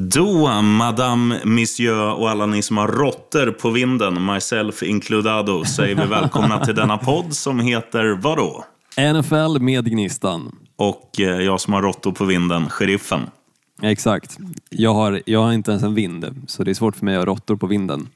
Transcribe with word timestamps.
Då, 0.00 0.62
Madame, 0.62 1.40
Monsieur 1.44 2.14
och 2.14 2.30
alla 2.30 2.46
ni 2.46 2.62
som 2.62 2.76
har 2.76 2.88
råttor 2.88 3.50
på 3.50 3.70
vinden, 3.70 4.24
myself 4.24 4.82
includado, 4.82 5.64
säger 5.64 5.94
vi 5.94 6.06
välkomna 6.06 6.64
till 6.64 6.74
denna 6.74 6.98
podd 6.98 7.34
som 7.34 7.60
heter 7.60 8.18
vadå? 8.22 8.64
NFL 9.14 9.62
med 9.62 9.90
Gnistan. 9.90 10.56
Och 10.76 11.20
eh, 11.20 11.26
jag 11.26 11.60
som 11.60 11.72
har 11.72 11.82
råttor 11.82 12.12
på 12.12 12.24
vinden, 12.24 12.68
Sheriffen. 12.68 13.20
Exakt. 13.82 14.38
Jag 14.70 14.94
har, 14.94 15.22
jag 15.26 15.42
har 15.42 15.52
inte 15.52 15.70
ens 15.70 15.82
en 15.82 15.94
vind, 15.94 16.44
så 16.46 16.64
det 16.64 16.70
är 16.70 16.74
svårt 16.74 16.96
för 16.96 17.04
mig 17.04 17.14
att 17.16 17.20
ha 17.20 17.26
råttor 17.26 17.56
på 17.56 17.66
vinden. 17.66 18.08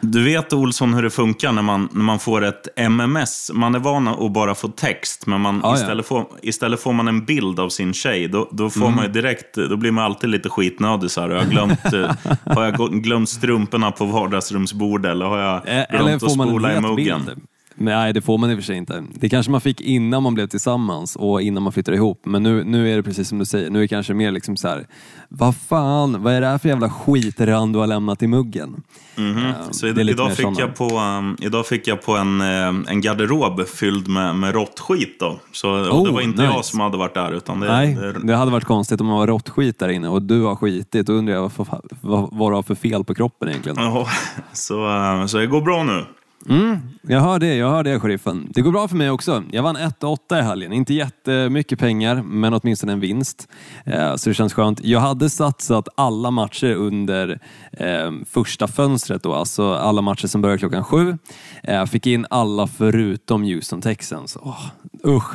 Du 0.00 0.24
vet 0.24 0.52
Olsson 0.52 0.94
hur 0.94 1.02
det 1.02 1.10
funkar 1.10 1.52
när 1.52 1.62
man, 1.62 1.88
när 1.92 2.02
man 2.04 2.18
får 2.18 2.44
ett 2.44 2.68
MMS. 2.76 3.50
Man 3.54 3.74
är 3.74 3.78
van 3.78 4.08
att 4.08 4.32
bara 4.32 4.54
få 4.54 4.68
text, 4.68 5.26
men 5.26 5.40
man, 5.40 5.60
Ja, 5.62 5.70
ja. 5.70 5.76
istället, 5.76 6.06
får, 6.06 6.26
istället 6.42 6.80
får 6.80 6.92
man 6.92 7.08
en 7.08 7.24
bild 7.24 7.60
av 7.60 7.68
sin 7.68 7.94
tjej. 7.94 8.28
Då, 8.28 8.48
då, 8.52 8.70
får 8.70 8.90
man 8.90 9.04
ju 9.04 9.10
direkt, 9.12 9.54
då 9.54 9.76
blir 9.76 9.90
man 9.90 10.04
alltid 10.04 10.30
lite 10.30 10.48
skitnödig. 10.48 11.10
Så 11.10 11.20
här. 11.20 11.28
Har 11.28 11.36
jag 11.36 11.50
glömt, 11.50 11.92
eh, 11.94 12.10
har 12.54 12.64
jag 12.64 13.02
glömt 13.02 13.28
strumporna 13.28 13.90
på 13.90 14.04
vardagsrumsbordet 14.04 15.10
eller 15.10 15.26
har 15.26 15.38
jag 15.38 15.56
Eh, 15.56 15.62
glömt 15.64 15.86
Eller 15.90 16.14
att 16.14 16.20
får 16.20 16.36
man 16.36 16.48
spola 16.48 16.72
i 16.72 16.76
en 16.76 16.84
het 16.84 16.90
muggen? 16.92 17.24
bild? 17.24 17.38
Nej, 17.80 18.12
det 18.12 18.20
får 18.22 18.38
man 18.38 18.50
i 18.50 18.54
och 18.54 18.58
för 18.58 18.62
sig 18.64 18.76
inte. 18.76 19.04
Det 19.14 19.28
kanske 19.28 19.52
man 19.52 19.60
fick 19.60 19.80
innan 19.80 20.22
man 20.22 20.34
blev 20.34 20.46
tillsammans 20.46 21.16
och 21.16 21.42
innan 21.42 21.62
man 21.62 21.72
flyttade 21.72 21.96
ihop. 21.96 22.20
Men 22.26 22.42
nu, 22.42 22.64
nu 22.64 22.92
är 22.92 22.96
det 22.96 23.02
precis 23.02 23.28
som 23.28 23.38
du 23.38 23.44
säger, 23.44 23.70
nu 23.70 23.78
är 23.78 23.82
det 23.82 23.88
kanske 23.88 24.14
mer 24.14 24.32
liksom 24.32 24.56
så 24.56 24.68
här. 24.68 24.86
Vad 25.28 25.56
fan, 25.56 26.22
vad 26.22 26.32
är 26.32 26.40
det 26.40 26.46
här 26.46 26.58
för 26.58 26.68
jävla 26.68 26.90
skitrand 26.90 27.72
du 27.74 27.78
har 27.78 27.86
lämnat 27.86 28.22
i 28.22 28.26
muggen? 28.26 28.82
Mhm. 29.16 29.46
Eh, 29.46 29.52
Så 29.70 29.86
lite 29.86 30.00
idag 30.00 30.32
fick, 30.36 30.46
jag 30.58 30.74
på, 30.76 30.84
um, 30.98 31.36
idag 31.40 31.66
fick 31.66 31.86
jag 31.86 32.02
på 32.02 32.16
en, 32.16 32.40
eh, 32.40 32.68
en 32.92 33.00
garderob 33.00 33.66
fylld 33.68 34.08
med, 34.08 34.36
med 34.36 34.54
råttskit. 34.54 35.20
Då. 35.20 35.38
Så, 35.52 35.70
och 35.70 35.84
det 35.84 35.90
Oh, 36.10 36.12
var 36.14 36.20
inte 36.20 36.42
nice. 36.42 36.54
jag 36.54 36.64
som 36.64 36.80
hade 36.80 36.96
varit 36.96 37.14
där. 37.14 37.32
Utan 37.32 37.60
det, 37.60 37.66
Nej, 37.72 37.94
det, 37.94 38.12
det 38.26 38.36
hade 38.36 38.50
varit 38.50 38.64
konstigt 38.64 39.00
om 39.00 39.06
man 39.06 39.16
var 39.16 39.26
råttskit 39.26 39.78
där 39.78 39.88
inne 39.88 40.08
och 40.08 40.22
du 40.22 40.42
har 40.42 40.56
skitit. 40.56 41.06
Då 41.06 41.12
undrar 41.12 41.34
jag 41.34 41.42
vad, 41.42 41.52
för- 41.52 41.80
vad, 42.00 42.28
vad 42.32 42.52
du 42.52 42.54
har 42.56 42.62
för 42.62 42.74
fel 42.74 43.04
på 43.04 43.14
kroppen 43.14 43.48
egentligen. 43.48 43.78
Ja, 43.78 44.06
så, 44.52 44.86
eh, 44.96 45.26
så 45.26 45.38
det 45.38 45.46
går 45.46 45.60
bra 45.60 45.82
nu. 45.84 46.04
Mm, 46.48 46.78
jag 47.02 47.20
hör 47.20 47.38
det, 47.38 47.54
jag 47.54 47.70
hör 47.70 47.84
det 47.84 48.00
sheriffen. 48.00 48.48
Det 48.50 48.60
går 48.60 48.72
bra 48.72 48.88
för 48.88 48.96
mig 48.96 49.10
också. 49.10 49.44
Jag 49.52 49.62
vann 49.62 49.76
1-8 49.76 50.38
i 50.38 50.42
helgen. 50.42 50.72
Inte 50.72 50.94
jättemycket 50.94 51.78
pengar, 51.78 52.22
men 52.22 52.54
åtminstone 52.54 52.92
en 52.92 53.00
vinst. 53.00 53.48
Eh, 53.84 54.16
så 54.16 54.30
det 54.30 54.34
känns 54.34 54.54
skönt. 54.54 54.84
Jag 54.84 55.00
hade 55.00 55.30
satsat 55.30 55.88
alla 55.96 56.30
matcher 56.30 56.74
under 56.74 57.40
eh, 57.72 58.12
första 58.30 58.68
fönstret 58.68 59.22
då, 59.22 59.34
alltså 59.34 59.74
alla 59.74 60.02
matcher 60.02 60.26
som 60.26 60.42
börjar 60.42 60.58
klockan 60.58 60.84
sju. 60.84 61.18
Eh, 61.62 61.84
fick 61.84 62.06
in 62.06 62.26
alla 62.30 62.66
förutom 62.66 63.42
Houston 63.42 63.80
Texans. 63.80 64.36
Åh, 64.42 64.66
usch. 65.06 65.34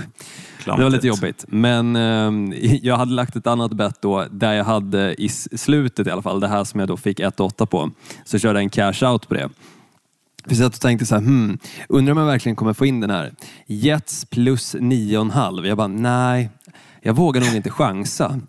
Det 0.65 0.71
var 0.71 0.77
lite 0.77 1.01
Klantigt. 1.01 1.03
jobbigt, 1.03 1.45
men 1.47 1.95
eh, 1.95 2.75
jag 2.81 2.97
hade 2.97 3.11
lagt 3.11 3.35
ett 3.35 3.47
annat 3.47 3.73
bett 3.73 4.01
då 4.01 4.25
där 4.31 4.53
jag 4.53 4.65
hade 4.65 5.21
i 5.21 5.29
slutet 5.29 6.07
i 6.07 6.09
alla 6.09 6.21
fall, 6.21 6.39
det 6.39 6.47
här 6.47 6.63
som 6.63 6.79
jag 6.79 6.89
då 6.89 6.97
fick 6.97 7.19
1-8 7.19 7.65
på, 7.65 7.91
så 8.25 8.39
körde 8.39 8.59
jag 8.59 8.63
en 8.63 8.69
cash 8.69 9.11
out 9.11 9.27
på 9.27 9.33
det. 9.33 9.49
Vi 10.45 10.55
satt 10.55 10.73
och 10.75 10.81
tänkte 10.81 11.05
så 11.05 11.15
här, 11.15 11.21
hmm, 11.21 11.57
undrar 11.89 12.11
om 12.11 12.17
jag 12.17 12.25
verkligen 12.25 12.55
kommer 12.55 12.73
få 12.73 12.85
in 12.85 12.99
den 12.99 13.09
här. 13.09 13.33
Jets 13.65 14.25
plus 14.25 14.75
9,5. 14.75 15.67
Jag 15.67 15.77
bara, 15.77 15.87
nej, 15.87 16.49
jag 17.01 17.13
vågar 17.13 17.41
nog 17.41 17.55
inte 17.55 17.69
chansa. 17.69 18.39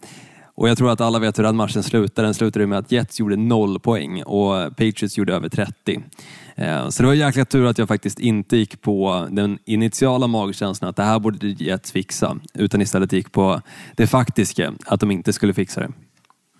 Och 0.56 0.68
jag 0.68 0.78
tror 0.78 0.90
att 0.90 1.00
alla 1.00 1.18
vet 1.18 1.38
hur 1.38 1.42
den 1.42 1.56
matchen 1.56 1.82
slutade. 1.82 2.26
Den 2.26 2.34
slutade 2.34 2.66
med 2.66 2.78
att 2.78 2.92
Jets 2.92 3.20
gjorde 3.20 3.36
noll 3.36 3.80
poäng 3.80 4.22
och 4.22 4.76
Patriots 4.76 5.18
gjorde 5.18 5.34
över 5.34 5.48
30. 5.48 6.02
Eh, 6.54 6.88
så 6.88 7.02
det 7.02 7.06
var 7.06 7.14
jäkla 7.14 7.44
tur 7.44 7.66
att 7.66 7.78
jag 7.78 7.88
faktiskt 7.88 8.18
inte 8.18 8.56
gick 8.56 8.82
på 8.82 9.28
den 9.30 9.58
initiala 9.64 10.26
magkänslan 10.26 10.90
att 10.90 10.96
det 10.96 11.02
här 11.02 11.18
borde 11.18 11.46
Jets 11.46 11.92
fixa, 11.92 12.36
utan 12.54 12.80
istället 12.80 13.12
gick 13.12 13.32
på 13.32 13.60
det 13.96 14.06
faktiska, 14.06 14.72
att 14.86 15.00
de 15.00 15.10
inte 15.10 15.32
skulle 15.32 15.54
fixa 15.54 15.80
det. 15.80 15.92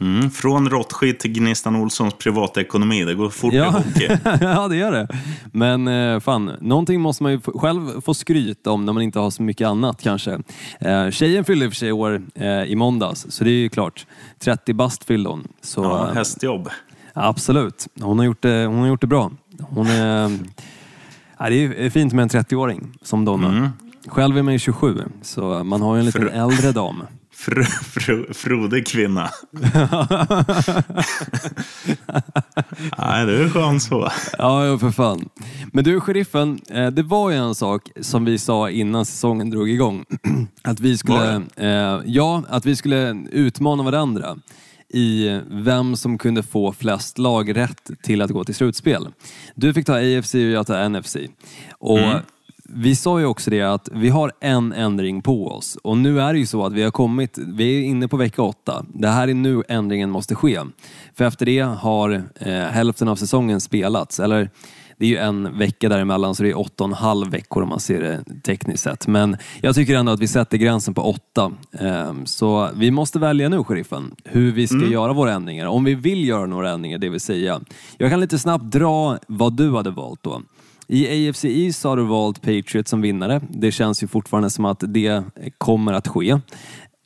Mm, 0.01 0.31
från 0.31 0.71
råttskit 0.71 1.21
till 1.21 1.33
Gnistan 1.33 1.77
Olssons 1.77 2.15
privatekonomi. 2.15 3.05
Det 3.05 3.15
går 3.15 3.31
fort 3.31 3.53
Ja. 3.55 3.71
hockey. 3.71 4.09
ja, 4.41 4.69
det 4.69 4.77
gör 4.77 4.93
det. 4.93 5.09
Men 5.53 5.89
eh, 5.89 6.21
fan, 6.21 6.51
någonting 6.61 7.01
måste 7.01 7.23
man 7.23 7.33
ju 7.33 7.41
själv 7.41 8.01
få 8.01 8.15
skryt 8.15 8.67
om 8.67 8.85
när 8.85 8.93
man 8.93 9.03
inte 9.03 9.19
har 9.19 9.31
så 9.31 9.43
mycket 9.43 9.67
annat 9.69 10.03
kanske. 10.03 10.39
Eh, 10.81 11.11
tjejen 11.11 11.45
fyllde 11.45 11.65
i 11.67 11.69
för 11.69 11.77
sig 11.77 11.93
år 11.93 12.23
eh, 12.35 12.63
i 12.63 12.77
måndags, 12.77 13.27
så 13.29 13.45
det 13.45 13.51
är 13.51 13.55
ju 13.55 13.69
klart. 13.69 14.07
30 14.39 14.73
bast 14.75 15.05
fyllde 15.05 15.31
hon. 15.31 15.49
Så, 15.63 15.83
Ja, 15.83 16.11
hästjobb. 16.15 16.69
absolut, 17.13 17.87
hon 18.01 18.19
har, 18.19 18.27
gjort 18.27 18.43
det, 18.43 18.67
hon 18.67 18.79
har 18.79 18.87
gjort 18.87 19.01
det 19.01 19.07
bra. 19.07 19.31
Hon 19.61 19.87
är, 19.87 20.39
ja, 21.39 21.49
det 21.51 21.85
är 21.87 21.91
fint 21.91 22.13
med 22.13 22.23
en 22.23 22.29
30-åring 22.29 22.93
som 23.03 23.25
Donna. 23.25 23.49
Mm. 23.49 23.69
Själv 24.07 24.39
är 24.39 24.43
man 24.43 24.53
ju 24.53 24.59
27, 24.59 25.03
så 25.23 25.65
man 25.65 25.83
har 25.83 25.95
ju 25.95 25.99
en 26.01 26.07
liten 26.07 26.23
För- 26.29 26.29
äldre 26.29 26.73
dam. 26.73 27.03
Fr, 27.45 27.63
fr, 27.63 28.33
frodig 28.33 28.87
kvinna. 28.87 29.31
Nej, 32.99 33.27
det 33.27 33.43
är 33.43 33.49
skönt 33.49 33.83
så. 33.83 34.11
Ja, 34.39 34.67
ja, 34.67 34.79
för 34.79 34.91
fan. 34.91 35.29
Men 35.73 35.85
du, 35.85 36.01
sheriffen, 36.01 36.61
eh, 36.71 36.87
det 36.87 37.03
var 37.03 37.31
ju 37.31 37.37
en 37.37 37.55
sak 37.55 37.91
som 38.01 38.25
vi 38.25 38.39
sa 38.39 38.71
innan 38.71 39.07
säsongen 39.07 39.51
drog 39.51 39.71
igång. 39.71 40.05
Att 40.63 40.81
vi 40.81 40.99
skulle, 40.99 41.43
eh, 41.57 42.01
ja, 42.05 42.43
att 42.49 42.67
vi 42.67 42.77
skulle 42.77 43.27
utmana 43.31 43.83
varandra 43.83 44.37
i 44.89 45.41
vem 45.51 45.97
som 45.97 46.19
kunde 46.19 46.43
få 46.43 46.73
flest 46.73 47.19
lag 47.19 47.57
rätt 47.57 47.91
till 48.03 48.23
att 48.23 48.31
gå 48.31 48.45
till 48.45 48.55
slutspel. 48.55 49.09
Du 49.55 49.75
fick 49.75 49.87
ta 49.87 49.95
AFC 49.95 50.35
och 50.35 50.41
jag 50.41 50.67
tar 50.67 50.89
NFC. 50.89 51.17
Och 51.79 51.99
Vi 52.69 52.97
sa 52.97 53.21
ju 53.21 53.27
också 53.27 53.51
det 53.51 53.63
att 53.63 53.89
vi 53.93 54.09
har 54.09 54.33
en 54.41 54.73
ändring 54.73 55.23
på 55.23 55.49
oss 55.49 55.79
och 55.83 55.99
nu 55.99 56.21
är 56.21 56.33
det 56.33 56.39
ju 56.39 56.47
så 56.47 56.67
att 56.67 56.73
vi 56.73 56.83
har 56.83 56.91
kommit, 56.91 57.39
vi 57.39 57.79
är 57.79 57.83
inne 57.83 58.09
på 58.09 58.17
vecka 58.17 58.43
åtta. 58.43 58.85
Det 58.95 59.09
här 59.09 59.29
är 59.29 59.35
nu 59.35 59.63
ändringen 59.69 60.11
måste 60.11 60.35
ske. 60.35 60.61
För 61.15 61.25
efter 61.25 61.47
det 61.47 61.61
har 61.61 62.23
eh, 62.41 62.53
hälften 62.53 63.09
av 63.09 63.17
säsongen 63.17 63.61
spelats, 63.61 64.21
eller 64.21 64.51
det 64.99 65.05
är 65.05 65.09
ju 65.09 65.17
en 65.17 65.59
vecka 65.59 65.89
däremellan 65.89 66.35
så 66.35 66.43
det 66.43 66.51
är 66.51 66.59
åtta 66.59 66.85
och 66.85 66.91
en 66.91 66.95
halv 66.95 67.31
veckor 67.31 67.63
om 67.63 67.69
man 67.69 67.81
ser 67.81 68.01
det 68.03 68.25
tekniskt 68.43 68.83
sett. 68.83 69.07
Men 69.07 69.37
jag 69.61 69.75
tycker 69.75 69.97
ändå 69.97 70.13
att 70.13 70.21
vi 70.21 70.29
sätter 70.29 70.59
gränsen 70.59 70.95
på 70.95 71.03
åtta. 71.03 71.53
Ehm, 71.81 72.27
Så 72.27 72.71
vi 72.75 72.91
måste 72.91 73.19
välja 73.19 73.49
nu, 73.49 73.65
sheriffen, 73.65 74.15
hur 74.25 74.53
vi 74.53 74.67
ska 74.67 74.87
göra 74.87 75.13
våra 75.13 75.33
ändringar. 75.33 75.67
Om 75.67 75.85
vi 75.85 75.95
vill 75.95 76.29
göra 76.29 76.47
några 76.47 76.71
ändringar, 76.71 76.99
det 76.99 77.09
vill 77.09 77.21
säga. 77.21 77.61
Jag 77.99 78.11
kan 78.11 78.21
lite 78.21 78.39
snabbt 78.39 78.65
dra 78.65 79.19
vad 79.27 79.53
du 79.57 79.77
hade 79.77 79.91
valt 79.91 80.23
då. 80.23 80.43
I 80.89 81.29
AFC 81.29 81.45
East 81.45 81.85
har 81.85 81.97
du 81.97 82.05
valt 82.05 82.43
Patriots 82.43 82.91
som 82.91 83.01
vinnare. 83.01 83.41
Det 83.51 83.73
känns 83.73 84.03
ju 84.03 84.07
fortfarande 84.07 84.51
som 84.51 84.65
att 84.65 84.83
det 84.87 85.23
kommer 85.59 85.93
att 85.93 86.09
ske. 86.09 86.39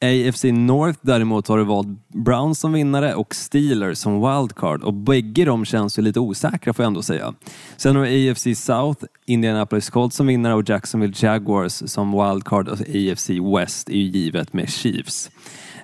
AFC 0.00 0.44
North 0.44 0.99
däremot 1.03 1.49
har 1.49 1.59
du 1.59 1.65
valt 1.65 1.88
Browns 2.09 2.61
som 2.61 2.72
vinnare 2.72 3.15
och 3.15 3.34
Steelers 3.34 3.99
som 3.99 4.12
wildcard 4.12 4.83
och 4.83 4.94
bägge 4.94 5.44
de 5.44 5.65
känns 5.65 5.99
ju 5.99 6.03
lite 6.03 6.21
osäkra 6.21 6.72
får 6.72 6.83
jag 6.83 6.87
ändå 6.87 7.03
säga. 7.03 7.34
Sen 7.77 7.97
har 7.97 8.06
du 8.06 8.31
AFC 8.31 8.47
South, 8.55 9.05
Indianapolis 9.27 9.91
Colts 9.91 10.17
som 10.17 10.27
vinnare 10.27 10.55
och 10.55 10.69
Jacksonville 10.69 11.15
Jaguars 11.17 11.72
som 11.72 12.12
wildcard 12.12 12.69
och 12.69 12.81
AFC 12.81 13.31
West 13.56 13.88
är 13.88 13.97
ju 13.97 14.03
givet 14.03 14.53
med 14.53 14.69
Chiefs. 14.69 15.31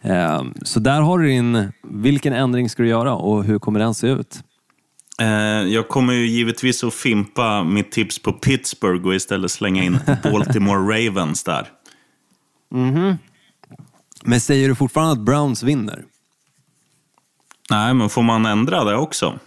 Ehm, 0.02 0.54
så 0.62 0.80
där 0.80 1.00
har 1.00 1.18
du 1.18 1.28
din, 1.28 1.72
vilken 1.90 2.32
ändring 2.32 2.68
ska 2.68 2.82
du 2.82 2.88
göra 2.88 3.14
och 3.14 3.44
hur 3.44 3.58
kommer 3.58 3.80
den 3.80 3.94
se 3.94 4.06
ut? 4.06 4.42
Eh, 5.20 5.26
jag 5.72 5.88
kommer 5.88 6.12
ju 6.12 6.26
givetvis 6.26 6.84
att 6.84 6.94
fimpa 6.94 7.64
mitt 7.64 7.92
tips 7.92 8.18
på 8.18 8.32
Pittsburgh 8.32 9.06
och 9.06 9.14
istället 9.14 9.50
slänga 9.50 9.84
in 9.84 9.98
Baltimore 10.22 11.06
Ravens 11.06 11.44
där. 11.44 11.68
Men 14.22 14.40
säger 14.40 14.68
du 14.68 14.74
fortfarande 14.74 15.12
att 15.12 15.26
Browns 15.26 15.62
vinner? 15.62 16.04
Nej, 17.70 17.94
men 17.94 18.08
får 18.08 18.22
man 18.22 18.46
ändra 18.46 18.84
det 18.84 18.96
också? 18.96 19.38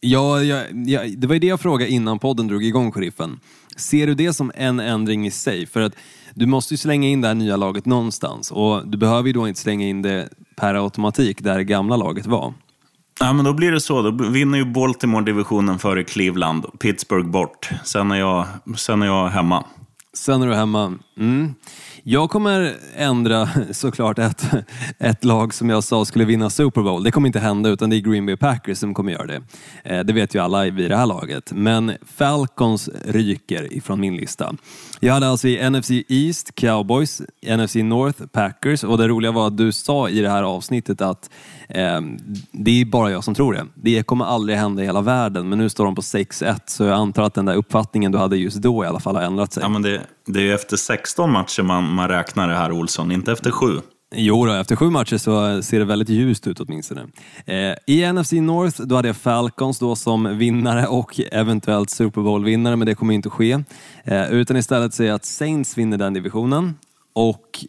Ja, 0.00 0.42
ja, 0.42 0.62
ja, 0.86 1.02
det 1.16 1.26
var 1.26 1.34
ju 1.34 1.40
det 1.40 1.46
jag 1.46 1.60
frågade 1.60 1.90
innan 1.90 2.18
podden 2.18 2.46
drog 2.46 2.64
igång, 2.64 2.92
sheriffen. 2.92 3.40
Ser 3.76 4.06
du 4.06 4.14
det 4.14 4.32
som 4.32 4.52
en 4.54 4.80
ändring 4.80 5.26
i 5.26 5.30
sig? 5.30 5.66
För 5.66 5.80
att 5.80 5.92
du 6.34 6.46
måste 6.46 6.74
ju 6.74 6.78
slänga 6.78 7.08
in 7.08 7.20
det 7.20 7.28
här 7.28 7.34
nya 7.34 7.56
laget 7.56 7.86
någonstans 7.86 8.50
och 8.50 8.88
du 8.88 8.98
behöver 8.98 9.26
ju 9.26 9.32
då 9.32 9.48
inte 9.48 9.60
slänga 9.60 9.86
in 9.86 10.02
det 10.02 10.28
per 10.56 10.74
automatik 10.74 11.42
där 11.42 11.56
det 11.56 11.64
gamla 11.64 11.96
laget 11.96 12.26
var. 12.26 12.54
Ja, 13.20 13.32
men 13.32 13.44
då 13.44 13.52
blir 13.52 13.72
det 13.72 13.80
så. 13.80 14.02
Då 14.02 14.10
vinner 14.10 14.58
ju 14.58 14.64
Baltimore 14.64 15.24
divisionen 15.24 15.78
före 15.78 16.04
Cleveland. 16.04 16.78
Pittsburgh 16.78 17.28
bort. 17.28 17.70
Sen 17.84 18.10
är 18.10 18.16
jag, 18.16 18.46
sen 18.76 19.02
är 19.02 19.06
jag 19.06 19.28
hemma. 19.28 19.64
Sen 20.14 20.42
är 20.42 20.46
du 20.46 20.54
hemma. 20.54 20.94
Mm. 21.18 21.54
Jag 22.08 22.30
kommer 22.30 22.76
ändra 22.96 23.48
såklart 23.70 24.18
ett, 24.18 24.46
ett 24.98 25.24
lag 25.24 25.54
som 25.54 25.70
jag 25.70 25.84
sa 25.84 26.04
skulle 26.04 26.24
vinna 26.24 26.50
Super 26.50 26.82
Bowl. 26.82 27.02
Det 27.02 27.10
kommer 27.10 27.26
inte 27.26 27.40
hända 27.40 27.68
utan 27.68 27.90
det 27.90 27.96
är 27.96 28.00
Green 28.00 28.26
Bay 28.26 28.36
Packers 28.36 28.78
som 28.78 28.94
kommer 28.94 29.12
göra 29.12 29.26
det. 29.26 29.42
Eh, 29.84 30.00
det 30.04 30.12
vet 30.12 30.34
ju 30.34 30.38
alla 30.38 30.64
vid 30.64 30.90
det 30.90 30.96
här 30.96 31.06
laget. 31.06 31.52
Men 31.52 31.92
Falcons 32.16 32.90
ryker 33.04 33.72
ifrån 33.72 34.00
min 34.00 34.16
lista. 34.16 34.54
Jag 35.00 35.14
hade 35.14 35.28
alltså 35.28 35.48
i 35.48 35.70
NFC 35.70 35.90
East 36.08 36.54
Cowboys, 36.54 37.22
NFC 37.56 37.74
North 37.74 38.26
Packers 38.26 38.84
och 38.84 38.98
det 38.98 39.08
roliga 39.08 39.32
var 39.32 39.46
att 39.46 39.56
du 39.56 39.72
sa 39.72 40.08
i 40.08 40.20
det 40.20 40.30
här 40.30 40.42
avsnittet 40.42 41.00
att 41.00 41.30
eh, 41.68 42.00
det 42.52 42.80
är 42.80 42.84
bara 42.84 43.10
jag 43.10 43.24
som 43.24 43.34
tror 43.34 43.52
det. 43.52 43.66
Det 43.74 44.02
kommer 44.02 44.24
aldrig 44.24 44.58
hända 44.58 44.82
i 44.82 44.86
hela 44.86 45.00
världen 45.00 45.48
men 45.48 45.58
nu 45.58 45.68
står 45.68 45.84
de 45.84 45.94
på 45.94 46.02
6-1 46.02 46.60
så 46.66 46.84
jag 46.84 46.94
antar 46.94 47.22
att 47.22 47.34
den 47.34 47.44
där 47.44 47.54
uppfattningen 47.54 48.12
du 48.12 48.18
hade 48.18 48.36
just 48.36 48.56
då 48.56 48.84
i 48.84 48.86
alla 48.86 49.00
fall 49.00 49.16
har 49.16 49.22
ändrat 49.22 49.52
sig. 49.52 49.62
Ja, 49.62 49.68
men 49.68 49.82
det, 49.82 50.00
det 50.26 50.38
är 50.38 50.42
ju 50.42 50.54
efter 50.54 50.76
16 50.76 51.32
matcher 51.32 51.62
man, 51.62 51.94
man 51.94 52.08
räknar 52.08 52.48
det 52.48 52.54
här, 52.54 52.72
Olsson. 52.72 53.12
Inte 53.12 53.32
efter 53.32 53.50
7. 53.50 53.66
Jo 54.14 54.46
då, 54.46 54.52
efter 54.52 54.76
sju 54.76 54.90
matcher 54.90 55.16
så 55.16 55.62
ser 55.62 55.78
det 55.78 55.84
väldigt 55.84 56.08
ljust 56.08 56.46
ut 56.46 56.60
åtminstone. 56.60 57.06
Eh, 57.46 57.74
I 57.86 58.12
NFC 58.12 58.32
North 58.32 58.82
då 58.82 58.96
hade 58.96 59.08
jag 59.08 59.16
Falcons 59.16 59.78
då 59.78 59.96
som 59.96 60.38
vinnare 60.38 60.86
och 60.86 61.20
eventuellt 61.32 61.90
Super 61.90 62.20
Bowl-vinnare, 62.20 62.76
men 62.76 62.86
det 62.86 62.94
kommer 62.94 63.14
inte 63.14 63.28
att 63.28 63.32
ske. 63.32 63.62
Eh, 64.04 64.32
utan 64.32 64.56
istället 64.56 64.94
säger 64.94 65.10
jag 65.10 65.16
att 65.16 65.24
Saints 65.24 65.78
vinner 65.78 65.98
den 65.98 66.14
divisionen 66.14 66.74
och 67.12 67.64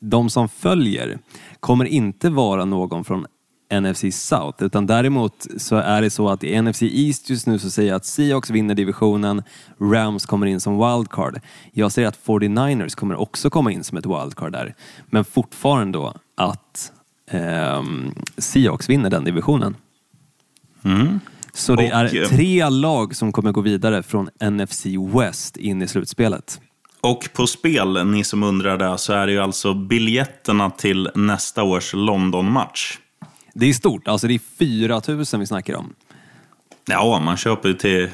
de 0.00 0.30
som 0.30 0.48
följer 0.48 1.18
kommer 1.60 1.84
inte 1.84 2.30
vara 2.30 2.64
någon 2.64 3.04
från 3.04 3.26
NFC 3.70 4.04
South, 4.12 4.64
utan 4.64 4.86
däremot 4.86 5.46
så 5.56 5.76
är 5.76 6.02
det 6.02 6.10
så 6.10 6.28
att 6.28 6.44
i 6.44 6.62
NFC 6.62 6.82
East 6.82 7.30
just 7.30 7.46
nu 7.46 7.58
så 7.58 7.70
säger 7.70 7.88
jag 7.88 7.96
att 7.96 8.04
Seahawks 8.04 8.50
vinner 8.50 8.74
divisionen, 8.74 9.42
Rams 9.80 10.26
kommer 10.26 10.46
in 10.46 10.60
som 10.60 10.78
wildcard. 10.78 11.40
Jag 11.72 11.92
säger 11.92 12.08
att 12.08 12.18
49ers 12.24 12.96
kommer 12.96 13.20
också 13.20 13.50
komma 13.50 13.72
in 13.72 13.84
som 13.84 13.98
ett 13.98 14.06
wildcard 14.06 14.52
där, 14.52 14.74
men 15.06 15.24
fortfarande 15.24 15.98
då 15.98 16.14
att 16.36 16.92
eh, 17.30 17.82
Seahawks 18.38 18.88
vinner 18.88 19.10
den 19.10 19.24
divisionen. 19.24 19.76
Mm. 20.82 21.20
Så 21.52 21.74
det 21.74 21.86
är 21.86 22.16
eh, 22.16 22.28
tre 22.28 22.68
lag 22.68 23.16
som 23.16 23.32
kommer 23.32 23.52
gå 23.52 23.60
vidare 23.60 24.02
från 24.02 24.28
NFC 24.50 24.86
West 25.14 25.56
in 25.56 25.82
i 25.82 25.88
slutspelet. 25.88 26.60
Och 27.00 27.28
på 27.32 27.46
spel, 27.46 28.06
ni 28.06 28.24
som 28.24 28.42
undrar 28.42 28.78
det, 28.78 28.98
så 28.98 29.12
är 29.12 29.26
det 29.26 29.32
ju 29.32 29.38
alltså 29.38 29.74
biljetterna 29.74 30.70
till 30.70 31.08
nästa 31.14 31.62
års 31.62 31.94
London-match. 31.94 32.98
Det 33.60 33.66
är 33.66 33.72
stort, 33.72 34.08
alltså 34.08 34.26
det 34.28 34.34
är 34.34 34.40
4 34.58 35.00
000 35.08 35.24
vi 35.40 35.46
snackar 35.46 35.74
om. 35.74 35.94
Ja, 36.86 37.20
man 37.24 37.36
köper 37.36 37.68
ju 37.68 37.74
till, 37.74 38.08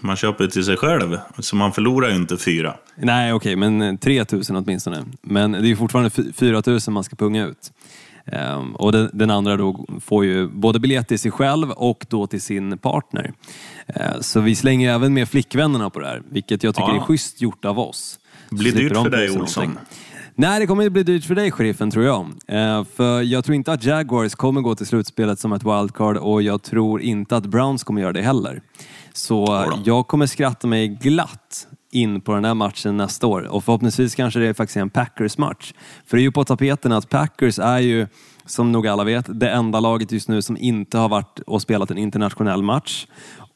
man 0.00 0.16
köper 0.16 0.46
till 0.46 0.64
sig 0.64 0.76
själv, 0.76 1.18
så 1.38 1.56
man 1.56 1.72
förlorar 1.72 2.08
ju 2.10 2.16
inte 2.16 2.36
fyra. 2.36 2.76
Nej, 2.96 3.32
okej, 3.32 3.56
men 3.56 3.98
3 3.98 4.24
000 4.32 4.42
åtminstone. 4.50 5.04
Men 5.22 5.52
det 5.52 5.58
är 5.58 5.62
ju 5.62 5.76
fortfarande 5.76 6.10
fy- 6.10 6.32
4 6.32 6.62
000 6.66 6.80
man 6.88 7.04
ska 7.04 7.16
punga 7.16 7.46
ut. 7.46 7.72
Ehm, 8.26 8.74
och 8.76 8.92
den, 8.92 9.10
den 9.12 9.30
andra 9.30 9.56
då 9.56 9.86
får 10.04 10.24
ju 10.24 10.48
både 10.48 10.78
biljett 10.80 11.08
till 11.08 11.18
sig 11.18 11.30
själv 11.30 11.70
och 11.70 12.06
då 12.08 12.26
till 12.26 12.40
sin 12.42 12.78
partner. 12.78 13.32
Ehm, 13.86 14.22
så 14.22 14.40
vi 14.40 14.54
slänger 14.54 14.92
även 14.94 15.14
med 15.14 15.28
flickvännerna 15.28 15.90
på 15.90 16.00
det 16.00 16.06
här, 16.06 16.22
vilket 16.30 16.62
jag 16.62 16.74
tycker 16.74 16.88
Ja. 16.88 16.96
är 16.96 17.00
schysst 17.00 17.40
gjort 17.42 17.64
av 17.64 17.78
oss. 17.78 18.18
Blir 18.50 18.72
dyrt 18.72 18.92
för 18.92 19.10
dig, 19.10 19.30
Olsson. 19.30 19.64
någonting. 19.64 19.86
Nej, 20.38 20.60
det 20.60 20.66
kommer 20.66 20.82
inte 20.82 20.90
bli 20.90 21.02
dyrt 21.02 21.24
för 21.24 21.34
dig, 21.34 21.50
sheriffen, 21.50 21.90
tror 21.90 22.04
jag. 22.04 22.26
Eh, 22.46 22.84
för 22.84 23.22
jag 23.22 23.44
tror 23.44 23.54
inte 23.54 23.72
att 23.72 23.84
Jaguars 23.84 24.34
kommer 24.34 24.60
gå 24.60 24.74
till 24.74 24.86
slutspelet 24.86 25.38
som 25.38 25.52
ett 25.52 25.64
wildcard 25.64 26.16
och 26.16 26.42
jag 26.42 26.62
tror 26.62 27.00
inte 27.00 27.36
att 27.36 27.46
Browns 27.46 27.84
kommer 27.84 28.00
göra 28.00 28.12
det 28.12 28.22
heller. 28.22 28.62
Så 29.12 29.66
jag 29.84 30.06
kommer 30.06 30.26
skratta 30.26 30.66
mig 30.66 30.88
glatt 30.88 31.68
in 31.92 32.20
på 32.20 32.34
den 32.34 32.44
här 32.44 32.54
matchen 32.54 32.96
nästa 32.96 33.26
år 33.26 33.42
och 33.42 33.64
förhoppningsvis 33.64 34.14
kanske 34.14 34.40
det 34.40 34.54
faktiskt 34.54 34.76
är 34.76 34.80
en 34.80 34.90
Packers-match. 34.90 35.72
För 36.06 36.16
det 36.16 36.20
är 36.20 36.24
ju 36.24 36.32
på 36.32 36.44
tapeten 36.44 36.92
att 36.92 37.08
Packers 37.08 37.58
är 37.58 37.78
ju, 37.78 38.06
som 38.46 38.72
nog 38.72 38.86
alla 38.86 39.04
vet, 39.04 39.40
det 39.40 39.50
enda 39.50 39.80
laget 39.80 40.12
just 40.12 40.28
nu 40.28 40.42
som 40.42 40.56
inte 40.56 40.98
har 40.98 41.08
varit 41.08 41.38
och 41.46 41.62
spelat 41.62 41.90
en 41.90 41.98
internationell 41.98 42.62
match. 42.62 43.06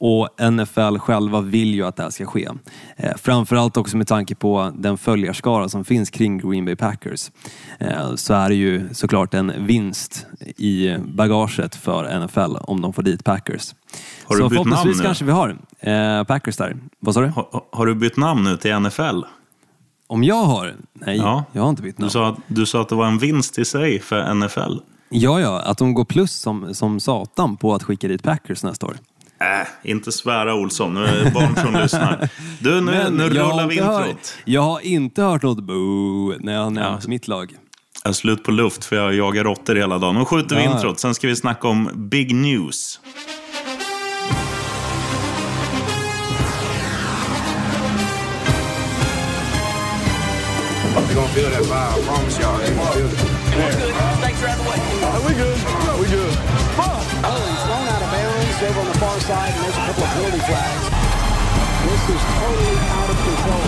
Och 0.02 0.28
NFL 0.52 0.96
själva 0.98 1.40
vill 1.40 1.74
ju 1.74 1.86
att 1.86 1.96
det 1.96 2.02
här 2.02 2.10
ska 2.10 2.26
ske. 2.26 2.48
Eh, 2.96 3.16
framförallt 3.16 3.76
också 3.76 3.96
med 3.96 4.06
tanke 4.06 4.34
på 4.34 4.72
den 4.74 4.98
följarskara 4.98 5.68
som 5.68 5.84
finns 5.84 6.10
kring 6.10 6.38
Green 6.38 6.64
Bay 6.64 6.76
Packers. 6.76 7.30
Eh, 7.80 8.14
så 8.14 8.34
är 8.34 8.48
det 8.48 8.54
ju 8.54 8.88
såklart 8.94 9.34
en 9.34 9.66
vinst 9.66 10.26
i 10.56 10.96
bagaget 10.98 11.74
för 11.74 12.20
NFL 12.20 12.56
om 12.60 12.80
de 12.80 12.92
får 12.92 13.02
dit 13.02 13.24
Packers. 13.24 13.74
Har 14.24 14.36
du 14.36 14.42
så 14.42 14.48
bytt 14.48 14.56
namn 14.58 14.68
förhoppningsvis 14.70 14.98
nu? 14.98 15.04
kanske 15.04 15.24
vi 15.24 15.32
har 15.32 15.56
eh, 15.80 16.24
Packers 16.24 16.56
där. 16.56 16.76
Vad 17.00 17.14
sa 17.14 17.20
du? 17.20 17.26
Har, 17.28 17.62
har 17.72 17.86
du 17.86 17.94
bytt 17.94 18.16
namn 18.16 18.44
nu 18.44 18.56
till 18.56 18.78
NFL? 18.78 19.20
Om 20.06 20.24
jag 20.24 20.42
har? 20.44 20.74
Nej, 20.92 21.16
Ja. 21.16 21.44
jag 21.52 21.62
har 21.62 21.70
inte 21.70 21.82
bytt 21.82 21.96
Du 21.96 22.00
namn. 22.02 22.10
sa, 22.10 22.28
att- 22.28 22.38
du 22.46 22.66
sa 22.66 22.80
att 22.80 22.88
det 22.88 22.94
var 22.94 23.06
en 23.06 23.18
vinst 23.18 23.58
i 23.58 23.64
sig 23.64 24.00
för 24.00 24.34
NFL. 24.34 24.74
Ja, 25.12 25.40
ja, 25.40 25.60
att 25.60 25.78
de 25.78 25.94
går 25.94 26.04
plus 26.04 26.32
som, 26.32 26.74
som 26.74 27.00
satan 27.00 27.56
på 27.56 27.74
att 27.74 27.82
skicka 27.82 28.08
dit 28.08 28.22
Packers 28.22 28.62
nästa 28.62 28.86
år. 28.86 28.96
Äh, 29.44 29.90
inte 29.90 30.12
svära 30.12 30.54
Olsson, 30.54 30.94
nu 30.94 31.04
är 31.04 31.24
det 31.24 31.30
barn 31.30 31.56
som 31.56 31.74
lyssnar. 31.82 32.28
Du, 32.60 32.70
nu, 32.74 32.80
Men 32.80 33.14
nu 33.14 33.22
jag 33.34 33.44
har 33.44 33.52
rullar 33.52 33.66
vi 33.66 33.74
inte 33.74 33.86
hört- 33.86 34.06
introt. 34.06 34.34
Jag 34.44 34.62
har 34.62 34.80
inte 34.80 35.22
hört 35.22 35.42
något 35.42 35.60
boo 35.64 36.34
när 36.40 36.52
jag 36.54 36.62
har 36.62 36.70
nämnt 36.70 37.02
Ja. 37.04 37.08
mitt 37.10 37.28
lag. 37.28 37.52
Jag 38.04 38.10
är 38.10 38.14
slut 38.14 38.44
på 38.44 38.50
luft 38.50 38.84
för 38.84 38.96
jag 38.96 39.14
jagar 39.14 39.44
råttor 39.44 39.74
hela 39.74 39.98
dagen. 39.98 40.14
Nu 40.14 40.24
skjuter 40.24 40.56
vi 40.56 40.64
Ja. 40.64 40.72
introt, 40.72 41.00
sen 41.00 41.14
ska 41.14 41.26
vi 41.26 41.36
snacka 41.36 41.68
om 41.68 41.90
big 42.10 42.34
news. 42.34 43.00
They're 50.94 51.14
gonna 51.14 51.28
feel 51.28 51.50
that 51.50 51.60
vibe. 51.60 51.98
I 51.98 52.06
promise 52.06 52.38
y'all. 52.42 52.58
They're 52.58 52.74
gonna 52.74 52.90
feel 52.92 53.06
it. 53.06 53.14
We 55.26 55.34
good. 55.34 55.58
We 56.00 56.06
good. 56.16 56.49
Over 58.62 58.80
on 58.80 58.86
the 58.92 58.98
far 58.98 59.20
side, 59.20 59.52
and 59.54 59.64
there's 59.64 59.78
a 59.82 59.86
couple 59.86 60.04
of 60.04 60.10
penalty 60.14 60.38
flags. 60.48 60.84
This 61.86 62.02
is 62.16 62.22
totally 62.40 62.76
out 62.98 63.10
of 63.10 63.18
control. 63.24 63.66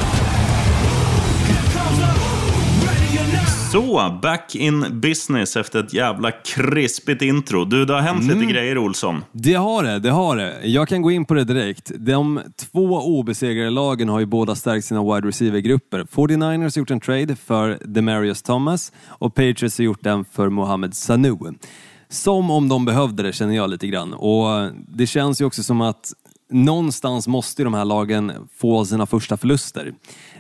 Så, 3.72 4.18
back 4.22 4.54
in 4.54 5.00
business 5.00 5.56
efter 5.56 5.80
ett 5.84 5.92
jävla 5.94 6.30
krispigt 6.30 7.22
intro. 7.22 7.64
Du, 7.64 7.84
det 7.84 7.92
har 7.94 8.00
hänt 8.00 8.22
Mm. 8.22 8.38
lite 8.40 8.52
grejer 8.52 8.78
Olsson. 8.78 9.24
Det 9.32 9.54
har 9.54 9.82
det, 9.82 9.98
det 9.98 10.10
har 10.10 10.36
det. 10.36 10.54
Jag 10.64 10.88
kan 10.88 11.02
gå 11.02 11.10
in 11.10 11.24
på 11.24 11.34
det 11.34 11.44
direkt. 11.44 11.92
De 11.98 12.40
två 12.72 12.84
obesegrade 13.00 13.70
lagen 13.70 14.08
har 14.08 14.20
ju 14.20 14.26
båda 14.26 14.54
stärkt 14.54 14.84
sina 14.86 15.02
wide 15.14 15.28
receiver-grupper. 15.28 16.04
49ers 16.12 16.76
har 16.76 16.80
gjort 16.80 16.90
en 16.90 17.00
trade 17.00 17.36
för 17.36 17.78
Demarius 17.84 18.42
Thomas 18.42 18.92
och 19.08 19.34
Patriots 19.34 19.78
har 19.78 19.84
gjort 19.84 20.02
den 20.04 20.24
för 20.24 20.48
Mohamed 20.48 20.94
Sanu. 20.94 21.36
Som 22.12 22.50
om 22.50 22.68
de 22.68 22.84
behövde 22.84 23.22
det 23.22 23.32
känner 23.32 23.54
jag 23.54 23.70
lite 23.70 23.86
grann. 23.86 24.14
Och 24.14 24.60
eh, 24.60 24.70
det 24.88 25.06
känns 25.06 25.40
ju 25.40 25.44
också 25.44 25.62
som 25.62 25.80
att 25.80 26.12
någonstans 26.50 27.28
måste 27.28 27.62
ju 27.62 27.64
de 27.64 27.74
här 27.74 27.84
lagen 27.84 28.32
få 28.56 28.84
sina 28.84 29.06
första 29.06 29.36
förluster. 29.36 29.94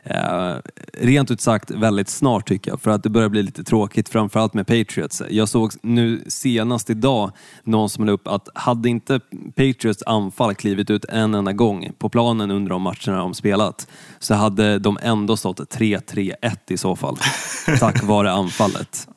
Eh, 0.04 0.54
rent 0.92 1.30
ut 1.30 1.40
sagt 1.40 1.70
väldigt 1.70 2.08
snart 2.08 2.48
tycker 2.48 2.70
jag, 2.70 2.80
för 2.80 2.90
att 2.90 3.02
det 3.02 3.10
börjar 3.10 3.28
bli 3.28 3.42
lite 3.42 3.64
tråkigt, 3.64 4.08
framförallt 4.08 4.54
med 4.54 4.66
Patriots. 4.66 5.22
Jag 5.30 5.48
såg 5.48 5.72
nu 5.82 6.24
senast 6.26 6.90
idag 6.90 7.32
någon 7.64 7.88
som 7.88 8.04
la 8.04 8.12
upp 8.12 8.28
att 8.28 8.48
hade 8.54 8.88
inte 8.88 9.20
Patriots 9.56 10.02
anfall 10.06 10.54
klivit 10.54 10.90
ut 10.90 11.04
en 11.04 11.34
enda 11.34 11.52
gång 11.52 11.92
på 11.98 12.08
planen 12.08 12.50
under 12.50 12.70
de 12.70 12.82
matcherna 12.82 13.18
de 13.18 13.34
spelat, 13.34 13.88
så 14.18 14.34
hade 14.34 14.78
de 14.78 14.98
ändå 15.02 15.36
stått 15.36 15.60
3-3-1 15.60 16.34
i 16.68 16.76
så 16.76 16.96
fall. 16.96 17.16
tack 17.78 18.02
vare 18.02 18.32
anfallet. 18.32 19.08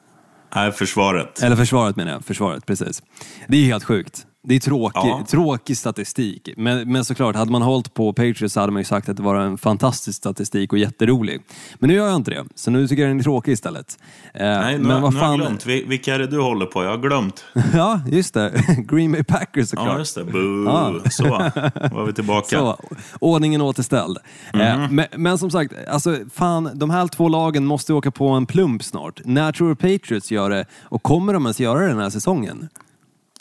Nej, 0.55 0.71
försvaret. 0.71 1.43
Eller 1.43 1.55
försvaret 1.55 1.95
menar 1.95 2.11
jag, 2.11 2.25
försvaret, 2.25 2.65
precis. 2.65 3.03
Det 3.47 3.57
är 3.57 3.65
helt 3.65 3.83
sjukt. 3.83 4.25
Det 4.47 4.55
är 4.55 4.59
tråkig, 4.59 4.99
Ja. 5.09 5.25
tråkig 5.29 5.77
statistik. 5.77 6.49
Men, 6.57 6.91
men 6.91 7.05
såklart, 7.05 7.35
hade 7.35 7.51
man 7.51 7.61
hållit 7.61 7.93
på 7.93 8.13
Patriots 8.13 8.53
så 8.53 8.59
hade 8.59 8.71
man 8.71 8.79
ju 8.79 8.83
sagt 8.85 9.09
att 9.09 9.17
det 9.17 9.23
var 9.23 9.35
en 9.35 9.57
fantastisk 9.57 10.17
statistik 10.17 10.73
och 10.73 10.79
jätterolig. 10.79 11.41
Men 11.79 11.87
nu 11.89 11.95
gör 11.95 12.07
jag 12.07 12.15
inte 12.15 12.31
det, 12.31 12.45
så 12.55 12.71
nu 12.71 12.87
tycker 12.87 13.01
jag 13.03 13.09
den 13.11 13.19
är 13.19 13.23
tråkig 13.23 13.51
istlet. 13.51 13.97
Eh, 14.33 14.45
Nej, 14.45 14.77
nu, 14.77 14.83
men 14.87 15.01
vad 15.01 15.13
nu 15.13 15.19
har 15.19 15.25
jag 15.25 15.31
fan... 15.31 15.37
glömt. 15.39 15.65
Vi- 15.65 15.83
Vilka 15.83 16.15
är 16.15 16.19
det 16.19 16.27
du 16.27 16.41
håller 16.41 16.65
på? 16.65 16.83
Jag 16.83 16.89
har 16.89 16.97
glömt. 16.97 17.45
ja, 17.73 18.01
just 18.07 18.33
det. 18.33 18.51
Green 18.87 19.11
Bay 19.11 19.23
Packers 19.23 19.69
såklart. 19.69 19.87
Ja, 19.87 19.97
just 19.97 20.15
det. 20.15 20.23
Boo. 20.23 20.65
Ja. 20.65 20.93
Så, 21.11 21.23
var 21.23 22.05
vi 22.05 22.13
tillbaka. 22.13 22.47
Så, 22.49 22.77
ordningen 23.19 23.61
återställd. 23.61 24.17
Mhm. 24.53 24.95
men, 24.95 25.05
men 25.17 25.37
som 25.37 25.51
sagt, 25.51 25.73
alltså, 25.89 26.17
fan, 26.33 26.69
de 26.73 26.89
här 26.89 27.07
två 27.07 27.29
lagen 27.29 27.65
måste 27.65 27.93
åka 27.93 28.11
på 28.11 28.27
en 28.29 28.45
plump 28.45 28.83
snart. 28.83 29.21
När 29.25 29.51
tror 29.51 29.69
du 29.69 29.75
Patriots 29.75 30.31
gör 30.31 30.49
det? 30.49 30.65
Och 30.83 31.03
kommer 31.03 31.33
de 31.33 31.43
ens 31.45 31.59
göra 31.59 31.79
det 31.79 31.87
den 31.87 31.99
här 31.99 32.09
säsongen? 32.09 32.69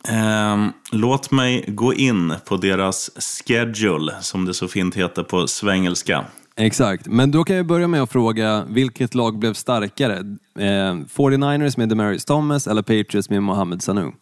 Ehm, 0.08 0.73
låt 0.92 1.30
mig 1.30 1.64
gå 1.68 1.94
in 1.94 2.34
på 2.44 2.56
deras 2.56 3.11
schedule, 3.16 4.12
som 4.20 4.44
det 4.44 4.54
så 4.54 4.68
fint 4.68 4.94
heter 4.94 5.23
på 5.23 5.46
svengelska. 5.46 6.25
Exakt, 6.56 7.06
men 7.06 7.30
då 7.30 7.44
kan 7.44 7.56
jag 7.56 7.66
börja 7.66 7.88
med 7.88 8.02
att 8.02 8.12
fråga 8.12 8.64
vilket 8.68 9.14
lag 9.14 9.38
blev 9.38 9.54
starkare? 9.54 10.16
Eh, 10.58 10.94
49ers 11.14 11.78
med 11.78 11.88
Demarius 11.88 12.25
Thomas 12.25 12.66
eller 12.66 12.82
Patriots 12.82 13.30
med 13.30 13.42
Mohamed 13.42 13.82
Sanu? 13.82 14.12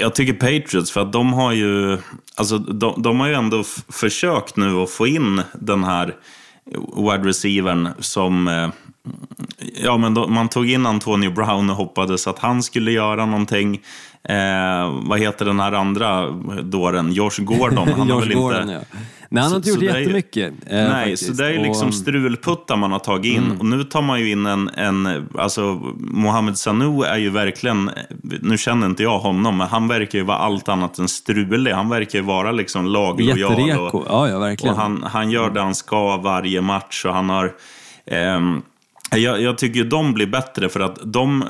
Jag 0.00 0.14
tycker 0.14 0.32
Patriots, 0.32 0.90
för 0.90 1.00
att 1.00 1.12
de 1.12 1.32
har 1.32 1.52
ju, 1.52 1.98
alltså, 2.34 2.58
de, 2.58 3.02
de 3.02 3.20
har 3.20 3.28
ju 3.28 3.34
ändå 3.34 3.64
försökt 3.88 4.56
nu 4.56 4.76
att 4.76 4.90
få 4.90 5.06
in 5.06 5.42
den 5.54 5.84
här 5.84 6.14
wide 6.96 7.28
receivern 7.28 7.88
som... 7.98 8.48
Eh, 8.48 8.68
ja, 9.84 9.96
men 9.96 10.14
då, 10.14 10.26
man 10.28 10.48
tog 10.48 10.70
in 10.70 10.86
Antonio 10.86 11.30
Brown 11.30 11.70
och 11.70 11.76
hoppades 11.76 12.26
att 12.26 12.38
han 12.38 12.62
skulle 12.62 12.90
göra 12.92 13.26
någonting. 13.26 13.80
Eh, 14.28 14.92
vad 15.02 15.18
heter 15.20 15.44
den 15.44 15.60
här 15.60 15.72
andra 15.72 16.30
dåren? 16.62 17.12
Josh 17.12 17.38
Gordon. 17.44 17.88
Han 17.88 17.88
har 18.00 18.06
Josh 18.08 18.20
väl 18.28 18.34
Gordon, 18.34 18.60
inte... 18.62 18.72
ja. 18.92 18.98
Nej, 19.28 19.42
han 19.42 19.52
har 19.52 19.56
inte 19.56 19.68
Så- 19.68 19.74
gjort 19.74 19.84
så 19.84 19.92
det 19.92 19.98
är 19.98 20.00
jättemycket. 20.00 20.52
eh, 20.66 20.76
Nej, 20.76 20.90
faktiskt. 20.90 21.26
så 21.26 21.32
det 21.42 21.46
är 21.48 21.52
liksom 21.52 21.70
Och, 21.70 21.82
mm. 21.82 21.92
strulputtar 21.92 22.76
man 22.76 22.92
har 22.92 22.98
tagit 22.98 23.36
in. 23.36 23.56
Och 23.58 23.66
nu 23.66 23.84
tar 23.84 24.02
man 24.02 24.20
ju 24.20 24.30
in 24.30 24.46
en, 24.46 24.68
en, 24.68 25.28
alltså 25.38 25.62
Mohamed 25.98 26.58
Sanu 26.58 27.02
är 27.04 27.16
ju 27.16 27.30
verkligen, 27.30 27.90
nu 28.42 28.58
känner 28.58 28.86
inte 28.86 29.02
jag 29.02 29.18
honom, 29.18 29.56
men 29.56 29.66
han 29.68 29.88
verkar 29.88 30.18
ju 30.18 30.24
vara 30.24 30.38
allt 30.38 30.68
annat 30.68 30.98
än 30.98 31.08
strulig. 31.08 31.72
Han 31.72 31.88
verkar 31.88 32.18
ju 32.18 32.24
vara 32.24 32.52
liksom 32.52 32.86
laglojal. 32.86 33.38
Jättereko, 33.38 33.98
Och, 33.98 34.04
ja, 34.08 34.28
ja 34.28 34.38
verkligen. 34.38 34.74
och 34.74 34.80
han, 34.80 35.02
han 35.02 35.30
gör 35.30 35.50
det 35.50 35.60
han 35.60 35.74
ska 35.74 36.16
varje 36.16 36.60
match 36.60 37.04
och 37.04 37.14
han 37.14 37.28
har... 37.30 37.52
ehm, 38.06 38.62
Jag, 39.10 39.42
jag 39.42 39.58
tycker 39.58 39.84
de 39.84 40.14
blir 40.14 40.26
bättre 40.26 40.68
för 40.68 40.80
att 40.80 40.98
de, 41.04 41.44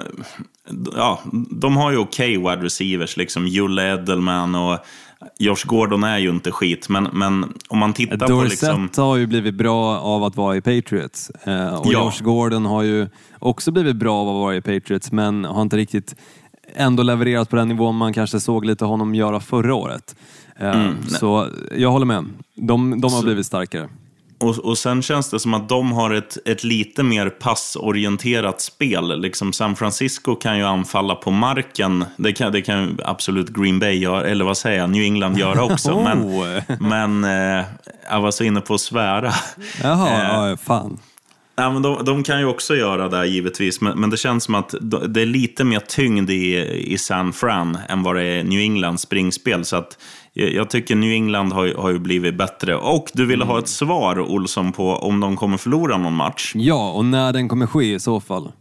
ja, 0.97 1.21
de 1.51 1.77
har 1.77 1.91
ju 1.91 1.97
okej 1.97 2.39
okay 2.39 2.51
wide 2.51 2.67
receivers, 2.67 3.17
liksom 3.17 3.47
Julle 3.47 3.93
Edelman 3.93 4.55
och 4.55 4.79
Josh 5.39 5.67
Gordon 5.67 6.05
är 6.05 6.19
ju 6.19 6.31
inte 6.31 6.51
skit, 6.51 6.89
men, 6.89 7.09
men 7.13 7.53
om 7.69 7.79
man 7.79 7.93
tittar 7.93 8.17
Dorsett 8.17 8.61
på... 8.61 8.77
Liksom, 8.77 9.05
har 9.05 9.17
ju 9.17 9.27
blivit 9.27 9.55
bra 9.55 9.99
av 9.99 10.25
att 10.25 10.37
vara 10.37 10.57
i 10.57 10.61
Patriots. 10.61 11.31
Eh, 11.31 11.75
och 11.75 11.87
Ja. 11.93 11.93
Josh 11.93 12.25
Gordon 12.25 12.67
har 12.67 12.83
ju 12.83 13.09
också 13.39 13.71
blivit 13.71 13.97
bra 13.97 14.17
av 14.17 14.29
att 14.29 14.35
vara 14.35 14.57
i 14.57 14.61
Patriots, 14.61 15.13
men 15.13 15.45
har 15.45 15.63
inte 15.63 15.77
riktigt 15.77 16.15
ändå 16.75 17.03
levererat 17.03 17.51
på 17.51 17.57
den 17.57 17.69
nivån 17.69 17.97
man 17.97 18.13
kanske 18.13 18.41
såg 18.41 18.65
lite 18.65 18.85
honom 18.85 19.15
göra 19.15 19.41
förra 19.41 19.75
året. 19.75 20.17
Eh, 20.57 20.91
så 21.09 21.49
jag 21.77 21.91
håller 21.91 22.07
med. 22.07 22.25
De, 22.55 23.01
de 23.01 23.13
har 23.13 23.23
blivit 23.23 23.47
starkare. 23.47 23.89
Och, 24.38 24.59
och 24.59 24.78
sen 24.78 25.02
känns 25.02 25.31
det 25.31 25.40
som 25.40 25.55
att 25.55 25.69
de 25.69 25.93
har 25.93 26.11
ett, 26.11 26.38
ett 26.45 26.64
lite 26.64 27.02
mer 27.02 27.28
passorienterat 27.28 28.61
spel. 28.61 29.21
Liksom 29.21 29.52
San 29.52 29.76
Francisco 29.76 30.35
kan 30.35 30.59
ju 30.59 30.64
anfalla 30.64 31.14
på 31.14 31.31
marken. 31.31 32.05
Det 32.16 32.33
kan, 32.33 32.52
det 32.52 32.62
kan 32.62 32.83
ju 32.83 32.97
absolut 33.05 33.49
Green 33.49 33.78
Bay 33.78 33.99
göra, 33.99 34.25
eller 34.25 34.45
vad 34.45 34.57
säger 34.57 34.78
jag, 34.78 34.90
New 34.90 35.02
England 35.02 35.38
göra 35.38 35.64
också. 35.64 36.00
men 36.05 36.26
Oh. 36.26 36.61
men 36.81 37.25
eh, 37.25 37.64
jag 38.11 38.21
var 38.21 38.31
så 38.31 38.45
inne 38.45 38.61
på 38.61 38.75
att 38.75 38.81
svära. 38.81 39.33
Jaha, 39.83 40.49
ja, 40.50 40.57
fan. 40.57 40.99
Ja, 41.57 41.71
men 41.71 41.83
de, 41.83 42.05
de 42.05 42.23
kan 42.23 42.38
ju 42.38 42.47
också 42.47 42.76
göra 42.76 43.09
det 43.09 43.26
givetvis, 43.26 43.81
men, 43.81 44.00
men 44.00 44.11
det 44.11 44.16
känns 44.16 44.45
som 44.45 44.55
att 44.55 44.75
det 45.09 45.23
är 45.23 45.26
lite 45.26 45.64
mer 45.64 45.81
tyngd 45.81 46.31
i, 46.31 46.57
i 46.93 46.99
San 46.99 47.33
Fran 47.33 47.78
än 47.88 48.02
vad 48.02 48.16
det 48.16 48.23
är 48.23 48.38
i 48.38 48.45
New 48.45 48.61
Englands 48.61 49.02
springspel. 49.02 49.64
Så 49.64 49.76
att 49.76 49.99
jag, 50.37 50.71
tycker 50.71 50.97
New 50.97 51.12
England 51.12 51.52
har, 51.52 51.64
ju- 51.64 51.75
har 51.76 51.90
ju 51.90 51.99
blivit 51.99 52.38
bättre. 52.38 52.76
Och 52.76 53.11
du 53.14 53.26
ville 53.26 53.45
ha 53.45 53.59
ett 53.59 53.69
svar, 53.69 54.21
Olsson, 54.21 54.73
på 54.73 54.90
om 54.93 55.21
de 55.21 55.37
kommer 55.37 55.57
förlora 55.57 55.99
någon 55.99 56.12
match. 56.14 56.52
Ja, 56.55 56.93
och 56.93 57.05
när 57.05 57.33
den 57.33 57.49
kommer 57.49 57.66
ske 57.66 57.95
i 57.95 58.00
så 58.00 58.21
fall. 58.21 58.52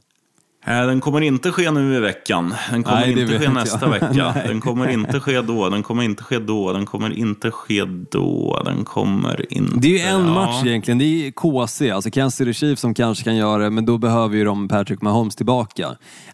Eh, 0.68 0.86
Den 0.88 1.02
kommer 1.02 1.22
inte 1.22 1.52
ske 1.52 1.72
nu 1.72 1.96
i 1.96 2.00
veckan. 2.00 2.54
Den 2.72 2.84
kommer 2.84 3.00
Nej, 3.00 3.22
inte 3.22 3.38
ske 3.40 3.44
jag. 3.44 3.54
nästa 3.54 3.90
vecka. 3.90 4.10
Nej. 4.36 4.48
Den 4.48 4.62
kommer 4.62 4.88
inte 4.90 5.20
ske 5.20 5.42
då. 5.42 5.70
Den 5.70 5.84
kommer 5.84 6.04
inte 6.04 6.24
ske 6.24 6.40
då. 6.40 6.74
Den 6.74 6.86
kommer 6.86 7.14
inte 7.18 7.52
ske 7.52 7.84
då. 8.12 8.62
Den 8.66 8.86
kommer 8.86 9.54
inte... 9.54 9.80
Det 9.80 9.88
är 9.88 9.92
ju 9.92 10.00
en 10.00 10.28
Ja. 10.28 10.34
match 10.34 10.66
egentligen. 10.66 10.98
Det 10.98 11.28
är 11.28 11.32
KC, 11.32 11.92
alltså 11.92 12.12
Kansas 12.12 12.36
City 12.38 12.54
Chiefs 12.54 12.82
som 12.82 12.94
kanske 12.94 13.24
kan 13.24 13.36
göra 13.36 13.64
det, 13.64 13.70
men 13.70 13.86
då 13.86 13.98
behöver 13.98 14.36
ju 14.38 14.44
de 14.46 14.68
Patrick 14.68 15.02
Mahomes 15.02 15.36
tillbaka. 15.36 15.88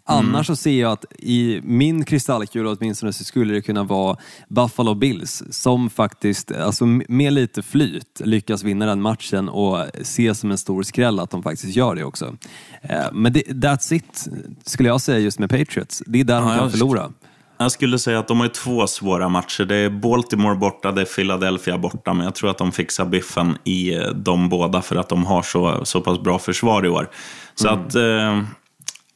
Annars 0.04 0.46
så 0.46 0.56
ser 0.56 0.80
jag 0.80 0.92
att 0.92 1.04
i 1.18 1.60
min 1.64 2.04
kristallkula 2.04 2.70
åtminstone 2.70 3.12
så 3.12 3.24
skulle 3.24 3.54
det 3.54 3.62
kunna 3.62 3.84
vara 3.84 4.16
Buffalo 4.48 4.94
Bills 4.94 5.42
som 5.50 5.90
faktiskt, 5.90 6.52
alltså 6.52 6.86
med 6.86 7.32
lite 7.32 7.62
flyt, 7.62 8.20
lyckas 8.24 8.62
vinna 8.64 8.86
den 8.86 9.00
matchen 9.02 9.48
och 9.48 9.78
se 10.02 10.34
som 10.34 10.50
en 10.50 10.58
stor 10.58 10.82
skräll 10.82 11.20
att 11.20 11.30
de 11.30 11.42
faktiskt 11.42 11.76
gör 11.76 11.94
det 11.94 12.04
också. 12.04 12.36
Eh, 12.82 12.96
Men 13.12 13.32
det, 13.32 13.40
that's 13.40 13.94
it, 13.94 14.21
skulle 14.64 14.88
jag 14.88 15.00
säga 15.00 15.18
just 15.18 15.38
med 15.38 15.50
Patriots. 15.50 16.02
Det 16.06 16.20
är 16.20 16.24
där 16.24 16.34
de 16.40 16.48
Ja, 16.48 16.54
kan 16.54 16.62
jag- 16.62 16.70
förlora. 16.72 17.10
Jag 17.58 17.72
skulle 17.72 17.98
säga 17.98 18.18
att 18.18 18.28
de 18.28 18.40
har 18.40 18.48
två 18.48 18.86
svåra 18.86 19.28
matcher. 19.28 19.64
Det 19.64 19.76
är 19.76 19.90
Baltimore 19.90 20.54
borta, 20.54 20.92
det 20.92 21.00
är 21.00 21.04
Philadelphia 21.04 21.78
borta. 21.78 22.12
Men 22.14 22.24
jag 22.24 22.34
tror 22.34 22.50
att 22.50 22.58
de 22.58 22.72
fixar 22.72 23.04
biffen 23.04 23.58
i 23.64 23.94
eh, 23.94 24.02
de 24.10 24.48
båda 24.48 24.82
för 24.82 24.96
att 24.96 25.08
de 25.08 25.24
har 25.26 25.42
så, 25.42 25.84
så 25.84 26.00
pass 26.00 26.20
bra 26.20 26.38
försvar 26.38 26.86
i 26.86 26.88
år. 26.88 27.10
Så 27.54 27.68
Mm. 27.68 27.80
att... 27.86 27.94
Eh, 27.94 28.42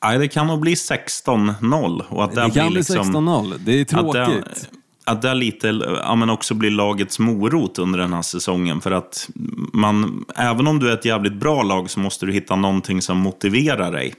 nej, 0.05 0.19
det 0.19 0.29
kan 0.29 0.47
nog 0.47 0.61
bli 0.61 0.75
16-0. 0.75 2.03
Och 2.09 2.25
att 2.25 2.35
Det 2.35 2.51
kan 2.55 2.67
bli 2.69 2.77
liksom, 2.77 2.97
16-0, 3.15 3.55
det 3.65 3.73
är 3.73 3.83
Att 3.83 3.89
tråkigt. 3.89 4.45
det, 4.45 5.11
att 5.13 5.23
det 5.23 5.35
lite, 5.35 5.69
ja, 6.03 6.15
men 6.15 6.31
också 6.31 6.55
blir 6.55 6.71
lagets 6.71 7.19
morot 7.19 7.79
under 7.79 7.99
den 7.99 8.13
här 8.13 8.23
säsongen. 8.23 8.81
För 8.81 8.91
att 8.91 9.29
man, 9.73 10.25
även 10.37 10.67
om 10.67 10.79
du 10.79 10.89
är 10.91 10.95
ett 10.95 11.05
jävligt 11.05 11.35
bra 11.41 11.63
lag 11.63 11.91
så 11.91 12.01
måste 12.01 12.27
du 12.27 12.33
hitta 12.33 12.57
någonting 12.57 13.03
som 13.03 13.19
motiverar 13.19 13.93
dig. 13.93 14.15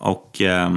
Och 0.00 0.40
eh, 0.42 0.76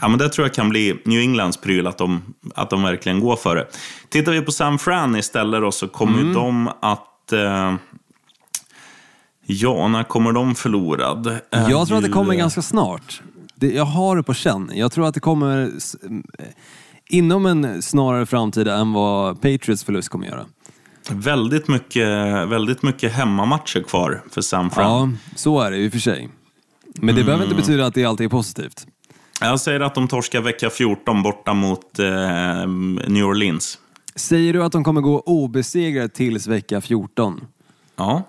ja, 0.00 0.08
men 0.08 0.18
det 0.18 0.28
tror 0.28 0.46
jag 0.46 0.54
kan 0.54 0.68
bli 0.68 1.02
New 1.04 1.20
Englands 1.20 1.56
pryl, 1.56 1.86
att 1.86 1.98
de, 1.98 2.22
att 2.54 2.70
de 2.70 2.82
verkligen 2.82 3.20
går 3.20 3.36
för 3.36 3.56
det. 3.56 3.66
Tittar 4.08 4.32
vi 4.32 4.40
på 4.40 4.52
San 4.52 4.78
Fran 4.78 5.16
istället 5.16 5.60
då, 5.60 5.72
så 5.72 5.88
kommer 5.88 6.20
Mm. 6.20 6.34
de 6.34 6.68
att... 6.80 7.32
Eh, 7.32 7.74
ja, 9.46 9.88
när 9.88 10.04
kommer 10.04 10.32
de 10.32 10.54
förlorad? 10.54 11.38
Jag 11.50 11.88
tror 11.88 11.96
att 11.98 12.04
det 12.04 12.10
kommer 12.10 12.34
ganska 12.34 12.62
snart. 12.62 13.22
Det, 13.54 13.70
jag 13.74 13.84
har 13.84 14.16
det 14.16 14.22
på 14.22 14.34
känn. 14.34 14.70
Jag 14.74 14.92
tror 14.92 15.06
att 15.06 15.14
det 15.14 15.20
kommer 15.20 15.62
eh, 15.62 16.46
inom 17.10 17.46
en 17.46 17.82
snarare 17.82 18.26
framtid 18.26 18.68
än 18.68 18.92
vad 18.92 19.34
Patriots 19.40 19.84
förlust 19.84 20.08
kommer 20.08 20.26
göra. 20.26 20.44
Väldigt 21.10 21.68
mycket, 21.68 22.08
väldigt 22.48 22.82
mycket 22.82 23.12
hemmamatcher 23.12 23.82
kvar 23.82 24.22
för 24.30 24.40
San 24.40 24.70
Fran. 24.70 25.18
Ja, 25.24 25.36
så 25.36 25.60
är 25.60 25.70
det 25.70 25.76
i 25.76 25.88
och 25.88 25.92
för 25.92 25.98
sig. 25.98 26.28
Men 27.00 27.14
det 27.14 27.24
behöver 27.24 27.44
inte 27.44 27.56
betyda 27.56 27.86
att 27.86 27.94
det 27.94 28.04
alltid 28.04 28.24
är 28.24 28.28
positivt. 28.30 28.86
Jag 29.40 29.60
säger 29.60 29.80
att 29.80 29.94
de 29.94 30.08
torskar 30.08 30.40
vecka 30.40 30.70
14 30.70 31.22
borta 31.22 31.54
mot 31.54 31.98
eh, 31.98 32.06
New 33.08 33.24
Orleans. 33.24 33.78
Säger 34.14 34.52
du 34.52 34.62
att 34.64 34.72
de 34.72 34.84
kommer 34.84 35.00
gå 35.00 35.20
obesegrade 35.20 36.08
tills 36.08 36.46
vecka 36.46 36.80
14? 36.80 37.40
Ja, 37.96 38.22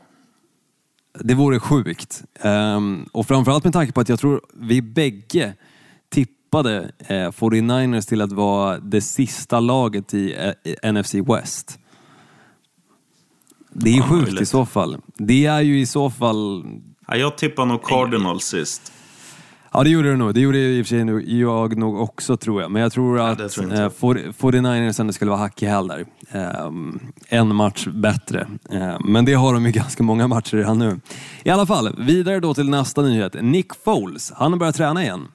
Det 1.19 1.33
vore 1.33 1.59
sjukt. 1.59 2.23
Ehm, 2.41 3.05
och 3.11 3.27
framförallt 3.27 3.63
med 3.63 3.73
tanke 3.73 3.93
på 3.93 4.01
att 4.01 4.09
jag 4.09 4.19
tror 4.19 4.41
vi 4.53 4.81
bägge 4.81 5.53
tippade 6.09 6.91
eh, 6.99 7.13
49ers 7.31 8.07
till 8.07 8.21
att 8.21 8.31
vara 8.31 8.79
det 8.79 9.01
sista 9.01 9.59
laget 9.59 10.13
i, 10.13 10.53
eh, 10.83 10.91
NFC 10.93 11.13
West. 11.15 11.79
Det 13.73 13.89
är 13.89 13.97
Ja, 13.97 14.03
sjukt 14.03 14.23
möjligt. 14.23 14.41
i 14.41 14.45
så 14.45 14.65
fall. 14.65 14.97
Det 15.17 15.45
är 15.45 15.61
ju 15.61 15.79
i 15.79 15.85
så 15.85 16.09
fall... 16.09 16.65
Ja, 17.11 17.17
jag 17.17 17.37
tippar 17.37 17.65
nog 17.65 17.83
Cardinals 17.83 18.43
sist. 18.43 18.91
Ja, 19.73 19.83
det 19.83 19.89
gjorde 19.89 20.09
du 20.09 20.17
nog. 20.17 20.33
Det 20.33 20.39
gjorde 20.39 20.57
i 20.57 20.81
och 20.81 20.85
för 20.87 20.89
sig 20.89 21.39
jag 21.39 21.77
nog 21.77 22.01
också 22.01 22.37
tror 22.37 22.61
jag. 22.61 22.71
Men 22.71 22.81
jag 22.81 22.91
tror 22.91 23.19
att 23.19 23.37
det 23.37 23.49
tror 23.49 23.73
eh, 23.73 23.89
40 23.89 24.19
49ers 24.39 25.01
ändå 25.01 25.13
skulle 25.13 25.31
vara 25.31 25.39
hack 25.39 25.63
i 25.63 25.65
häl 25.65 25.87
där. 25.87 26.05
Ehm, 26.31 26.99
en 27.27 27.55
match 27.55 27.87
bättre. 27.87 28.47
Ehm, 28.71 29.01
men 29.05 29.25
det 29.25 29.33
har 29.33 29.53
de 29.53 29.65
ju 29.65 29.71
ganska 29.81 30.03
många 30.03 30.27
matcher 30.27 30.57
redan 30.57 30.79
nu. 30.79 30.99
I 31.43 31.49
alla 31.49 31.65
fall, 31.65 31.95
vidare 31.97 32.39
då 32.39 32.53
till 32.53 32.69
nästa 32.69 33.01
nyhet. 33.01 33.35
Nick 33.41 33.75
Foles, 33.83 34.31
han 34.35 34.51
har 34.51 34.59
börjat 34.59 34.75
träna 34.75 35.03
igen. 35.03 35.27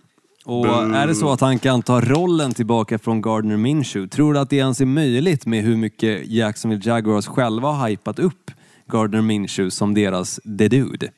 Och 0.45 0.67
är 0.67 1.07
det 1.07 1.15
så 1.15 1.33
att 1.33 1.41
han 1.41 1.59
kan 1.59 1.83
ta 1.83 2.01
rollen 2.01 2.55
tillbaka 2.55 2.99
från 2.99 3.23
Gardner 3.23 3.57
Minshew, 3.57 4.09
tror 4.09 4.35
du 4.35 4.41
att 4.41 4.51
det 4.51 4.57
ens 4.57 4.81
är 4.81 4.87
möjligt 4.87 5.47
med 5.47 5.65
hur 5.65 5.77
mycket 5.77 6.27
Jacksonville 6.27 6.83
Jaguars 6.85 7.27
själva 7.27 7.69
har 7.69 7.89
hypat 7.89 8.19
upp 8.19 8.51
Gardner 8.87 9.21
Minshew 9.21 9.71
som 9.71 9.95
deras 9.95 10.41
the 10.59 10.69
dude? 10.69 11.11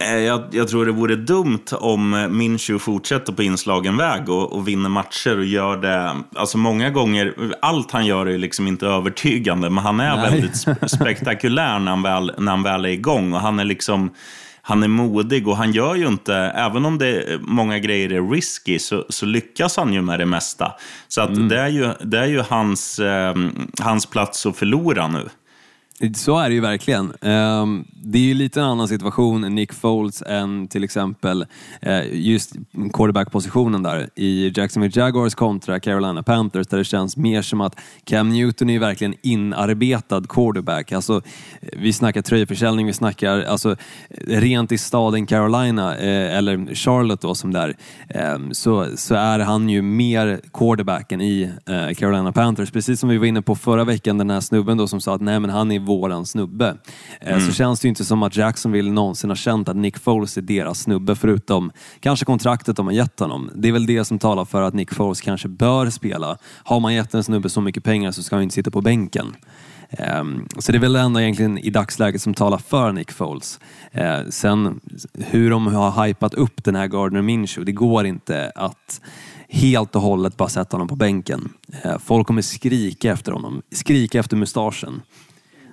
Eh, 0.00 0.16
Jag, 0.18 0.42
jag 0.50 0.68
tror 0.68 0.86
det 0.86 0.92
vore 0.92 1.16
dumt 1.16 1.64
om 1.72 2.14
eh, 2.14 2.28
Minshew 2.28 2.78
fortsätter 2.84 3.32
på 3.32 3.42
inslagen 3.42 3.96
väg 3.96 4.28
och, 4.28 4.52
och 4.52 4.68
vinner 4.68 4.88
matcher 4.88 5.38
och 5.38 5.44
gör 5.44 5.76
det. 5.76 6.16
Alltså 6.36 6.58
många 6.58 6.90
gånger, 6.90 7.34
allt 7.62 7.90
han 7.90 8.06
gör 8.06 8.26
är 8.26 8.38
liksom 8.38 8.66
inte 8.66 8.86
övertygande, 8.86 9.70
men 9.70 9.84
han 9.84 10.00
är 10.00 10.16
Nej. 10.16 10.30
väldigt 10.30 10.52
sp- 10.52 10.86
spektakulär 10.86 11.78
när 11.78 11.90
han, 11.90 12.02
väl, 12.02 12.32
när 12.38 12.52
han 12.52 12.62
väl 12.62 12.84
är 12.84 12.88
igång. 12.88 13.32
Och 13.32 13.40
han 13.40 13.58
är 13.60 13.64
liksom... 13.64 14.10
Han 14.66 14.82
är 14.82 14.88
modig 14.88 15.48
och 15.48 15.56
han 15.56 15.72
gör 15.72 15.94
ju 15.94 16.06
inte, 16.06 16.34
även 16.36 16.84
om 16.84 16.98
det, 16.98 17.38
många 17.40 17.78
grejer 17.78 18.12
är 18.12 18.30
risky, 18.30 18.78
så, 18.78 19.04
så 19.08 19.26
lyckas 19.26 19.76
han 19.76 19.92
ju 19.92 20.02
med 20.02 20.18
det 20.18 20.26
mesta. 20.26 20.72
Så 21.08 21.20
att 21.20 21.48
det 21.48 21.58
är 21.60 21.68
ju, 21.68 21.90
det 22.00 22.18
är 22.18 22.26
ju 22.26 22.40
hans, 22.48 22.98
eh, 22.98 23.34
hans 23.80 24.06
plats 24.06 24.46
att 24.46 24.56
förlora 24.56 25.08
nu. 25.08 25.28
Så 26.14 26.38
är 26.38 26.48
det 26.48 26.54
ju 26.54 26.60
verkligen. 26.60 27.12
Ehm, 27.20 27.84
det 27.92 28.18
är 28.18 28.22
ju 28.22 28.34
lite 28.34 28.60
en 28.60 28.66
annan 28.66 28.88
situation 28.88 29.40
Nick 29.40 29.72
Foles 29.72 30.22
än 30.26 30.68
till 30.68 30.84
exempel 30.84 31.46
eh, 31.80 32.02
just 32.12 32.52
quarterback-positionen 32.92 33.82
där 33.82 34.08
i 34.14 34.52
Jacksonville 34.54 35.00
Jaguars 35.00 35.34
kontra 35.34 35.80
Carolina 35.80 36.22
Panthers 36.22 36.66
där 36.66 36.78
det 36.78 36.84
känns 36.84 37.16
mer 37.16 37.42
som 37.42 37.60
att 37.60 37.80
Cam 38.04 38.28
Newton 38.28 38.70
är 38.70 38.78
verkligen 38.78 39.14
inarbetad 39.22 40.22
quarterback. 40.28 40.92
Alltså, 40.92 41.22
eh, 41.60 41.68
vi 41.78 41.92
snackar 41.92 42.22
tröjförsäljning, 42.22 42.86
vi 42.86 42.92
snackar 42.92 43.42
alltså, 43.42 43.76
rent 44.26 44.72
i 44.72 44.78
staden 44.78 45.26
Carolina, 45.26 45.96
eh, 45.96 46.36
eller 46.36 46.74
Charlotte 46.74 47.20
då 47.20 47.34
som 47.34 47.52
där, 47.52 47.76
ehm, 48.08 48.54
så, 48.54 48.86
så 48.96 49.14
är 49.14 49.38
han 49.38 49.68
ju 49.68 49.82
mer 49.82 50.40
quarterbacken 50.52 51.20
i 51.20 51.50
Carolina 51.96 52.32
Panthers. 52.32 52.70
Precis 52.70 53.00
som 53.00 53.08
vi 53.08 53.18
var 53.18 53.26
inne 53.26 53.42
på 53.42 53.54
förra 53.54 53.84
veckan, 53.84 54.18
den 54.18 54.30
här 54.30 54.40
snubben 54.40 54.76
då 54.76 54.88
som 54.88 55.00
sa 55.00 55.14
att 55.14 55.20
nej 55.20 55.40
men 55.40 55.50
han 55.50 55.72
är 55.72 55.83
våran 55.84 56.26
snubbe. 56.26 56.76
Eh, 57.20 57.38
Så 57.38 57.52
känns 57.52 57.80
det 57.80 57.86
ju 57.86 57.88
inte 57.88 58.04
som 58.04 58.22
att 58.22 58.36
Jacksonville 58.36 58.90
någonsin 58.90 59.30
har 59.30 59.36
känt 59.36 59.68
att 59.68 59.76
Nick 59.76 59.98
Foles 59.98 60.36
är 60.36 60.42
deras 60.42 60.80
snubbe 60.80 61.14
förutom 61.16 61.72
kanske 62.00 62.24
kontraktet 62.24 62.76
de 62.76 62.86
har 62.86 62.92
gett 62.92 63.20
honom. 63.20 63.50
Det 63.54 63.68
är 63.68 63.72
väl 63.72 63.86
det 63.86 64.04
som 64.04 64.18
talar 64.18 64.44
för 64.44 64.62
att 64.62 64.74
Nick 64.74 64.94
Foles 64.94 65.20
kanske 65.20 65.48
bör 65.48 65.90
spela. 65.90 66.36
Har 66.64 66.80
man 66.80 66.94
gett 66.94 67.14
en 67.14 67.24
snubbe 67.24 67.48
så 67.48 67.60
mycket 67.60 67.84
pengar 67.84 68.12
så 68.12 68.22
ska 68.22 68.36
han 68.36 68.42
inte 68.42 68.54
sitta 68.54 68.70
på 68.70 68.80
bänken. 68.80 69.36
Ehm, 69.90 70.46
Så 70.58 70.72
det 70.72 70.78
är 70.78 70.80
väl 70.80 70.92
det 70.92 71.00
enda 71.00 71.22
egentligen 71.22 71.58
i 71.58 71.70
dagsläget 71.70 72.22
som 72.22 72.34
talar 72.34 72.58
för 72.58 72.92
Nick 72.92 73.12
Foles. 73.12 73.60
Eh, 73.92 74.18
Sen 74.30 74.80
hur 75.14 75.50
de 75.50 75.66
har 75.66 76.06
hypat 76.06 76.34
upp 76.34 76.64
den 76.64 76.74
här 76.76 76.86
Gardner 76.86 77.22
Minshew, 77.22 77.64
det 77.64 77.72
går 77.72 78.06
inte 78.06 78.52
att 78.54 79.00
helt 79.48 79.96
och 79.96 80.02
hållet 80.02 80.36
bara 80.36 80.48
sätta 80.48 80.74
honom 80.76 80.88
på 80.88 80.96
bänken. 80.96 81.48
Eh, 81.82 81.98
Folk 81.98 82.26
kommer 82.26 82.42
skrika 82.42 83.12
efter 83.12 83.32
honom, 83.32 83.62
skrika 83.72 84.18
efter 84.18 84.36
mustaschen. 84.36 85.02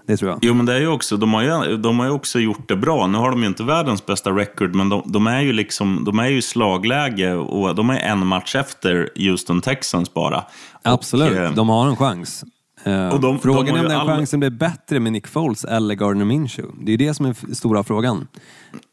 Det 0.08 0.18
tror 0.18 0.32
jag. 0.32 0.40
Jo, 0.42 0.54
men 0.54 0.66
det 0.66 0.74
är 0.74 0.80
ju 0.80 0.88
också, 0.88 1.18
de 1.18 1.34
har 1.34 1.42
ju, 1.68 1.78
de 1.78 2.00
har 2.00 2.06
ju 2.06 2.12
också 2.12 2.40
gjort 2.40 2.68
det 2.68 2.76
bra. 2.76 3.08
Nu 3.08 3.18
har 3.18 3.32
de 3.32 3.42
ju 3.42 3.48
inte 3.48 3.64
världens 3.64 4.06
bästa 4.06 4.30
record, 4.32 4.76
men 4.76 4.90
de, 4.90 5.02
de 5.06 5.28
är 5.28 5.42
ju 5.42 5.54
liksom, 5.54 6.04
de 6.06 6.20
är 6.20 6.28
ju 6.28 6.42
slagläge 6.42 7.34
och 7.36 7.76
de 7.76 7.90
är 7.90 8.00
en 8.00 8.28
match 8.28 8.56
efter 8.56 9.10
Houston 9.16 9.62
Texans 9.62 10.14
bara. 10.14 10.44
Absolut, 10.84 11.32
Och, 11.32 11.38
eh, 11.38 11.54
de 11.54 11.70
har 11.70 11.88
en 11.88 11.96
chans. 11.96 12.44
Eh, 12.84 13.08
och 13.10 13.20
de- 13.22 13.40
frågan 13.40 13.66
de 13.66 13.72
är 13.72 13.80
om 13.80 13.86
den 13.90 13.98
all- 14.00 14.08
chansen 14.08 14.40
blir 14.40 14.50
bättre 14.50 15.00
med 15.00 15.12
Nick 15.14 15.28
Foles 15.28 15.66
eller 15.66 15.96
Gardner 15.96 16.26
Minshew. 16.26 16.74
Det 16.86 16.90
är 16.90 16.98
ju 16.98 17.08
det 17.08 17.14
som 17.14 17.26
är 17.26 17.54
stora 17.56 17.84
frågan. 17.84 18.28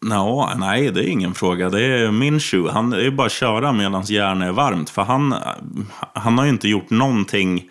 Nå, 0.06 0.50
nej, 0.58 0.90
det 0.92 1.00
är 1.04 1.08
ingen 1.08 1.34
fråga. 1.34 1.68
Det 1.70 1.82
är 1.84 2.10
Minshew. 2.10 2.72
Han 2.72 2.92
är 2.92 3.10
bara 3.10 3.26
att 3.26 3.32
köra 3.32 3.72
medan 3.72 4.02
järnet 4.06 4.48
är 4.48 4.52
varmt. 4.52 4.90
För 4.90 5.02
han, 5.02 5.34
han 6.14 6.38
har 6.38 6.44
ju 6.44 6.50
inte 6.50 6.68
gjort 6.68 6.90
någonting 6.90 7.62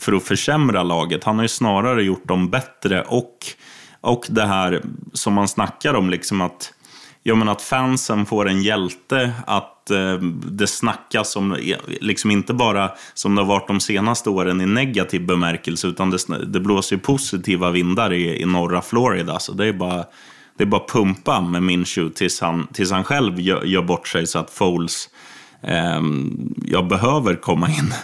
för 0.00 0.12
att 0.12 0.22
försämra 0.22 0.82
laget. 0.82 1.24
Han 1.24 1.36
har 1.36 1.42
ju 1.44 1.48
snarare 1.48 2.02
gjort 2.02 2.28
dem 2.28 2.50
bättre. 2.50 3.02
Och, 3.02 3.38
och 4.00 4.26
det 4.28 4.46
här 4.46 4.82
som 5.12 5.32
man 5.32 5.48
snackar 5.48 5.94
om, 5.94 6.10
liksom 6.10 6.40
att, 6.40 6.72
ja, 7.22 7.34
men 7.34 7.48
att 7.48 7.62
fansen 7.62 8.26
får 8.26 8.48
en 8.48 8.62
hjälte. 8.62 9.32
Att 9.46 9.90
eh, 9.90 10.14
det 10.50 10.66
snackas 10.66 11.36
om, 11.36 11.52
eh, 11.52 11.76
liksom 11.86 12.30
inte 12.30 12.54
bara 12.54 12.90
som 13.14 13.34
det 13.34 13.42
har 13.42 13.48
varit 13.48 13.68
de 13.68 13.80
senaste 13.80 14.30
åren 14.30 14.60
i 14.60 14.66
negativ 14.66 15.26
bemärkelse, 15.26 15.86
utan 15.86 16.10
det, 16.10 16.18
det 16.46 16.60
blåser 16.60 16.96
ju 16.96 17.02
positiva 17.02 17.70
vindar 17.70 18.12
i, 18.12 18.42
i 18.42 18.44
norra 18.44 18.82
Florida. 18.82 19.38
Så 19.38 19.52
det 19.52 19.66
är 19.66 19.72
bara 19.72 20.04
det 20.56 20.64
är 20.64 20.66
bara 20.66 20.80
att 20.80 20.92
pumpa 20.92 21.40
med 21.40 21.62
Minshew 21.62 22.14
tills 22.14 22.40
han, 22.40 22.66
tills 22.66 22.90
han 22.90 23.04
själv 23.04 23.40
gör, 23.40 23.64
gör 23.64 23.82
bort 23.82 24.08
sig 24.08 24.26
så 24.26 24.38
att 24.38 24.50
Foles 24.50 25.08
eh, 25.62 26.00
jag 26.64 26.88
behöver 26.88 27.34
komma 27.34 27.68
in. 27.68 27.94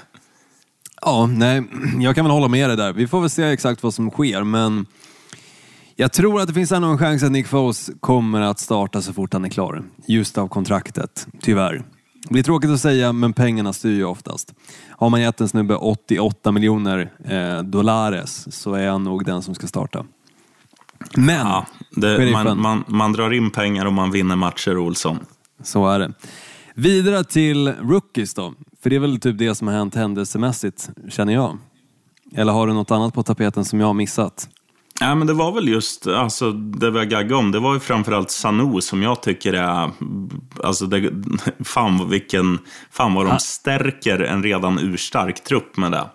Ja, 1.02 1.26
nej, 1.26 1.62
jag 2.00 2.14
kan 2.14 2.24
väl 2.24 2.32
hålla 2.32 2.48
med 2.48 2.70
dig 2.70 2.76
där. 2.76 2.92
Vi 2.92 3.06
får 3.06 3.20
väl 3.20 3.30
se 3.30 3.42
exakt 3.42 3.82
vad 3.82 3.94
som 3.94 4.10
sker, 4.10 4.44
men 4.44 4.86
jag 5.96 6.12
tror 6.12 6.40
att 6.40 6.48
det 6.48 6.54
finns 6.54 6.72
en 6.72 6.98
chans 6.98 7.22
att 7.22 7.32
Nick 7.32 7.46
Foles 7.46 7.90
kommer 8.00 8.40
att 8.40 8.58
starta 8.58 9.02
så 9.02 9.12
fort 9.12 9.32
han 9.32 9.44
är 9.44 9.48
klar. 9.48 9.82
Just 10.06 10.38
av 10.38 10.48
kontraktet, 10.48 11.26
tyvärr. 11.42 11.82
Det 12.22 12.32
blir 12.32 12.42
tråkigt 12.42 12.70
att 12.70 12.80
säga, 12.80 13.12
men 13.12 13.32
pengarna 13.32 13.72
styr 13.72 13.96
ju 13.96 14.04
oftast. 14.04 14.54
Har 14.88 15.10
man 15.10 15.20
gett 15.20 15.40
en 15.40 15.48
snubbe 15.48 15.76
88 15.76 16.52
miljoner 16.52 17.12
eh, 17.24 17.62
dollares 17.62 18.56
så 18.56 18.74
är 18.74 18.88
han 18.88 19.04
nog 19.04 19.24
den 19.24 19.42
som 19.42 19.54
ska 19.54 19.66
starta. 19.66 20.04
Men, 21.16 21.46
Ja, 21.46 21.66
det, 21.90 22.32
man, 22.32 22.60
man, 22.60 22.84
man 22.86 23.12
drar 23.12 23.32
in 23.32 23.50
pengar 23.50 23.86
och 23.86 23.92
man 23.92 24.10
vinner 24.10 24.36
matcher, 24.36 24.78
Olsson. 24.78 25.18
så 25.62 25.88
är 25.88 25.98
det. 25.98 26.12
Vidare 26.80 27.24
till 27.24 27.68
rookies 27.68 28.34
då. 28.34 28.54
För 28.82 28.90
det 28.90 28.96
är 28.96 29.00
väl 29.00 29.20
typ 29.20 29.38
det 29.38 29.54
som 29.54 29.68
har 29.68 29.74
hänt 29.74 29.94
händelsemässigt, 29.94 30.90
känner 31.08 31.32
jag. 31.32 31.58
Eller 32.34 32.52
har 32.52 32.66
du 32.66 32.72
något 32.72 32.90
annat 32.90 33.14
på 33.14 33.22
tapeten 33.22 33.64
som 33.64 33.80
jag 33.80 33.86
har 33.86 33.94
missat? 33.94 34.48
Ja, 35.00 35.14
men 35.14 35.26
det 35.26 35.32
var 35.32 35.52
väl 35.52 35.68
just 35.68 36.06
alltså, 36.06 36.52
det 36.52 36.90
vi 36.90 37.06
gaggade 37.06 37.34
om. 37.34 37.52
Det 37.52 37.58
var 37.58 37.74
ju 37.74 37.80
framförallt 37.80 38.30
Sanu 38.30 38.80
som 38.80 39.02
jag 39.02 39.22
tycker 39.22 39.52
är... 39.52 39.90
Alltså 40.64 40.86
det, 40.86 41.10
fan, 41.64 42.10
vilken, 42.10 42.58
fan 42.90 43.14
vad 43.14 43.26
de 43.26 43.38
stärker 43.38 44.18
en 44.18 44.42
redan 44.42 44.78
urstark 44.78 45.44
trupp 45.44 45.76
med 45.76 45.92
det. 45.92 46.06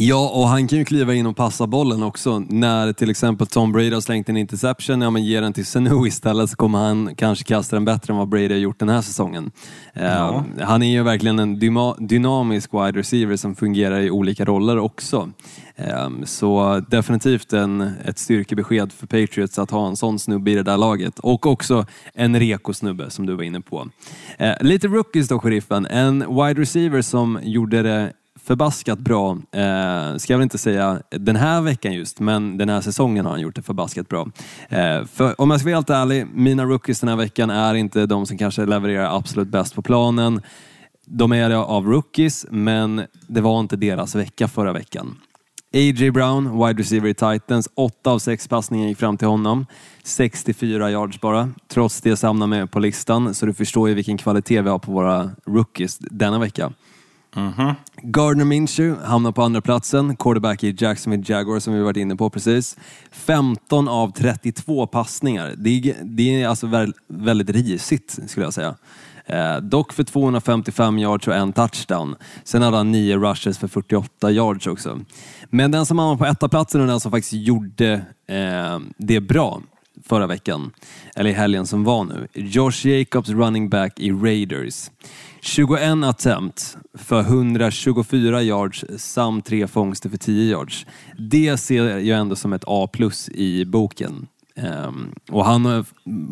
Ja, 0.00 0.30
och 0.34 0.48
han 0.48 0.68
kan 0.68 0.78
ju 0.78 0.84
kliva 0.84 1.14
in 1.14 1.26
och 1.26 1.36
passa 1.36 1.66
bollen 1.66 2.02
också. 2.02 2.38
När 2.38 2.92
till 2.92 3.10
exempel 3.10 3.46
Tom 3.46 3.72
Brady 3.72 3.94
har 3.94 4.00
slängt 4.00 4.28
en 4.28 4.36
interception, 4.36 5.00
ja 5.00 5.10
men 5.10 5.24
ger 5.24 5.42
den 5.42 5.52
till 5.52 5.66
Sanu 5.66 6.06
istället 6.06 6.50
så 6.50 6.56
kommer 6.56 6.78
han 6.78 7.14
kanske 7.14 7.44
kasta 7.44 7.76
den 7.76 7.84
bättre 7.84 8.12
än 8.12 8.18
vad 8.18 8.28
Brady 8.28 8.48
har 8.48 8.60
gjort 8.60 8.78
den 8.78 8.88
här 8.88 9.02
säsongen. 9.02 9.50
Eh, 9.94 10.42
han 10.60 10.82
är 10.82 10.90
ju 10.90 11.02
verkligen 11.02 11.38
en 11.38 11.58
dynamisk 11.98 12.74
wide 12.74 12.98
receiver 12.98 13.36
som 13.36 13.54
fungerar 13.54 14.00
i 14.00 14.10
olika 14.10 14.44
roller 14.44 14.78
också. 14.78 15.30
Eh, 15.76 16.10
så 16.24 16.82
definitivt 16.88 17.52
en, 17.52 17.80
ett 18.04 18.18
styrkebesked 18.18 18.92
för 18.92 19.06
Patriots 19.06 19.58
att 19.58 19.70
ha 19.70 19.88
en 19.88 19.96
sån 19.96 20.18
snubbe 20.18 20.50
i 20.50 20.54
det 20.54 20.62
där 20.62 20.76
laget. 20.76 21.18
Och 21.18 21.46
också 21.46 21.86
en 22.14 22.40
reko-snubbe 22.40 23.10
som 23.10 23.26
du 23.26 23.34
var 23.34 23.42
inne 23.42 23.60
på. 23.60 23.88
Eh, 24.38 24.54
lite 24.60 24.88
rookies 24.88 25.28
då, 25.28 25.38
sheriffen. 25.38 25.86
En 25.86 26.18
wide 26.18 26.60
receiver 26.60 27.02
som 27.02 27.38
gjorde 27.42 27.82
det 27.82 28.12
förbaskat 28.48 28.98
bra, 28.98 29.30
eh, 29.30 30.16
ska 30.16 30.32
jag 30.32 30.38
väl 30.38 30.42
inte 30.42 30.58
säga 30.58 31.02
den 31.10 31.36
här 31.36 31.60
veckan 31.60 31.92
just, 31.92 32.20
men 32.20 32.58
den 32.58 32.68
här 32.68 32.80
säsongen 32.80 33.24
har 33.24 33.32
han 33.32 33.40
gjort 33.40 33.54
det 33.54 33.62
förbaskat 33.62 34.08
bra. 34.08 34.28
Eh, 34.68 35.04
för 35.04 35.40
om 35.40 35.50
jag 35.50 35.60
ska 35.60 35.68
vara 35.68 35.76
helt 35.76 35.90
ärlig, 35.90 36.26
mina 36.34 36.64
rookies 36.64 37.00
den 37.00 37.08
här 37.08 37.16
veckan 37.16 37.50
är 37.50 37.74
inte 37.74 38.06
de 38.06 38.26
som 38.26 38.38
kanske 38.38 38.66
levererar 38.66 39.16
absolut 39.16 39.48
bäst 39.48 39.74
på 39.74 39.82
planen. 39.82 40.42
De 41.06 41.32
är 41.32 41.48
det 41.48 41.58
av 41.58 41.86
rookies, 41.86 42.46
men 42.50 43.02
det 43.26 43.40
var 43.40 43.60
inte 43.60 43.76
deras 43.76 44.14
vecka 44.14 44.48
förra 44.48 44.72
veckan. 44.72 45.16
A.J. 45.74 46.10
Brown, 46.10 46.66
wide 46.66 46.82
receiver 46.82 47.08
i 47.08 47.14
Titans. 47.14 47.68
8 47.74 48.10
av 48.10 48.18
6 48.18 48.48
passningar 48.48 48.88
gick 48.88 48.98
fram 48.98 49.16
till 49.16 49.28
honom. 49.28 49.66
64 50.02 50.90
yards 50.90 51.20
bara. 51.20 51.50
Trots 51.68 52.00
det 52.00 52.16
samlar 52.16 52.46
med 52.46 52.70
på 52.70 52.78
listan, 52.78 53.34
så 53.34 53.46
du 53.46 53.54
förstår 53.54 53.88
ju 53.88 53.94
vilken 53.94 54.18
kvalitet 54.18 54.62
vi 54.62 54.68
har 54.68 54.78
på 54.78 54.92
våra 54.92 55.30
rookies 55.46 55.98
denna 55.98 56.38
vecka. 56.38 56.72
Mm-hmm. 57.38 57.74
Gardner 58.02 58.44
Minshew 58.44 59.06
hamnar 59.06 59.32
på 59.32 59.42
andra 59.42 59.60
platsen. 59.60 60.16
quarterback 60.16 60.64
i 60.64 60.76
Jacksonville 60.78 61.24
Jaguars 61.26 61.62
som 61.62 61.74
vi 61.74 61.80
varit 61.80 61.96
inne 61.96 62.16
på 62.16 62.30
precis. 62.30 62.76
15 63.12 63.88
av 63.88 64.12
32 64.12 64.86
passningar. 64.86 65.54
Det 65.56 65.70
är, 65.70 65.96
det 66.02 66.42
är 66.42 66.48
alltså 66.48 66.86
väldigt 67.08 67.50
risigt 67.50 68.18
skulle 68.26 68.46
jag 68.46 68.54
säga. 68.54 68.74
Eh, 69.26 69.56
dock 69.56 69.92
för 69.92 70.04
255 70.04 70.98
yards 70.98 71.28
och 71.28 71.34
en 71.34 71.52
touchdown. 71.52 72.16
Sen 72.44 72.62
hade 72.62 72.76
han 72.76 72.92
nio 72.92 73.16
rushes 73.16 73.58
för 73.58 73.68
48 73.68 74.30
yards 74.30 74.66
också. 74.66 75.00
Men 75.50 75.70
den 75.70 75.86
som 75.86 75.98
hamnar 75.98 76.16
på 76.16 76.26
etta 76.26 76.48
platsen 76.48 76.80
och 76.80 76.86
den 76.86 77.00
som 77.00 77.10
faktiskt 77.10 77.32
gjorde 77.32 77.92
eh, 78.26 78.78
det 78.96 79.20
bra 79.20 79.60
förra 80.08 80.26
veckan, 80.26 80.70
eller 81.16 81.30
i 81.30 81.32
helgen 81.32 81.66
som 81.66 81.84
var 81.84 82.04
nu. 82.04 82.28
Josh 82.34 82.86
Jacobs 82.86 83.28
running 83.28 83.68
back 83.68 84.00
i 84.00 84.12
Raiders. 84.12 84.90
21 85.48 86.04
attempt 86.04 86.76
för 86.94 87.20
124 87.20 88.42
yards 88.42 88.84
samt 88.98 89.46
tre 89.46 89.66
fångster 89.66 90.08
för 90.08 90.16
10 90.16 90.50
yards. 90.50 90.86
Det 91.18 91.56
ser 91.56 91.84
jag 91.84 92.18
ändå 92.18 92.36
som 92.36 92.52
ett 92.52 92.64
A 92.66 92.88
plus 92.92 93.28
i 93.28 93.64
boken. 93.64 94.26
Um, 94.56 95.14
och 95.30 95.44
han 95.44 95.64
har 95.64 95.84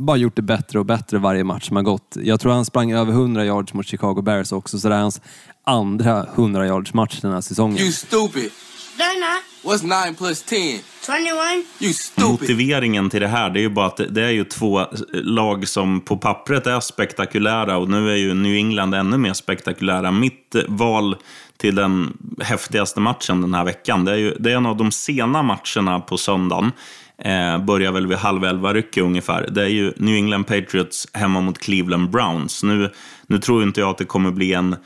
bara 0.05 0.17
gjort 0.17 0.37
det 0.37 0.43
bättre 0.43 0.79
och 0.79 0.87
bättre 0.87 1.19
varje 1.19 1.45
match 1.45 1.67
som 1.67 1.77
har 1.77 1.83
gått. 1.83 2.17
Jag 2.23 2.41
tror 2.41 2.53
han 2.53 2.65
sprang 2.65 2.93
över 2.93 3.13
100 3.13 3.45
yards 3.45 3.75
mot 3.75 3.87
Chicago 3.87 4.23
Bears 4.23 4.53
också, 4.53 4.79
så 4.79 4.89
det 4.89 4.95
är 4.95 5.01
hans 5.01 5.21
andra 5.65 6.27
100 6.35 6.67
yards 6.67 6.95
match 6.95 7.21
den 7.21 7.33
här 7.33 7.41
säsongen. 7.41 7.79
You 7.79 7.93
stupid. 7.93 8.51
They're 8.99 9.21
not. 9.21 9.43
What's 9.63 10.07
9 10.07 10.15
plus 10.15 10.43
10? 10.43 10.81
21. 11.07 11.65
You 11.81 11.93
stupid. 11.93 12.31
Motiveringen 12.31 13.11
till 13.11 13.21
det 13.21 13.29
här 13.29 13.51
det 13.51 13.59
är 13.61 13.63
ju 13.63 13.69
bara 13.69 13.87
att 13.87 14.01
det- 14.11 14.25
är 14.25 14.31
ju 14.31 14.45
två 14.45 14.87
lag 15.13 15.69
som 15.69 16.01
på 16.01 16.17
pappret 16.17 16.67
är 16.67 16.81
spektakulära 16.81 17.77
och 17.77 17.89
nu 17.89 18.11
är 18.11 18.17
ju 18.17 18.35
New 18.35 18.55
England 18.57 18.95
ännu 18.95 19.17
mer 19.19 19.33
spektakulära. 19.33 20.11
Mitt 20.11 20.55
eh, 20.55 20.63
val 20.69 21.17
till 21.57 21.75
den 21.75 22.17
häftigaste 22.41 23.01
matchen 23.01 23.41
den 23.41 23.55
här 23.55 23.65
veckan, 23.65 24.05
det 24.05 24.13
är, 24.13 24.17
ju, 24.17 24.35
det 24.39 24.53
är 24.53 24.57
en 24.57 24.67
av 24.67 24.77
de 24.77 24.91
sena 24.93 25.43
matcherna 25.43 26.01
på 26.01 26.19
söndagen. 26.19 26.73
Eh, 27.19 27.59
börjar 27.65 27.93
väl 27.93 28.07
vid 28.07 28.19
halv 28.19 28.45
elva 28.45 28.75
rycke 28.75 29.01
ungefär. 29.01 29.49
Det 29.51 29.63
är 29.63 29.69
ju 29.69 29.93
New 29.97 30.15
England 30.17 30.45
Patriots 30.45 31.09
hemma 31.13 31.41
mot 31.41 31.59
Cleveland 31.59 32.11
Browns. 32.11 32.63
Nu, 32.63 32.91
nu 33.27 33.39
tror 33.39 33.63
inte 33.63 33.81
jag 33.81 33.91
att 33.91 33.99
det 33.99 34.05
kommer 34.05 34.31
bli 34.31 34.53
en 34.53 34.77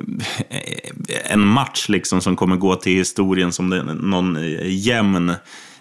en 1.30 1.46
match 1.46 1.88
liksom 1.88 2.20
som 2.20 2.36
kommer 2.36 2.56
gå 2.56 2.76
till 2.76 2.92
historien 2.92 3.52
som 3.52 3.70
det, 3.70 3.82
någon 3.82 4.36
eh, 4.36 4.86
jämn 4.86 5.30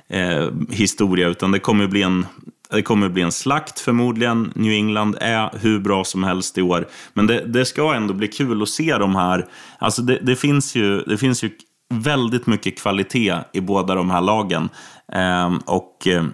eh, 0.10 0.48
historia, 0.70 1.28
utan 1.28 1.52
det 1.52 1.60
kommer 1.60 1.88
bli 1.88 2.02
en 2.02 2.26
det 2.72 2.82
kommer 2.82 3.10
bli 3.10 3.22
en 3.22 3.32
slakt 3.32 3.80
förmodligen. 3.80 4.52
New 4.56 4.72
England 4.72 5.18
är 5.22 5.50
hur 5.62 5.80
bra 5.80 6.04
som 6.04 6.24
helst 6.24 6.58
i 6.58 6.62
år. 6.62 6.88
Men 7.14 7.28
det, 7.28 7.46
det 7.46 7.66
ska 7.66 7.94
ändå 7.94 8.14
bli 8.14 8.28
kul 8.28 8.62
att 8.62 8.70
se 8.70 8.98
de 8.98 9.16
här. 9.16 9.48
Alltså 9.80 10.02
det, 10.02 10.20
det, 10.22 10.36
finns 10.36 10.76
ju, 10.76 11.02
det 11.02 11.18
finns 11.18 11.44
ju 11.44 11.52
väldigt 11.94 12.48
mycket 12.48 12.80
kvalitet 12.80 13.36
i 13.54 13.62
båda 13.62 13.96
de 13.96 14.10
här 14.10 14.22
lagen. 14.22 14.70
Eh, 15.14 15.58
och 15.66 16.08
eh, 16.08 16.26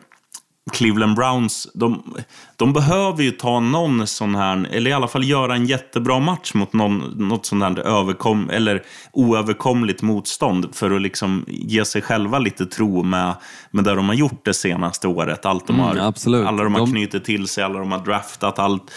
Cleveland 0.71 1.15
Browns, 1.15 1.67
de, 1.73 2.15
de 2.57 2.73
behöver 2.73 3.23
ju 3.23 3.31
ta 3.31 3.59
någon 3.59 4.07
sån 4.07 4.35
här, 4.35 4.67
eller 4.71 4.89
i 4.91 4.93
alla 4.93 5.07
fall 5.07 5.23
göra 5.23 5.55
en 5.55 5.65
jättebra 5.65 6.19
match 6.19 6.53
mot 6.53 6.73
någon, 6.73 6.97
något 7.17 7.45
sånt 7.45 7.63
här 7.63 7.79
överkom, 7.79 8.49
eller 8.49 8.83
oöverkomligt 9.13 10.01
motstånd 10.01 10.67
för 10.75 10.91
att 10.95 11.01
liksom 11.01 11.45
ge 11.47 11.85
sig 11.85 12.01
själva 12.01 12.39
lite 12.39 12.65
tro 12.65 13.03
med, 13.03 13.33
med 13.71 13.83
det 13.83 13.95
de 13.95 14.07
har 14.07 14.15
gjort 14.15 14.45
det 14.45 14.53
senaste 14.53 15.07
året. 15.07 15.45
Allt 15.45 15.67
de 15.67 15.73
Mm, 15.75 15.85
har, 15.85 16.07
absolut. 16.07 16.47
Alla 16.47 16.63
de 16.63 16.73
har 16.73 16.79
De- 16.81 16.91
knutit 16.91 17.25
till 17.25 17.47
sig, 17.47 17.63
alla 17.63 17.79
de 17.79 17.91
har 17.91 17.99
draftat, 17.99 18.59
allt, 18.59 18.91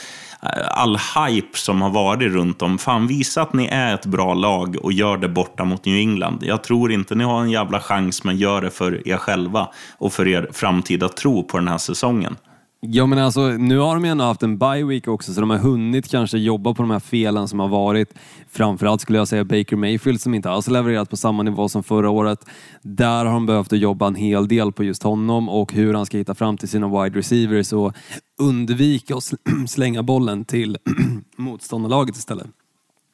all 0.71 0.99
hype 1.17 1.59
som 1.59 1.83
har 1.83 1.91
varit 1.91 2.33
runt 2.33 2.63
om. 2.63 2.79
Fan, 2.79 3.07
visa 3.07 3.43
att 3.43 3.53
ni 3.53 3.67
är 3.67 3.95
ett 3.95 4.07
bra 4.07 4.35
lag 4.35 4.77
och 4.83 4.93
gör 4.93 5.17
det 5.17 5.29
borta 5.29 5.65
mot 5.65 5.85
New 5.85 5.97
England. 5.97 6.39
Jag 6.43 6.65
tror 6.65 6.93
inte 6.93 7.15
ni 7.15 7.25
har 7.25 7.41
en 7.41 7.51
jävla 7.51 7.81
chans, 7.81 8.25
men 8.25 8.37
gör 8.37 8.61
det 8.61 8.71
för 8.71 9.09
er 9.09 9.17
själva 9.17 9.69
och 9.99 10.13
för 10.13 10.29
er 10.29 10.49
framtida 10.53 11.09
tro 11.09 11.43
på 11.45 11.59
den 11.59 11.69
här 11.69 11.79
säsongen. 11.79 12.37
Ja 12.81 13.07
men 13.07 13.19
alltså 13.19 13.41
nu 13.49 13.79
har 13.79 13.95
de 13.95 14.05
ju 14.05 14.11
ändå 14.11 14.25
haft 14.25 14.43
en 14.43 14.59
bye 14.59 14.85
week 14.85 15.09
också 15.09 15.33
så 15.35 15.41
de 15.41 15.51
har 15.51 15.59
hunnit 15.59 16.09
kanske 16.09 16.39
jobba 16.39 16.75
på 16.75 16.83
de 16.83 16.91
här 16.91 17.01
felen 17.01 17.49
som 17.49 17.61
har 17.61 17.69
varit. 17.69 18.15
Framförallt 18.51 19.01
skulle 19.01 19.19
jag 19.19 19.29
säga 19.29 19.45
Baker 19.45 19.77
Mayfield 19.77 20.21
som 20.21 20.35
inte 20.35 20.51
alls 20.51 20.69
levererat 20.69 21.11
på 21.11 21.17
samma 21.17 21.43
nivå 21.43 21.69
som 21.69 21.83
förra 21.83 22.11
året. 22.11 22.39
Där 22.83 23.25
har 23.25 23.33
de 23.33 23.47
behövt 23.47 23.73
jobba 23.73 24.07
en 24.07 24.15
hel 24.15 24.49
del 24.49 24.73
på 24.73 24.85
just 24.85 25.03
honom 25.03 25.49
och 25.49 25.73
hur 25.73 25.95
han 25.95 26.07
ska 26.07 26.19
hitta 26.19 26.35
fram 26.35 26.57
till 26.57 26.69
sina 26.69 27.03
wide 27.03 27.19
receivers 27.19 27.73
och 27.73 27.97
undvika 28.41 29.17
att 29.17 29.33
slänga 29.69 30.03
bollen 30.03 30.45
till 30.45 30.77
motståndarlaget 31.37 32.17
istället. 32.17 32.47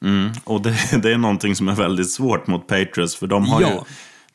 Mm. 0.03 0.31
Och 0.43 0.61
det, 0.61 0.75
det, 1.01 1.13
är 1.13 1.17
någonting 1.17 1.55
som 1.55 1.67
är 1.67 1.75
väldigt 1.75 2.11
svårt 2.11 2.47
mot 2.47 2.67
Patriots 2.67 3.15
för 3.15 3.27
de 3.27 3.45
har 3.45 3.61
ja. 3.61 3.69
ju 3.69 3.79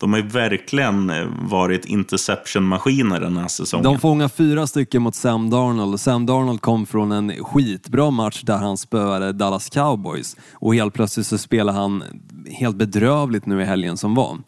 de 0.00 0.12
har 0.12 0.20
ju 0.20 0.26
verkligen 0.26 1.10
eh, 1.10 1.26
varit 1.42 1.84
interception-maskiner 1.84 3.20
den 3.20 3.36
här 3.36 3.48
säsongen. 3.48 3.84
De 3.84 3.98
fångar 3.98 4.28
fyra 4.28 4.66
stycken 4.66 5.02
mot 5.02 5.14
Sam 5.14 5.50
Darnold. 5.50 6.00
Sam 6.00 6.26
Darnold 6.26 6.60
kom 6.60 6.86
från 6.86 7.12
en 7.12 7.44
skitbra 7.44 8.10
match 8.10 8.42
där 8.42 8.56
han 8.56 8.76
spöade 8.76 9.32
Dallas 9.32 9.70
Cowboys 9.70 10.36
och 10.52 10.74
helt 10.74 10.94
plötsligt 10.94 11.26
så 11.26 11.38
spelar 11.38 11.72
han 11.72 12.02
helt 12.46 12.76
bedrövligt 12.76 13.46
nu 13.46 13.62
i 13.62 13.64
helgen 13.64 13.96
som 13.96 14.14
var. 14.14 14.38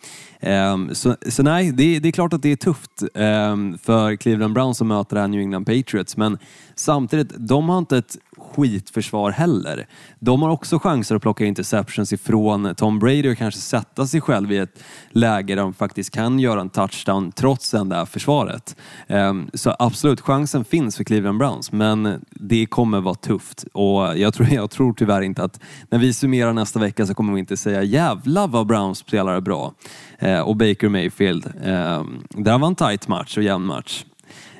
Um, 0.40 0.94
så, 0.94 1.16
så, 1.28 1.42
nej, 1.42 1.72
det, 1.72 1.98
det, 1.98 2.08
är 2.08 2.12
klart 2.12 2.32
att 2.32 2.42
det 2.42 2.52
är 2.52 2.56
tufft 2.56 3.02
um, 3.14 3.78
för 3.78 4.16
Cleveland 4.16 4.54
Browns 4.54 4.78
som 4.78 4.88
möter 4.88 5.14
det 5.16 5.20
här 5.20 5.28
New 5.28 5.40
England 5.40 5.64
Patriots, 5.64 6.16
men 6.16 6.38
samtidigt, 6.74 7.32
de 7.36 7.68
har 7.68 7.78
inte 7.78 7.98
ett 7.98 8.16
skitförsvar 8.56 9.30
heller. 9.30 9.86
De 10.18 10.42
har 10.42 10.50
också 10.50 10.78
chanser 10.78 11.16
att 11.16 11.22
plocka 11.22 11.44
interceptions 11.44 12.12
ifrån 12.12 12.74
Tom 12.74 12.98
Brady 12.98 13.32
och 13.32 13.38
kanske 13.38 13.60
sätta 13.60 14.06
sig 14.06 14.20
själv 14.20 14.52
i 14.52 14.58
ett 14.58 14.82
läge 15.10 15.54
där 15.54 15.62
de 15.62 15.74
faktiskt 15.74 16.10
kan 16.10 16.38
göra 16.38 16.60
en 16.60 16.70
touchdown 16.70 17.32
trots 17.32 17.70
det 17.70 17.84
där 17.84 18.04
försvaret. 18.04 18.76
Ehm, 19.06 19.50
så 19.54 19.76
absolut, 19.78 20.20
chansen 20.20 20.64
finns 20.64 20.96
för 20.96 21.04
Cleveland 21.04 21.38
Browns, 21.38 21.72
men 21.72 22.24
det 22.30 22.66
kommer 22.66 23.00
vara 23.00 23.14
tufft 23.14 23.64
och 23.72 24.18
jag 24.18 24.34
tror, 24.34 24.48
jag 24.52 24.70
tror 24.70 24.92
tyvärr 24.92 25.22
inte 25.22 25.44
att 25.44 25.60
när 25.90 25.98
vi 25.98 26.12
summerar 26.12 26.52
nästa 26.52 26.78
vecka 26.78 27.06
så 27.06 27.14
kommer 27.14 27.32
vi 27.32 27.40
inte 27.40 27.56
säga 27.56 27.82
jävla 27.82 28.46
vad 28.46 28.66
Browns 28.66 28.98
spelar 28.98 29.40
bra. 29.40 29.74
Ehm, 30.18 30.44
och 30.44 30.56
Baker 30.56 30.88
Mayfield. 30.88 31.52
Ehm, 31.64 32.24
där 32.28 32.58
var 32.58 32.68
en 32.68 32.74
tight 32.74 33.08
match 33.08 33.36
och 33.36 33.42
jämn 33.42 33.66
match. 33.66 34.04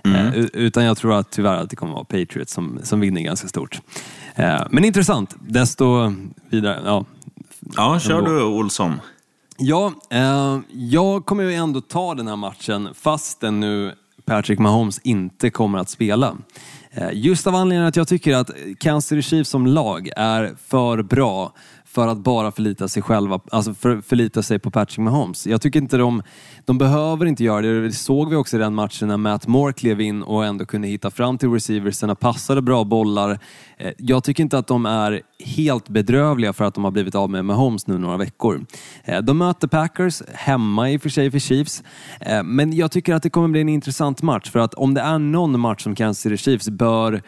Mm. 0.04 0.26
Eh, 0.26 0.44
utan 0.52 0.84
jag 0.84 0.96
tror 0.96 1.14
att 1.14 1.30
tyvärr 1.30 1.56
att 1.56 1.70
det 1.70 1.76
kommer 1.76 1.92
vara 1.92 2.04
Patriots 2.04 2.52
som, 2.52 2.78
som 2.82 3.00
vinner 3.00 3.20
ganska 3.20 3.48
stort. 3.48 3.80
Eh, 4.34 4.62
men 4.70 4.84
intressant. 4.84 5.36
Desto 5.40 6.14
vidare. 6.50 6.80
Ja, 6.84 7.04
ja 7.76 8.00
kör 8.00 8.22
du 8.22 8.42
Olsson. 8.42 9.00
Ja, 9.58 9.92
eh, 10.10 10.58
jag 10.72 11.26
kommer 11.26 11.44
ju 11.44 11.54
ändå 11.54 11.80
ta 11.80 12.14
den 12.14 12.28
här 12.28 12.36
matchen 12.36 12.88
fastän 12.94 13.60
nu 13.60 13.94
Patrick 14.24 14.58
Mahomes 14.58 14.98
inte 14.98 15.50
kommer 15.50 15.78
att 15.78 15.88
spela. 15.88 16.36
Just 17.12 17.46
av 17.46 17.54
anledningen 17.54 17.88
att 17.88 17.96
jag 17.96 18.08
tycker 18.08 18.34
att 18.34 18.50
Kansas 18.78 19.08
City 19.08 19.22
Chiefs 19.22 19.50
som 19.50 19.66
lag 19.66 20.10
är 20.16 20.54
för 20.66 21.02
bra 21.02 21.52
för 21.94 22.08
att 22.08 22.18
bara 22.18 22.52
förlita 22.52 22.88
sig 22.88 23.02
själva, 23.02 23.40
alltså 23.50 23.74
för, 23.74 24.00
förlita 24.00 24.42
sig 24.42 24.58
på 24.58 24.70
Patrick 24.70 24.98
Mahomes. 24.98 25.46
Jag 25.46 25.60
tycker 25.60 25.80
inte 25.80 25.96
de, 25.96 26.22
de 26.64 26.78
behöver 26.78 27.26
inte 27.26 27.44
göra 27.44 27.60
det. 27.60 27.82
Det 27.82 27.92
såg 27.92 28.30
vi 28.30 28.36
också 28.36 28.56
i 28.56 28.60
den 28.60 28.74
matchen 28.74 29.08
när 29.08 29.16
Matt 29.16 29.46
Moore 29.46 29.72
klev 29.72 30.00
in 30.00 30.22
och 30.22 30.44
ändå 30.44 30.66
kunde 30.66 30.88
hitta 30.88 31.10
fram 31.10 31.38
till 31.38 31.50
receiverserna, 31.50 32.14
passade 32.14 32.62
bra 32.62 32.84
bollar. 32.84 33.38
Eh, 33.78 33.92
jag 33.98 34.24
tycker 34.24 34.42
inte 34.42 34.58
att 34.58 34.66
de 34.66 34.86
är 34.86 35.22
helt 35.44 35.88
bedrövliga 35.88 36.52
för 36.52 36.64
att 36.64 36.74
de 36.74 36.84
har 36.84 36.90
blivit 36.90 37.14
av 37.14 37.30
med 37.30 37.44
Mahomes 37.44 37.86
nu 37.86 37.98
några 37.98 38.16
veckor. 38.16 38.66
Eh, 39.04 39.18
de 39.22 39.38
möter 39.38 39.68
Packers, 39.68 40.22
hemma 40.34 40.90
i 40.90 40.96
och 40.96 41.02
för 41.02 41.08
sig 41.08 41.30
för 41.30 41.38
Chiefs, 41.38 41.82
eh, 42.20 42.42
men 42.42 42.72
jag 42.72 42.90
tycker 42.90 43.14
att 43.14 43.22
det 43.22 43.30
kommer 43.30 43.48
bli 43.48 43.60
en 43.60 43.68
intressant 43.68 44.22
match 44.22 44.50
för 44.50 44.58
att 44.58 44.74
om 44.74 44.94
det 44.94 45.00
är 45.00 45.18
någon 45.18 45.60
match 45.60 45.82
som 45.82 45.94
Kansas 45.94 46.22
City 46.22 46.36
Chiefs 46.36 46.68
bör 46.68 47.22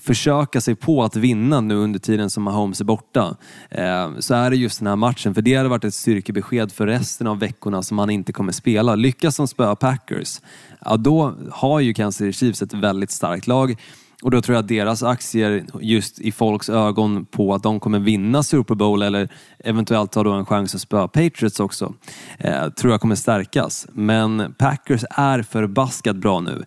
försöka 0.00 0.60
sig 0.60 0.74
på 0.74 1.02
att 1.02 1.16
vinna 1.16 1.60
nu 1.60 1.74
under 1.74 1.98
tiden 1.98 2.30
som 2.30 2.42
Mahomes 2.42 2.80
är 2.80 2.84
borta, 2.84 3.36
eh, 3.70 4.10
så 4.18 4.34
är 4.34 4.50
det 4.50 4.56
just 4.56 4.78
den 4.78 4.86
här 4.86 4.96
matchen. 4.96 5.34
För 5.34 5.42
det 5.42 5.54
hade 5.54 5.68
varit 5.68 5.84
ett 5.84 5.94
styrkebesked 5.94 6.72
för 6.72 6.86
resten 6.86 7.26
av 7.26 7.38
veckorna 7.38 7.82
som 7.82 7.98
han 7.98 8.10
inte 8.10 8.32
kommer 8.32 8.52
spela. 8.52 8.94
Lyckas 8.94 9.36
de 9.36 9.48
spöa 9.48 9.76
Packers, 9.76 10.40
ja 10.80 10.96
då 10.96 11.34
har 11.50 11.80
ju 11.80 11.94
Kansas 11.94 12.18
City 12.18 12.32
Chiefs 12.32 12.62
ett 12.62 12.74
väldigt 12.74 13.10
starkt 13.10 13.46
lag. 13.46 13.76
Och 14.22 14.30
då 14.30 14.40
tror 14.40 14.54
jag 14.54 14.62
att 14.62 14.68
deras 14.68 15.02
aktier, 15.02 15.64
just 15.80 16.20
i 16.20 16.32
folks 16.32 16.68
ögon 16.68 17.26
på 17.26 17.54
att 17.54 17.62
de 17.62 17.80
kommer 17.80 17.98
vinna 17.98 18.42
Super 18.42 18.74
Bowl 18.74 19.02
eller 19.02 19.28
eventuellt 19.58 20.14
ha 20.14 20.22
då 20.22 20.32
en 20.32 20.46
chans 20.46 20.74
att 20.74 20.80
spöa 20.80 21.08
Patriots 21.08 21.60
också, 21.60 21.94
eh, 22.38 22.68
tror 22.68 22.92
jag 22.92 23.00
kommer 23.00 23.14
stärkas. 23.14 23.86
Men 23.92 24.54
Packers 24.58 25.04
är 25.10 25.42
förbaskat 25.42 26.16
bra 26.16 26.40
nu. 26.40 26.64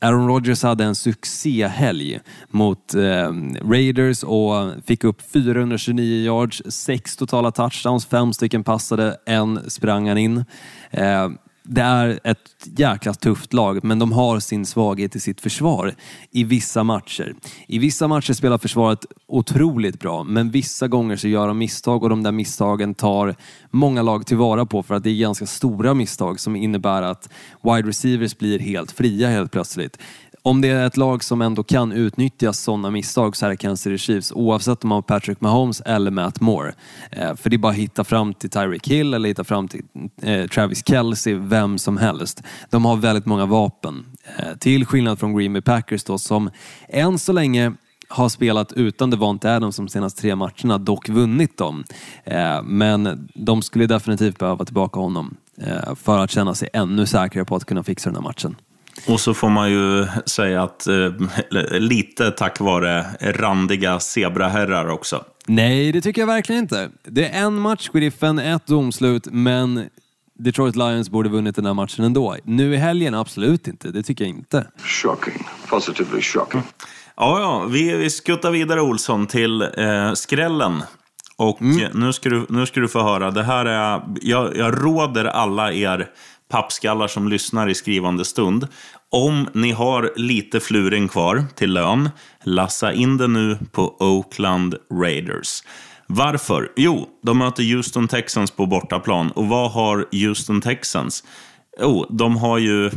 Aaron 0.00 0.26
Rodgers 0.26 0.62
hade 0.62 0.84
en 0.84 0.94
succéhelg 0.94 2.20
mot 2.48 2.94
eh, 2.94 3.32
Raiders 3.62 4.22
och 4.22 4.72
fick 4.86 5.04
upp 5.04 5.22
429 5.32 6.24
yards, 6.24 6.62
sex 6.66 7.16
totala 7.16 7.50
touchdowns, 7.50 8.06
fem 8.06 8.32
stycken 8.32 8.64
passade, 8.64 9.16
en 9.26 9.70
sprang 9.70 10.08
han 10.08 10.18
in. 10.18 10.44
Eh, 10.90 11.28
det 11.64 11.80
är 11.80 12.20
ett 12.24 12.38
jäkla 12.76 13.14
tufft 13.14 13.52
lag, 13.52 13.84
men 13.84 13.98
de 13.98 14.12
har 14.12 14.40
sin 14.40 14.66
svaghet 14.66 15.16
i 15.16 15.20
sitt 15.20 15.40
försvar 15.40 15.94
i 16.30 16.44
vissa 16.44 16.84
matcher. 16.84 17.34
I 17.66 17.78
vissa 17.78 18.08
matcher 18.08 18.32
spelar 18.32 18.58
försvaret 18.58 19.06
otroligt 19.26 20.00
bra, 20.00 20.24
men 20.24 20.50
vissa 20.50 20.88
gånger 20.88 21.16
så 21.16 21.28
gör 21.28 21.48
de 21.48 21.58
misstag 21.58 22.02
och 22.02 22.08
de 22.08 22.22
där 22.22 22.32
misstagen 22.32 22.94
tar 22.94 23.34
många 23.70 24.02
lag 24.02 24.26
tillvara 24.26 24.66
på 24.66 24.82
för 24.82 24.94
att 24.94 25.04
det 25.04 25.10
är 25.10 25.20
ganska 25.20 25.46
stora 25.46 25.94
misstag 25.94 26.40
som 26.40 26.56
innebär 26.56 27.02
att 27.02 27.28
wide 27.62 27.88
receivers 27.88 28.38
blir 28.38 28.58
helt 28.58 28.92
fria 28.92 29.28
helt 29.28 29.52
plötsligt 29.52 29.98
om 30.42 30.60
det 30.60 30.68
är 30.68 30.86
ett 30.86 30.96
lag 30.96 31.24
som 31.24 31.42
ändå 31.42 31.62
kan 31.62 31.92
utnyttja 31.92 32.52
sådana 32.52 32.90
misstag 32.90 33.36
så 33.36 33.46
är 33.46 33.50
det 33.50 33.56
Kansas 33.56 33.82
City 33.82 33.98
Chiefs 33.98 34.32
oavsett 34.32 34.84
om 34.84 34.88
man 34.88 34.96
har 34.96 35.02
Patrick 35.02 35.40
Mahomes 35.40 35.80
eller 35.80 36.10
Matt 36.10 36.40
Moore. 36.40 36.74
Eh, 37.10 37.34
för 37.34 37.50
det 37.50 37.56
är 37.56 37.58
bara 37.58 37.72
att 37.72 37.78
hitta 37.78 38.04
fram 38.04 38.34
till 38.34 38.50
Tyreek 38.50 38.88
Hill 38.88 39.14
eller 39.14 39.28
hitta 39.28 39.44
fram 39.44 39.68
till 39.68 39.82
eh, 40.22 40.46
Travis 40.46 40.86
Kelce, 40.86 41.34
vem 41.34 41.78
som 41.78 41.96
helst. 41.96 42.42
De 42.70 42.84
har 42.84 42.96
väldigt 42.96 43.26
många 43.26 43.46
vapen. 43.46 44.06
Eh, 44.36 44.58
till 44.58 44.86
skillnad 44.86 45.18
från 45.18 45.36
Green 45.36 45.52
Bay 45.52 45.62
Packers 45.62 46.04
då 46.04 46.18
som 46.18 46.50
än 46.88 47.18
så 47.18 47.32
länge 47.32 47.72
har 48.08 48.28
spelat 48.28 48.72
utan 48.72 49.10
Devonte 49.10 49.56
Adams 49.56 49.76
de 49.76 49.88
senaste 49.88 50.20
tre 50.20 50.36
matcherna, 50.36 50.78
dock 50.78 51.08
vunnit 51.08 51.58
dem. 51.58 51.84
Eh, 52.24 52.62
men 52.62 53.28
de 53.34 53.62
skulle 53.62 53.86
definitivt 53.86 54.38
behöva 54.38 54.64
tillbaka 54.64 55.00
honom 55.00 55.36
eh, 55.56 55.94
för 55.94 56.18
att 56.18 56.30
känna 56.30 56.54
sig 56.54 56.68
ännu 56.72 57.06
säkrare 57.06 57.44
på 57.44 57.56
att 57.56 57.64
kunna 57.64 57.82
fixa 57.82 58.10
den 58.10 58.16
här 58.16 58.22
matchen. 58.22 58.56
Och 59.06 59.20
så 59.20 59.34
får 59.34 59.48
man 59.48 59.70
ju 59.70 60.06
säga 60.26 60.62
att 60.62 60.86
eh, 60.86 61.12
lite 61.70 62.30
tack 62.30 62.60
vare 62.60 63.04
randiga 63.20 64.00
zebraherrar 64.00 64.88
också. 64.88 65.24
Nej, 65.46 65.92
det 65.92 66.00
tycker 66.00 66.22
jag 66.22 66.26
verkligen 66.26 66.62
inte. 66.62 66.90
Det 67.04 67.28
är 67.28 67.42
en 67.42 67.54
match, 67.54 67.88
Sheriffen, 67.92 68.38
ett 68.38 68.66
domslut, 68.66 69.26
men 69.30 69.88
Detroit 70.38 70.76
Lions 70.76 71.10
borde 71.10 71.28
vunnit 71.28 71.56
den 71.56 71.66
här 71.66 71.74
matchen 71.74 72.04
ändå. 72.04 72.36
Nu 72.44 72.74
i 72.74 72.76
helgen, 72.76 73.14
absolut 73.14 73.68
inte. 73.68 73.90
Det 73.90 74.02
tycker 74.02 74.24
jag 74.24 74.28
inte. 74.28 74.66
Shocking. 74.76 75.46
Positively 75.68 76.22
shocking. 76.22 76.62
Ja, 77.16 77.40
ja. 77.40 77.66
Vi, 77.70 77.96
vi 77.96 78.10
skuttar 78.10 78.50
vidare, 78.50 78.80
Olsson, 78.80 79.26
till 79.26 79.62
eh, 79.62 80.12
skrällen. 80.14 80.82
Och 81.36 81.62
mm. 81.62 81.90
nu, 81.94 82.12
ska 82.12 82.28
du, 82.28 82.46
nu 82.48 82.66
ska 82.66 82.80
du 82.80 82.88
få 82.88 83.02
höra. 83.02 83.30
Det 83.30 83.42
här 83.42 83.66
är, 83.66 84.02
jag, 84.22 84.56
jag 84.56 84.84
råder 84.84 85.24
alla 85.24 85.72
er 85.72 86.10
pappskallar 86.52 87.08
som 87.08 87.28
lyssnar 87.28 87.68
i 87.68 87.74
skrivande 87.74 88.24
stund. 88.24 88.68
Om 89.10 89.48
ni 89.54 89.70
har 89.72 90.12
lite 90.16 90.60
fluring 90.60 91.08
kvar 91.08 91.44
till 91.54 91.72
lön, 91.72 92.10
lassa 92.44 92.92
in 92.92 93.16
det 93.16 93.28
nu 93.28 93.58
på 93.72 93.96
Oakland 93.98 94.74
Raiders. 94.92 95.62
Varför? 96.06 96.72
Jo, 96.76 97.08
de 97.22 97.38
möter 97.38 97.74
Houston 97.74 98.08
Texans 98.08 98.50
på 98.50 98.66
bortaplan. 98.66 99.30
Och 99.30 99.48
vad 99.48 99.70
har 99.70 100.06
Houston 100.12 100.60
Texans? 100.60 101.24
Jo, 101.80 102.06
de 102.10 102.36
har 102.36 102.58
ju, 102.58 102.90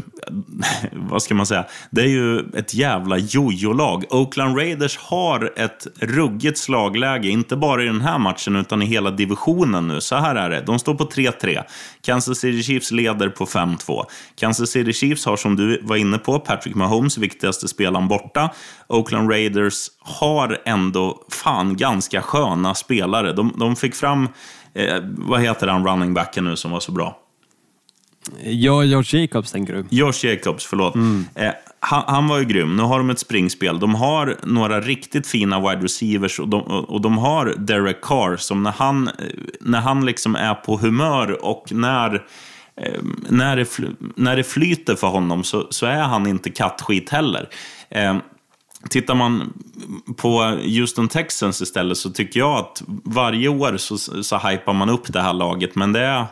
vad 0.91 1.23
ska 1.23 1.35
man 1.35 1.45
säga, 1.45 1.65
det 1.89 2.01
är 2.01 2.07
ju 2.07 2.39
ett 2.39 2.73
jävla 2.73 3.17
jojo-lag. 3.17 4.03
Oakland 4.09 4.57
Raiders 4.57 4.97
har 4.97 5.53
ett 5.55 5.87
ruggigt 5.99 6.57
slagläge, 6.57 7.29
inte 7.29 7.55
bara 7.55 7.83
i 7.83 7.85
den 7.85 8.01
här 8.01 8.19
matchen 8.19 8.55
utan 8.55 8.81
i 8.81 8.85
hela 8.85 9.11
divisionen 9.11 9.87
nu. 9.87 10.01
Så 10.01 10.15
här 10.15 10.35
är 10.35 10.49
det, 10.49 10.61
de 10.61 10.79
står 10.79 10.95
på 10.95 11.03
3-3. 11.05 11.63
Kansas 12.01 12.37
City 12.37 12.63
Chiefs 12.63 12.91
leder 12.91 13.29
på 13.29 13.45
5-2. 13.45 14.03
Kansas 14.35 14.69
City 14.69 14.93
Chiefs 14.93 15.25
har, 15.25 15.37
som 15.37 15.55
du 15.55 15.81
var 15.83 15.95
inne 15.95 16.17
på, 16.17 16.39
Patrick 16.39 16.75
Mahomes, 16.75 17.17
viktigaste 17.17 17.67
spelaren 17.67 18.07
borta. 18.07 18.49
Oakland 18.87 19.31
Raiders 19.31 19.87
har 19.99 20.61
ändå 20.65 21.25
fan 21.31 21.77
ganska 21.77 22.21
sköna 22.21 22.75
spelare. 22.75 23.33
De, 23.33 23.53
de 23.59 23.75
fick 23.75 23.95
fram, 23.95 24.29
eh, 24.73 24.97
vad 25.17 25.41
heter 25.41 25.67
han, 25.67 25.87
running 25.87 26.13
backen 26.13 26.43
nu 26.43 26.55
som 26.55 26.71
var 26.71 26.79
så 26.79 26.91
bra? 26.91 27.21
Ja, 28.43 28.83
George 28.83 29.21
Jacobs 29.21 29.51
tänker 29.51 29.73
du? 29.73 29.85
George 29.89 30.31
Jacobs, 30.31 30.65
förlåt. 30.65 30.95
Mm. 30.95 31.25
Eh, 31.35 31.51
han, 31.79 32.03
han, 32.07 32.27
var 32.27 32.39
ju 32.39 32.45
grym. 32.45 32.75
Nu 32.75 32.83
har 32.83 32.97
de 32.97 33.09
ett 33.09 33.19
springspel. 33.19 33.79
De 33.79 33.95
har 33.95 34.37
några 34.43 34.81
riktigt 34.81 35.27
fina 35.27 35.59
wide 35.59 35.83
receivers 35.83 36.39
och 36.39 36.47
de, 36.47 36.61
och 36.61 37.01
de 37.01 37.17
har 37.17 37.53
Derek 37.57 38.01
Carr 38.01 38.37
som 38.37 38.63
när 38.63 38.71
han, 38.71 39.09
när 39.59 39.79
han 39.79 40.05
liksom 40.05 40.35
är 40.35 40.53
på 40.53 40.77
humör 40.77 41.45
och 41.45 41.71
när 41.71 42.13
eh, 42.81 43.01
när, 43.29 43.55
det, 43.55 43.79
när 44.15 44.35
det 44.35 44.43
flyter 44.43 44.95
för 44.95 45.07
honom 45.07 45.43
så, 45.43 45.67
så 45.69 45.85
är 45.85 46.01
han 46.01 46.27
inte 46.27 46.49
kattskit 46.49 47.09
heller. 47.09 47.49
Eh, 47.89 48.17
Tittar 48.89 49.15
man 49.15 49.53
på 50.17 50.41
Houston 50.77 51.07
Texans 51.07 51.61
istället 51.61 51.97
så 51.97 52.09
tycker 52.09 52.39
jag 52.39 52.57
att 52.57 52.83
varje 53.03 53.47
år 53.47 53.77
så, 53.77 53.97
så 54.23 54.37
hypar 54.37 54.73
man 54.73 54.89
upp 54.89 55.13
det 55.13 55.21
här 55.21 55.33
laget. 55.33 55.75
Men 55.75 55.93
det 55.93 55.99
är, 55.99 56.25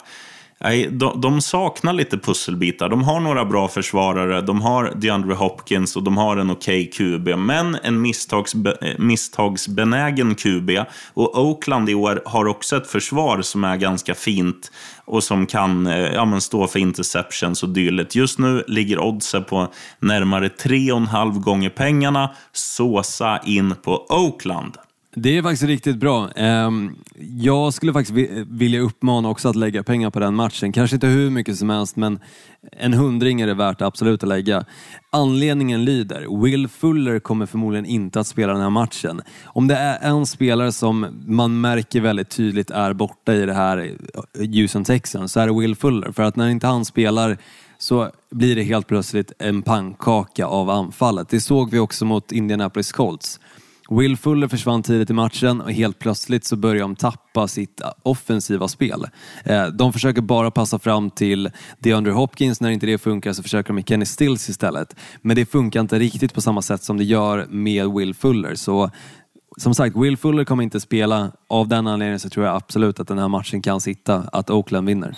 nej, 0.63 0.89
de, 0.91 1.21
de 1.21 1.41
saknar 1.41 1.93
lite 1.93 2.17
pusselbitar. 2.17 2.89
De 2.89 3.03
har 3.03 3.19
några 3.19 3.45
bra 3.45 3.67
försvarare, 3.67 4.41
de 4.41 4.61
har 4.61 4.93
DeAndre 4.95 5.33
Hopkins 5.33 5.95
och 5.95 6.03
de 6.03 6.17
har 6.17 6.37
en 6.37 6.51
okej 6.51 6.89
okay 6.89 7.17
QB. 7.17 7.39
Men 7.39 7.77
en 7.83 8.01
misstagsbe, 8.01 8.77
eh, 8.81 8.99
misstagsbenägen 8.99 10.35
QB. 10.35 10.69
Och 11.13 11.39
Oakland 11.39 11.89
i 11.89 11.93
år 11.93 12.21
har 12.25 12.45
också 12.45 12.77
ett 12.77 12.87
försvar 12.87 13.41
som 13.41 13.63
är 13.63 13.77
ganska 13.77 14.15
fint 14.15 14.71
och 15.05 15.23
som 15.23 15.45
kan 15.45 15.87
eh, 15.87 16.13
ja, 16.13 16.25
men 16.25 16.41
stå 16.41 16.67
för 16.67 16.79
interceptions 16.79 17.63
och 17.63 17.69
dylikt. 17.69 18.15
Just 18.15 18.39
nu 18.39 18.63
ligger 18.67 18.99
oddset 18.99 19.47
på 19.47 19.67
närmare 19.99 20.47
3,5 20.47 21.39
gånger 21.39 21.69
pengarna. 21.69 22.29
Såsa 22.51 23.39
in 23.45 23.75
på 23.83 24.05
Oakland. 24.09 24.77
Det 25.15 25.37
är 25.37 25.41
faktiskt 25.41 25.63
riktigt 25.63 25.97
bra. 25.97 26.29
Ehm, 26.31 26.95
jag 27.19 27.73
skulle 27.73 27.93
faktiskt 27.93 28.17
vilja 28.47 28.79
uppmana 28.79 29.29
också 29.29 29.49
att 29.49 29.55
lägga 29.55 29.83
pengar 29.83 30.09
på 30.09 30.19
den 30.19 30.35
matchen. 30.35 30.71
Kanske 30.71 30.95
inte 30.95 31.07
hur 31.07 31.29
mycket 31.29 31.57
som 31.57 31.69
helst, 31.69 31.95
men 31.95 32.19
en 32.71 32.93
hundring 32.93 33.41
är 33.41 33.47
det 33.47 33.53
värt 33.53 33.81
absolut 33.81 34.23
att 34.23 34.29
lägga. 34.29 34.65
Anledningen 35.09 35.85
lyder, 35.85 36.43
Will 36.43 36.67
Fuller 36.67 37.19
kommer 37.19 37.45
förmodligen 37.45 37.85
inte 37.85 38.19
att 38.19 38.27
spela 38.27 38.53
den 38.53 38.61
här 38.61 38.69
matchen. 38.69 39.21
Om 39.45 39.67
det 39.67 39.75
är 39.75 40.09
en 40.09 40.25
spelare 40.25 40.71
som 40.71 41.23
man 41.27 41.61
märker 41.61 42.01
väldigt 42.01 42.29
tydligt 42.29 42.71
är 42.71 42.93
borta 42.93 43.33
i 43.33 43.45
det 43.45 43.53
här 43.53 43.77
eh, 43.77 44.47
Houston 44.49 44.83
Texans 44.83 45.31
så 45.31 45.39
är 45.39 45.47
det 45.47 45.59
Will 45.59 45.75
Fuller. 45.75 46.11
För 46.11 46.23
att 46.23 46.35
när 46.35 46.49
inte 46.49 46.67
han 46.67 46.85
spelar 46.85 47.37
så 47.77 48.11
blir 48.31 48.55
det 48.55 48.63
helt 48.63 48.87
plötsligt 48.87 49.31
en 49.39 49.61
pannkaka 49.61 50.45
av 50.45 50.69
anfallet. 50.69 51.29
Det 51.29 51.41
såg 51.41 51.71
vi 51.71 51.79
också 51.79 52.05
mot 52.05 52.31
Indianapolis 52.31 52.91
Colts. 52.91 53.39
Will 53.89 54.17
Fuller 54.17 54.47
försvann 54.47 54.83
tidigt 54.83 55.09
i 55.09 55.13
matchen 55.13 55.61
och 55.61 55.71
helt 55.71 55.99
plötsligt 55.99 56.45
så 56.45 56.55
börjar 56.55 56.81
de 56.81 56.95
tappa 56.95 57.47
sitt 57.47 57.81
offensiva 58.03 58.67
spel. 58.67 59.07
Eh, 59.45 59.67
de 59.67 59.93
försöker 59.93 60.21
bara 60.21 60.51
passa 60.51 60.79
fram 60.79 61.09
till 61.09 61.49
DeAndre 61.79 62.13
Hopkins. 62.13 62.61
När 62.61 62.69
inte 62.69 62.85
det 62.85 62.97
funkar 62.97 63.33
så 63.33 63.43
försöker 63.43 63.67
de 63.67 63.73
med 63.73 63.87
Kenny 63.87 64.05
Stills 64.05 64.49
istället. 64.49 64.95
Men 65.21 65.35
det 65.35 65.45
funkar 65.45 65.79
inte 65.79 65.99
riktigt 65.99 66.33
på 66.33 66.41
samma 66.41 66.61
sätt 66.61 66.83
som 66.83 66.97
det 66.97 67.03
gör 67.03 67.47
med 67.49 67.91
Will 67.91 68.13
Fuller. 68.13 68.55
Så 68.55 68.91
som 69.57 69.75
sagt, 69.75 69.95
Will 69.95 70.17
Fuller 70.17 70.43
kommer 70.43 70.63
inte 70.63 70.79
spela. 70.79 71.31
Av 71.49 71.67
den 71.67 71.87
anledningen 71.87 72.19
så 72.19 72.29
tror 72.29 72.45
jag 72.45 72.55
absolut 72.55 72.99
att 72.99 73.07
den 73.07 73.17
här 73.17 73.27
matchen 73.27 73.61
kan 73.61 73.81
sitta, 73.81 74.15
att 74.31 74.49
Oakland 74.49 74.87
vinner. 74.87 75.17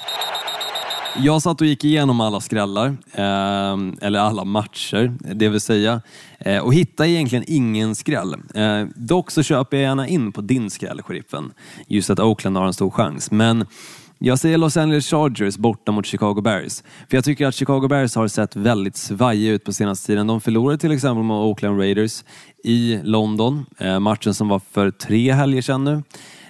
Jag 1.24 1.42
satt 1.42 1.62
och 1.62 1.68
gick 1.68 1.84
igenom 1.84 2.22
alla 2.22 2.40
skrällar, 2.40 2.88
eh, 3.14 3.78
eller 4.02 4.20
alla 4.20 4.44
matcher, 4.44 5.14
det 5.36 5.50
vill 5.50 5.62
säga, 5.62 6.02
eh, 6.40 6.60
och 6.60 6.74
hittade 6.74 7.10
egentligen 7.10 7.46
ingen 7.48 7.96
skräll. 7.96 8.36
Eh, 8.54 8.86
dock 8.96 9.32
så 9.32 9.44
köper 9.44 9.78
jag 9.78 9.84
gärna 9.84 10.08
in 10.08 10.32
på 10.32 10.42
din 10.42 10.70
skräll, 10.70 11.02
sheriffen. 11.02 11.54
Just 11.88 12.10
att 12.10 12.20
Oakland 12.20 12.58
har 12.58 12.66
en 12.66 12.74
stor 12.74 12.90
chans. 12.90 13.32
Men 13.32 13.66
jag 14.20 14.40
säger 14.40 14.58
Los 14.58 14.78
Angeles 14.78 15.08
Chargers 15.10 15.58
borta 15.58 15.92
mot 15.92 16.06
Chicago 16.06 16.42
Bears. 16.42 16.84
För 17.10 17.18
jag 17.18 17.24
tycker 17.24 17.48
att 17.48 17.56
Chicago 17.56 17.88
Bears 17.88 18.16
har 18.16 18.28
sett 18.28 18.56
väldigt 18.56 18.98
svajiga 18.98 19.52
ut 19.52 19.64
på 19.64 19.74
senaste 19.74 20.08
tiden. 20.08 20.28
De 20.28 20.42
förlorade 20.42 20.78
till 20.78 20.92
exempel 20.92 21.24
mot 21.24 21.46
Oakland 21.46 21.80
Raiders 21.80 22.24
i 22.64 23.00
London, 23.04 23.66
eh, 23.78 24.00
matchen 24.00 24.34
som 24.34 24.48
var 24.48 24.62
för 24.72 24.92
tre 24.92 25.32
helger 25.32 25.62
sedan 25.62 25.84
nu. 25.84 26.04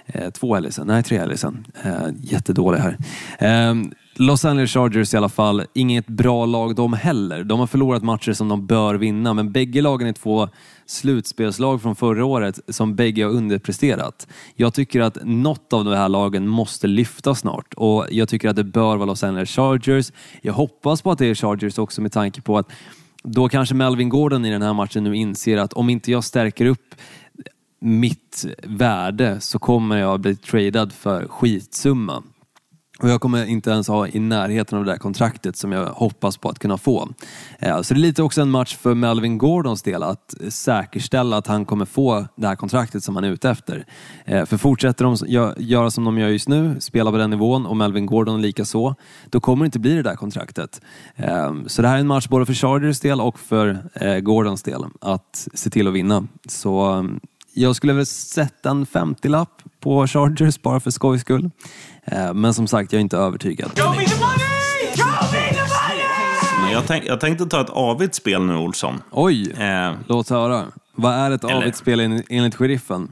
Eh, 0.06 0.30
två 0.30 0.54
helger 0.54 0.70
sedan, 0.70 0.86
nej 0.86 1.02
tre 1.02 1.18
helger 1.18 1.36
sedan. 1.36 1.66
Eh, 1.84 2.08
jättedålig 2.20 2.78
här. 2.78 2.96
Ehm, 3.38 3.92
Los 4.18 4.44
Angeles 4.44 4.70
Chargers 4.70 5.14
i 5.14 5.16
alla 5.16 5.28
fall, 5.28 5.64
inget 5.72 6.06
bra 6.06 6.46
lag 6.46 6.74
de 6.74 6.92
heller. 6.92 7.44
De 7.44 7.60
har 7.60 7.66
förlorat 7.66 8.02
matcher 8.02 8.32
som 8.32 8.48
de 8.48 8.66
bör 8.66 8.94
vinna, 8.94 9.34
men 9.34 9.52
bägge 9.52 9.82
lagen 9.82 10.08
är 10.08 10.12
två 10.12 10.48
slutspelslag 10.86 11.82
från 11.82 11.96
förra 11.96 12.24
året 12.24 12.60
som 12.68 12.96
bägge 12.96 13.24
har 13.24 13.30
underpresterat. 13.30 14.28
Jag 14.54 14.74
tycker 14.74 15.00
att 15.00 15.18
något 15.24 15.72
av 15.72 15.84
de 15.84 15.94
här 15.94 16.08
lagen 16.08 16.48
måste 16.48 16.86
lyfta 16.86 17.34
snart 17.34 17.74
och 17.74 18.06
jag 18.10 18.28
tycker 18.28 18.48
att 18.48 18.56
det 18.56 18.64
bör 18.64 18.96
vara 18.96 19.04
Los 19.06 19.24
Angeles 19.24 19.50
Chargers. 19.50 20.12
Jag 20.42 20.52
hoppas 20.52 21.02
på 21.02 21.10
att 21.10 21.18
det 21.18 21.26
är 21.26 21.34
Chargers 21.34 21.78
också 21.78 22.02
med 22.02 22.12
tanke 22.12 22.40
på 22.40 22.58
att 22.58 22.70
då 23.22 23.48
kanske 23.48 23.74
Melvin 23.74 24.08
Gordon 24.08 24.44
i 24.44 24.50
den 24.50 24.62
här 24.62 24.72
matchen 24.72 25.04
nu 25.04 25.16
inser 25.16 25.56
att 25.56 25.72
om 25.72 25.90
inte 25.90 26.10
jag 26.10 26.24
stärker 26.24 26.66
upp 26.66 26.94
mitt 27.80 28.46
värde 28.62 29.40
så 29.40 29.58
kommer 29.58 29.96
jag 29.96 30.20
bli 30.20 30.36
tradad 30.36 30.92
för 30.92 31.28
skitsumma. 31.28 32.22
Och 32.98 33.08
jag 33.08 33.20
kommer 33.20 33.46
inte 33.46 33.70
ens 33.70 33.88
ha 33.88 34.08
i 34.08 34.18
närheten 34.18 34.78
av 34.78 34.84
det 34.84 34.92
där 34.92 34.98
kontraktet 34.98 35.56
som 35.56 35.72
jag 35.72 35.86
hoppas 35.86 36.36
på 36.36 36.48
att 36.48 36.58
kunna 36.58 36.78
få. 36.78 37.08
Eh, 37.58 37.82
så 37.82 37.94
det 37.94 38.00
är 38.00 38.02
lite 38.02 38.22
också 38.22 38.40
en 38.40 38.50
match 38.50 38.76
för 38.76 38.94
Melvin 38.94 39.38
Gordons 39.38 39.82
del 39.82 40.02
att 40.02 40.34
säkerställa 40.48 41.36
att 41.36 41.46
han 41.46 41.64
kommer 41.64 41.84
få 41.84 42.26
det 42.36 42.46
här 42.46 42.56
kontraktet 42.56 43.04
som 43.04 43.14
han 43.14 43.24
är 43.24 43.30
ute 43.30 43.50
efter. 43.50 43.86
Eh, 44.24 44.44
för 44.44 44.56
fortsätter 44.56 45.04
de 45.04 45.16
göra 45.58 45.90
som 45.90 46.04
de 46.04 46.18
gör 46.18 46.28
just 46.28 46.48
nu, 46.48 46.76
spela 46.80 47.10
på 47.10 47.16
den 47.16 47.30
nivån 47.30 47.66
och 47.66 47.76
Melvin 47.76 48.06
Gordon 48.06 48.42
lika 48.42 48.64
så, 48.64 48.94
då 49.30 49.40
kommer 49.40 49.64
det 49.64 49.66
inte 49.66 49.78
bli 49.78 49.94
det 49.94 50.02
där 50.02 50.16
kontraktet. 50.16 50.80
Eh, 51.16 51.54
så 51.66 51.82
det 51.82 51.88
här 51.88 51.96
är 51.96 52.00
en 52.00 52.06
match 52.06 52.28
både 52.28 52.46
för 52.46 52.54
Chargers 52.54 53.00
del 53.00 53.20
och 53.20 53.38
för 53.38 53.80
Gordons 54.20 54.62
del 54.62 54.84
att 55.00 55.48
se 55.54 55.70
till 55.70 55.88
att 55.88 55.94
vinna. 55.94 56.26
Så 56.48 56.80
mm, 56.80 57.20
jag 57.56 57.76
skulle 57.76 57.92
väl 57.92 58.06
sätta 58.06 58.70
en 58.70 58.86
50-lapp 58.86 59.62
på 59.80 60.06
Chargers 60.06 60.62
bara 60.62 60.80
för 60.80 60.90
skojs 60.90 61.20
skull. 61.20 61.50
Eh, 62.04 62.34
men 62.34 62.54
som 62.54 62.66
sagt, 62.66 62.92
jag 62.92 62.98
är 62.98 63.00
inte 63.00 63.16
övertygad. 63.16 63.70
Jag, 66.72 66.86
tänk, 66.86 67.04
jag 67.04 67.20
tänkte 67.20 67.46
ta 67.46 67.60
ett 67.60 67.70
avigt 67.70 68.14
spel 68.14 68.42
nu, 68.42 68.56
Olsson. 68.56 69.02
Oj, 69.10 69.50
eh. 69.50 69.92
låt 70.08 70.30
höra. 70.30 70.64
Vad 70.94 71.14
är 71.14 71.30
ett 71.30 71.44
avigt 71.44 71.76
spel 71.76 72.00
enligt 72.28 72.54
sheriffen? 72.54 73.08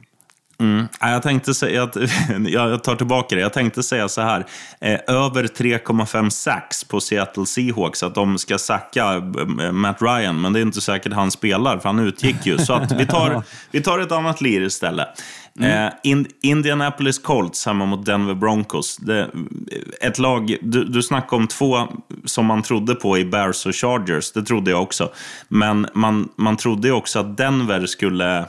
Mm. 0.65 0.89
Jag 1.01 1.23
tänkte 1.23 1.55
säga 1.55 1.83
att, 1.83 1.97
jag 2.49 2.85
tar 2.85 2.97
tillbaka 2.97 3.35
det. 3.35 3.41
Jag 3.41 3.53
tänkte 3.53 3.83
säga 3.83 4.09
så 4.09 4.21
här. 4.21 4.47
Eh, 4.81 5.01
över 5.07 5.45
3,5 5.45 6.31
sax 6.31 6.85
på 6.85 7.01
Seattle 7.01 7.47
Seahawks. 7.47 8.03
Att 8.03 8.15
de 8.15 8.39
ska 8.39 8.59
sacka 8.59 9.15
eh, 9.61 9.73
Matt 9.73 10.03
Ryan. 10.03 10.41
Men 10.41 10.53
det 10.53 10.59
är 10.59 10.63
inte 10.63 10.81
säkert 10.81 11.13
han 11.13 11.31
spelar, 11.31 11.79
för 11.79 11.89
han 11.89 11.99
utgick 11.99 12.47
ju. 12.47 12.59
Så 12.59 12.73
att 12.73 12.93
vi, 12.93 13.07
tar, 13.07 13.43
vi 13.71 13.83
tar 13.83 13.99
ett 13.99 14.13
annat 14.13 14.41
lir 14.41 14.61
istället. 14.61 15.09
Mm. 15.59 15.87
Eh, 15.87 16.25
Indianapolis 16.43 17.19
Colts 17.19 17.67
hemma 17.67 17.87
mot 17.87 18.07
Denver 18.07 18.35
Broncos. 18.35 18.97
Det, 18.97 19.31
ett 20.01 20.19
lag, 20.19 20.57
du, 20.63 20.85
du 20.85 21.03
snackade 21.03 21.43
om 21.43 21.47
två 21.47 21.89
som 22.25 22.47
man 22.47 22.63
trodde 22.63 22.95
på 22.95 23.19
i 23.19 23.25
Bears 23.25 23.67
och 23.67 23.75
Chargers. 23.75 24.33
Det 24.33 24.43
trodde 24.43 24.71
jag 24.71 24.83
också. 24.83 25.11
Men 25.49 25.87
man, 25.95 26.29
man 26.37 26.57
trodde 26.57 26.89
ju 26.89 26.95
också 26.95 27.19
att 27.19 27.37
Denver 27.37 27.87
skulle 27.87 28.47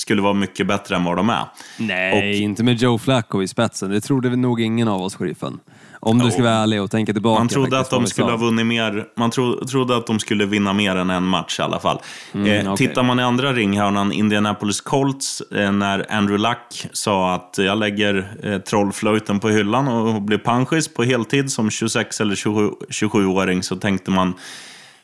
skulle 0.00 0.22
vara 0.22 0.34
mycket 0.34 0.66
bättre 0.66 0.96
än 0.96 1.04
vad 1.04 1.16
de 1.16 1.30
är. 1.30 1.44
Nej, 1.76 2.18
och, 2.18 2.36
inte 2.36 2.64
med 2.64 2.76
Joe 2.76 2.98
Flacco 2.98 3.42
i 3.42 3.48
spetsen. 3.48 3.90
Det 3.90 4.00
trodde 4.00 4.36
nog 4.36 4.60
ingen 4.60 4.88
av 4.88 5.02
oss, 5.02 5.14
sheriffen. 5.14 5.60
Om 6.00 6.18
du 6.18 6.30
ska 6.30 6.42
vara 6.42 6.54
ärlig 6.54 6.82
och 6.82 6.90
tänka 6.90 7.12
tillbaka. 7.12 7.40
Man 7.40 7.48
trodde 7.48 7.78
att 7.78 7.90
de 7.90 8.06
skulle 8.06 8.30
ha 8.30 8.36
vunnit 8.36 8.66
mer. 8.66 9.06
Man 9.16 9.30
tro, 9.30 9.64
trodde 9.66 9.96
att 9.96 10.06
de 10.06 10.18
skulle 10.18 10.46
vinna 10.46 10.72
mer 10.72 10.96
än 10.96 11.10
en 11.10 11.24
match 11.24 11.60
i 11.60 11.62
alla 11.62 11.80
fall. 11.80 12.00
Mm, 12.34 12.46
eh, 12.46 12.72
okay. 12.72 12.86
Tittar 12.86 13.02
man 13.02 13.20
i 13.20 13.22
andra 13.22 13.52
ringhörnan, 13.52 14.12
Indianapolis 14.12 14.80
Colts, 14.80 15.40
eh, 15.40 15.72
när 15.72 16.12
Andrew 16.12 16.48
Luck 16.48 16.88
sa 16.92 17.34
att 17.34 17.54
jag 17.58 17.78
lägger 17.78 18.36
eh, 18.42 18.58
trollflöjten 18.58 19.40
på 19.40 19.48
hyllan 19.48 19.88
och 19.88 20.22
blir 20.22 20.38
panschis 20.38 20.94
på 20.94 21.02
heltid 21.02 21.52
som 21.52 21.70
26 21.70 22.20
eller 22.20 22.34
27-åring 22.34 23.62
så 23.62 23.76
tänkte 23.76 24.10
man 24.10 24.34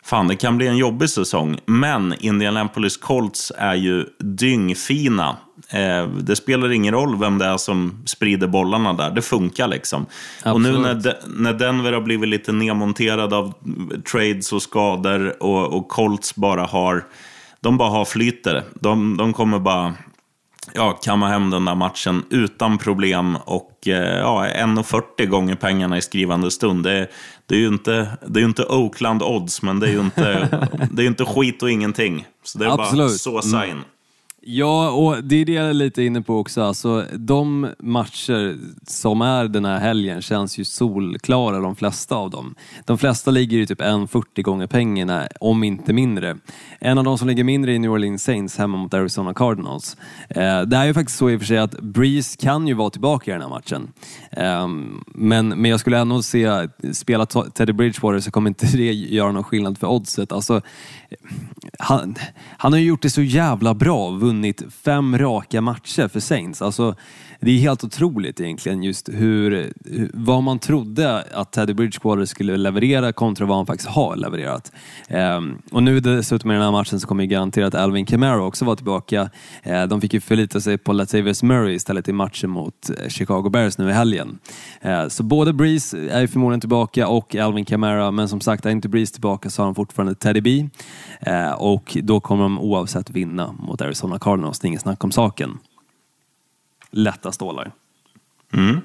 fan, 0.04 0.28
det 0.28 0.36
kan 0.36 0.56
bli 0.56 0.66
en 0.66 0.76
jobbig 0.76 1.10
säsong. 1.10 1.58
Men 1.66 2.14
Indianapolis 2.20 2.96
Colts 2.96 3.52
är 3.58 3.74
ju 3.74 4.06
dyngfina. 4.18 5.36
Eh, 5.68 6.08
det 6.08 6.36
spelar 6.36 6.72
ingen 6.72 6.94
roll 6.94 7.18
vem 7.18 7.38
det 7.38 7.44
är 7.44 7.56
som 7.56 8.02
sprider 8.06 8.46
bollarna 8.46 8.92
där. 8.92 9.10
Det 9.10 9.22
funkar 9.22 9.68
liksom. 9.68 10.06
Absolut. 10.42 10.54
Och 10.54 10.60
nu 10.60 10.78
när, 10.78 10.94
de, 10.94 11.12
när 11.26 11.52
Denver 11.52 11.92
har 11.92 12.00
blivit 12.00 12.28
lite 12.28 12.52
nedmonterad 12.52 13.34
av 13.34 13.52
trades 14.12 14.52
och 14.52 14.62
skador 14.62 15.42
och, 15.42 15.72
och 15.72 15.88
Colts 15.88 16.34
bara 16.34 16.64
har, 16.64 17.04
de 17.60 17.76
bara 17.76 17.90
har 17.90 18.04
flyter. 18.04 18.62
De, 18.74 19.16
de 19.16 19.32
kommer 19.32 19.58
bara 19.58 19.94
ja, 20.74 20.92
kamma 21.02 21.28
hem 21.28 21.50
den 21.50 21.64
där 21.64 21.74
matchen 21.74 22.24
utan 22.30 22.78
problem 22.78 23.36
och 23.44 23.88
eh, 23.88 24.18
ja, 24.18 24.46
1,40 24.46 25.26
gånger 25.26 25.54
pengarna 25.54 25.98
i 25.98 26.02
skrivande 26.02 26.50
stund. 26.50 26.84
Det, 26.84 27.08
det 27.46 27.54
är 27.54 27.58
ju 27.58 27.68
inte, 27.68 28.08
det 28.26 28.40
är 28.40 28.44
inte 28.44 28.64
Oakland 28.64 29.22
odds, 29.22 29.62
men 29.62 29.80
det 29.80 29.86
är 29.86 29.92
ju 29.92 30.00
inte, 30.00 30.48
det 30.90 31.02
är 31.02 31.06
inte 31.06 31.24
skit 31.24 31.62
och 31.62 31.70
ingenting. 31.70 32.26
Så 32.44 32.58
det 32.58 32.64
är 32.64 32.70
Absolut. 32.70 33.24
bara 33.24 33.42
såsa 33.42 33.66
in. 33.66 33.82
Ja, 34.46 34.90
och 34.90 35.24
det 35.24 35.36
är 35.36 35.44
det 35.44 35.52
jag 35.52 35.66
är 35.66 35.74
lite 35.74 36.02
inne 36.02 36.22
på 36.22 36.38
också. 36.38 36.62
Alltså, 36.62 37.04
de 37.12 37.68
matcher 37.78 38.56
som 38.86 39.20
är 39.20 39.44
den 39.48 39.64
här 39.64 39.78
helgen 39.78 40.22
känns 40.22 40.58
ju 40.58 40.64
solklara, 40.64 41.58
de 41.58 41.76
flesta 41.76 42.16
av 42.16 42.30
dem. 42.30 42.54
De 42.84 42.98
flesta 42.98 43.30
ligger 43.30 43.56
ju 43.56 43.66
typ 43.66 43.80
1,40 43.80 44.42
gånger 44.42 44.66
pengarna, 44.66 45.28
om 45.40 45.64
inte 45.64 45.92
mindre. 45.92 46.36
En 46.78 46.98
av 46.98 47.04
de 47.04 47.18
som 47.18 47.28
ligger 47.28 47.44
mindre 47.44 47.74
är 47.74 47.78
New 47.78 47.90
Orleans 47.90 48.24
Saints 48.24 48.58
hemma 48.58 48.76
mot 48.78 48.94
Arizona 48.94 49.34
Cardinals. 49.34 49.96
Eh, 50.28 50.60
det 50.62 50.76
är 50.76 50.84
ju 50.84 50.94
faktiskt 50.94 51.18
så 51.18 51.30
i 51.30 51.36
och 51.36 51.40
för 51.40 51.46
sig 51.46 51.58
att 51.58 51.80
Breeze 51.80 52.36
kan 52.36 52.68
ju 52.68 52.74
vara 52.74 52.90
tillbaka 52.90 53.30
i 53.30 53.34
den 53.34 53.42
här 53.42 53.48
matchen. 53.48 53.92
Eh, 54.30 54.68
men, 55.06 55.48
men 55.48 55.70
jag 55.70 55.80
skulle 55.80 55.98
ändå 55.98 56.22
se, 56.22 56.68
spela 56.92 57.26
Teddy 57.26 57.72
Bridgewater 57.72 58.20
så 58.20 58.30
kommer 58.30 58.50
inte 58.50 58.66
det 58.76 58.92
göra 58.92 59.32
någon 59.32 59.44
skillnad 59.44 59.78
för 59.78 59.86
oddset. 59.86 60.32
Alltså, 60.32 60.60
han, 61.78 62.14
han 62.58 62.72
har 62.72 62.80
ju 62.80 62.86
gjort 62.86 63.02
det 63.02 63.10
så 63.10 63.22
jävla 63.22 63.74
bra, 63.74 64.10
vunnit 64.10 64.62
fem 64.84 65.18
raka 65.18 65.60
matcher 65.60 66.08
för 66.08 66.20
Saints. 66.20 66.62
Alltså, 66.62 66.96
det 67.44 67.50
är 67.50 67.58
helt 67.58 67.84
otroligt 67.84 68.40
egentligen 68.40 68.82
just 68.82 69.08
hur, 69.08 69.72
vad 70.14 70.42
man 70.42 70.58
trodde 70.58 71.24
att 71.32 71.52
Teddy 71.52 71.74
Bridgewater 71.74 72.24
skulle 72.24 72.56
leverera 72.56 73.12
kontra 73.12 73.46
vad 73.46 73.56
han 73.56 73.66
faktiskt 73.66 73.88
har 73.88 74.16
levererat. 74.16 74.72
Um, 75.10 75.58
och 75.72 75.82
nu 75.82 76.00
dessutom 76.00 76.50
i 76.50 76.54
den 76.54 76.62
här 76.62 76.72
matchen 76.72 77.00
så 77.00 77.06
kommer 77.06 77.22
ju 77.22 77.28
garanterat 77.28 77.74
Alvin 77.74 78.06
Kamara 78.06 78.42
också 78.42 78.64
vara 78.64 78.76
tillbaka. 78.76 79.30
Uh, 79.66 79.82
de 79.82 80.00
fick 80.00 80.14
ju 80.14 80.20
förlita 80.20 80.60
sig 80.60 80.78
på 80.78 80.92
Latavius 80.92 81.42
Murray 81.42 81.74
istället 81.74 82.08
i 82.08 82.12
matchen 82.12 82.50
mot 82.50 82.90
eh, 82.90 83.08
Chicago 83.08 83.50
Bears 83.50 83.78
nu 83.78 83.88
i 83.88 83.92
helgen. 83.92 84.38
Uh, 84.86 85.08
så 85.08 85.22
både 85.22 85.52
Breeze 85.52 85.98
är 86.10 86.20
ju 86.20 86.28
förmodligen 86.28 86.60
tillbaka 86.60 87.08
och 87.08 87.36
Alvin 87.36 87.64
Kamara, 87.64 88.10
men 88.10 88.28
som 88.28 88.40
sagt 88.40 88.66
är 88.66 88.70
inte 88.70 88.88
Breeze 88.88 89.12
tillbaka 89.12 89.50
så 89.50 89.62
har 89.62 89.66
han 89.66 89.74
fortfarande 89.74 90.14
Teddy 90.14 90.40
B. 90.40 90.68
Uh, 91.26 91.52
och 91.74 91.96
då 92.02 92.20
kommer 92.20 92.42
de 92.42 92.58
oavsett 92.58 93.10
vinna 93.10 93.52
mot 93.52 93.80
Arizona 93.80 94.18
Cardinals, 94.18 94.58
det 94.58 94.66
är 94.66 94.68
inget 94.68 94.80
snack 94.80 95.04
om 95.04 95.12
saken 95.12 95.58
lätta 96.94 97.32
stålar. 97.32 97.72
Mm. 98.52 98.80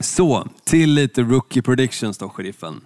Så, 0.00 0.48
till 0.64 0.94
lite 0.94 1.22
rookie 1.22 1.62
predictions 1.62 2.18
då, 2.18 2.28
sheriffen. 2.28 2.80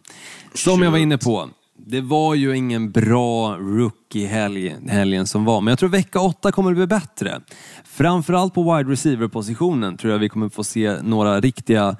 Som 0.54 0.82
jag 0.82 0.90
var 0.90 0.98
inne 0.98 1.18
på, 1.18 1.48
det 1.76 2.00
var 2.00 2.34
ju 2.34 2.56
ingen 2.56 2.90
bra 2.90 3.56
rookie-helg 3.56 4.76
helgen 4.88 5.26
som 5.26 5.44
var, 5.44 5.60
men 5.60 5.72
jag 5.72 5.78
tror 5.78 5.88
vecka 5.88 6.20
åtta 6.20 6.52
kommer 6.52 6.70
att 6.70 6.76
bli 6.76 6.86
bättre. 6.86 7.40
Framförallt 7.84 8.54
på 8.54 8.76
wide 8.76 8.92
receiver-positionen 8.92 9.96
tror 9.96 10.12
jag 10.12 10.18
vi 10.18 10.28
kommer 10.28 10.48
få 10.48 10.64
se 10.64 11.02
några 11.02 11.40
riktiga 11.40 11.96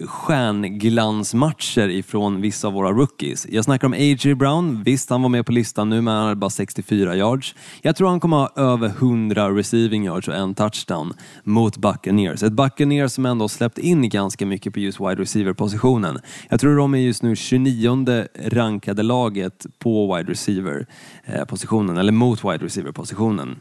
stjärnglansmatcher 0.00 1.88
ifrån 1.88 2.40
vissa 2.40 2.66
av 2.66 2.72
våra 2.72 2.92
rookies. 2.92 3.46
Jag 3.50 3.64
snackar 3.64 3.86
om 3.86 3.92
A.J. 3.92 4.34
Brown. 4.34 4.82
Visst, 4.82 5.10
han 5.10 5.22
var 5.22 5.28
med 5.28 5.46
på 5.46 5.52
listan 5.52 5.90
nu, 5.90 6.00
men 6.00 6.14
han 6.14 6.22
hade 6.22 6.36
bara 6.36 6.50
64 6.50 7.16
yards. 7.16 7.54
Jag 7.82 7.96
tror 7.96 8.08
han 8.08 8.20
kommer 8.20 8.36
ha 8.36 8.52
över 8.56 8.88
100 8.88 9.50
receiving 9.50 10.04
yards 10.04 10.28
och 10.28 10.34
en 10.34 10.54
touchdown 10.54 11.14
mot 11.44 11.76
Buccaneers. 11.76 12.42
Ett 12.42 12.52
Buccaneers 12.52 13.12
som 13.12 13.26
ändå 13.26 13.48
släppt 13.48 13.78
in 13.78 14.08
ganska 14.08 14.46
mycket 14.46 14.72
på 14.72 14.80
just 14.80 15.00
wide 15.00 15.22
receiver-positionen. 15.22 16.18
Jag 16.48 16.60
tror 16.60 16.76
de 16.76 16.94
är 16.94 16.98
just 16.98 17.22
nu 17.22 17.36
29 17.36 18.26
rankade 18.44 19.02
laget 19.02 19.66
på 19.78 20.16
wide 20.16 20.32
receiver-positionen, 20.32 21.96
eh, 21.96 22.00
eller 22.00 22.12
mot 22.12 22.44
wide 22.44 22.64
receiver-positionen. 22.64 23.56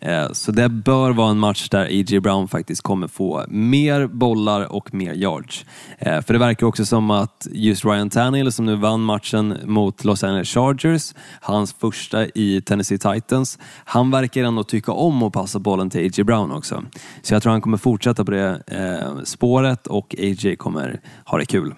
Eh, 0.00 0.32
så 0.32 0.52
det 0.52 0.68
bör 0.68 1.10
vara 1.10 1.30
en 1.30 1.38
match 1.38 1.68
där 1.68 1.84
A.J. 1.84 2.20
Brown 2.20 2.48
faktiskt 2.48 2.82
kommer 2.82 3.08
få 3.08 3.44
mer 3.48 4.06
bollar 4.06 4.72
och 4.72 4.94
mer 4.94 5.14
yards. 5.14 5.66
Eh, 5.98 6.20
för 6.20 6.32
det 6.32 6.38
verkar 6.38 6.66
också 6.66 6.84
som 6.84 7.10
att 7.10 7.48
just 7.50 7.84
Ryan 7.84 8.10
Tannehill 8.10 8.52
som 8.52 8.66
nu 8.66 8.76
vann 8.76 9.00
matchen 9.00 9.56
mot 9.64 10.04
Los 10.04 10.24
Angeles 10.24 10.48
Chargers, 10.48 11.14
hans 11.40 11.72
första 11.72 12.26
i 12.26 12.62
Tennessee 12.66 12.98
Titans, 12.98 13.58
han 13.84 14.10
verkar 14.10 14.44
ändå 14.44 14.64
tycka 14.64 14.92
om 14.92 15.22
att 15.22 15.32
passa 15.32 15.58
bollen 15.58 15.90
till 15.90 16.00
A.J. 16.00 16.24
Brown 16.24 16.52
också. 16.52 16.82
Så 17.22 17.34
jag 17.34 17.42
tror 17.42 17.52
han 17.52 17.60
kommer 17.60 17.78
fortsätta 17.78 18.24
på 18.24 18.30
det 18.30 18.62
eh, 18.66 19.22
spåret 19.24 19.86
och 19.86 20.14
A.J. 20.18 20.56
kommer 20.56 21.00
ha 21.24 21.38
det 21.38 21.46
kul. 21.46 21.74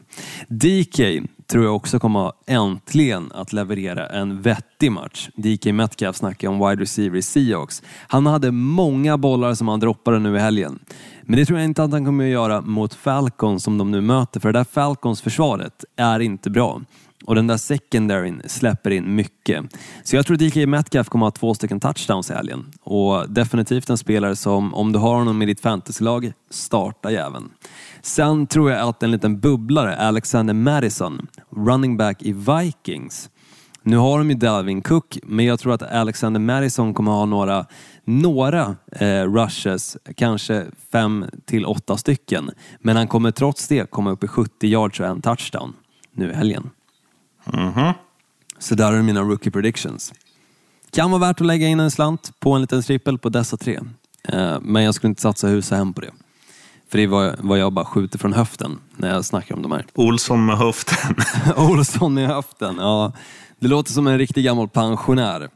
DK 0.49 1.01
tror 1.53 1.65
jag 1.65 1.77
också 1.77 1.99
kommer 1.99 2.33
äntligen 2.47 3.33
att 3.35 3.53
leverera 3.53 4.07
en 4.07 4.43
vettig 4.43 4.93
match. 4.93 5.29
DK 5.37 5.67
Metcalf 5.73 6.17
snackar 6.17 6.49
om 6.49 6.69
wide 6.69 6.83
receiver 6.83 7.19
i 7.19 7.23
Seahawks. 7.23 7.83
Han 8.09 8.27
hade 8.27 8.51
många 8.51 9.19
bollar 9.19 9.55
som 9.55 9.69
han 9.69 9.81
droppade 9.81 10.19
nu 10.19 10.37
i 10.37 10.39
helgen. 10.39 10.79
Men 11.23 11.39
det 11.39 11.47
tror 11.47 11.59
jag 11.59 11.65
inte 11.65 11.85
att 11.85 11.91
han 11.91 12.05
kommer 12.05 12.25
att 12.25 12.31
göra 12.31 12.61
mot 12.61 12.95
Falcons 12.95 13.65
som 13.65 13.79
de 13.79 13.91
nu 13.91 14.01
möter, 14.01 14.41
för 14.41 14.53
det 14.53 14.59
där 14.59 14.65
Falcons-försvaret 14.65 15.85
är 15.97 16.21
inte 16.21 16.51
bra. 16.51 16.81
Och 17.25 17.35
den 17.35 17.47
där 17.47 17.57
secondaryn 17.57 18.43
släpper 18.47 18.91
in 18.91 19.15
mycket. 19.15 19.65
Så 20.05 20.17
jag 20.17 20.27
tror 20.27 20.37
DK 20.37 20.69
Metcalf 20.69 21.09
kommer 21.09 21.27
att 21.27 21.37
ha 21.37 21.41
två 21.41 21.55
stycken 21.55 21.81
touchdowns 21.81 22.31
i 22.31 22.35
helgen. 22.35 22.73
Och 22.81 23.31
definitivt 23.31 23.91
en 23.91 23.99
spelare 23.99 24.37
som, 24.37 24.75
om 24.75 24.93
du 24.93 24.99
har 24.99 25.15
honom 25.15 25.43
i 25.43 25.47
ditt 25.47 25.61
fantasylag, 25.61 26.33
starta 26.51 27.11
jäveln. 27.11 27.51
Sen 28.03 28.47
tror 28.47 28.71
jag 28.71 28.89
att 28.89 29.03
en 29.03 29.11
liten 29.11 29.41
bubblare, 29.41 29.97
Alexander 29.97 30.55
Madison, 30.55 31.27
running 31.51 31.97
back 31.97 32.23
i 32.23 32.33
Vikings. 32.33 33.31
Nu 33.85 33.97
har 33.97 34.19
de 34.19 34.31
ju 34.31 34.37
Dalvin 34.37 34.83
Cook, 34.83 35.19
men 35.23 35.45
jag 35.45 35.61
tror 35.61 35.75
att 35.75 35.83
Alexander 35.83 36.41
Madison 36.41 36.95
kommer 36.95 37.13
ha 37.13 37.25
några, 37.27 37.67
några 38.05 38.77
eh, 38.93 39.33
rushes, 39.33 39.97
kanske 40.17 40.67
fem 40.93 41.25
till 41.45 41.67
åtta 41.67 41.97
stycken. 41.97 42.51
Men 42.81 42.97
han 42.97 43.09
kommer 43.09 43.31
trots 43.31 43.69
det 43.69 43.91
komma 43.91 44.11
upp 44.11 44.25
i 44.25 44.29
70 44.29 44.67
yards 44.67 45.01
och 45.01 45.07
en 45.07 45.23
touchdown 45.23 45.75
nu 46.13 46.31
i 46.31 46.35
helgen. 46.35 46.71
Mm 47.53 47.73
-hmm. 47.73 47.95
Så 48.59 48.75
där 48.75 48.93
är 48.93 49.03
mina 49.03 49.21
rookie 49.21 49.53
predictions. 49.53 50.13
Kan 50.91 51.11
vara 51.11 51.21
värt 51.21 51.41
att 51.41 51.47
lägga 51.47 51.69
in 51.69 51.81
en 51.81 51.91
slant 51.91 52.33
på 52.41 52.53
en 52.53 52.61
liten 52.61 52.83
trippel 52.83 53.19
på 53.19 53.29
dessa 53.29 53.57
tre. 53.57 53.81
Eh, 54.29 54.61
men 54.61 54.83
jag 54.83 54.95
skulle 54.95 55.09
inte 55.09 55.23
satsa 55.23 55.49
hus 55.49 55.73
och 55.73 55.79
hem 55.79 55.93
på 55.93 56.01
det. 56.01 56.11
För 56.91 56.99
det 56.99 57.05
är 57.05 57.43
vad 57.43 57.59
jag 57.59 57.73
bara 57.73 57.85
skjuter 57.85 58.19
från 58.19 58.33
höften 58.33 58.79
när 58.97 59.09
jag 59.09 59.25
snackar 59.25 59.55
om 59.55 59.63
de 59.63 59.73
här. 59.73 59.87
Olsson 59.95 60.47
med 60.47 60.59
höften. 60.59 61.17
Olsson 61.57 62.15
med 62.15 62.29
höften, 62.29 62.77
ja. 62.79 63.13
Det 63.59 63.69
låter 63.69 63.93
som 63.93 64.07
en 64.07 64.19
riktig 64.19 64.45
gammal 64.45 64.69
pensionär. 64.69 65.49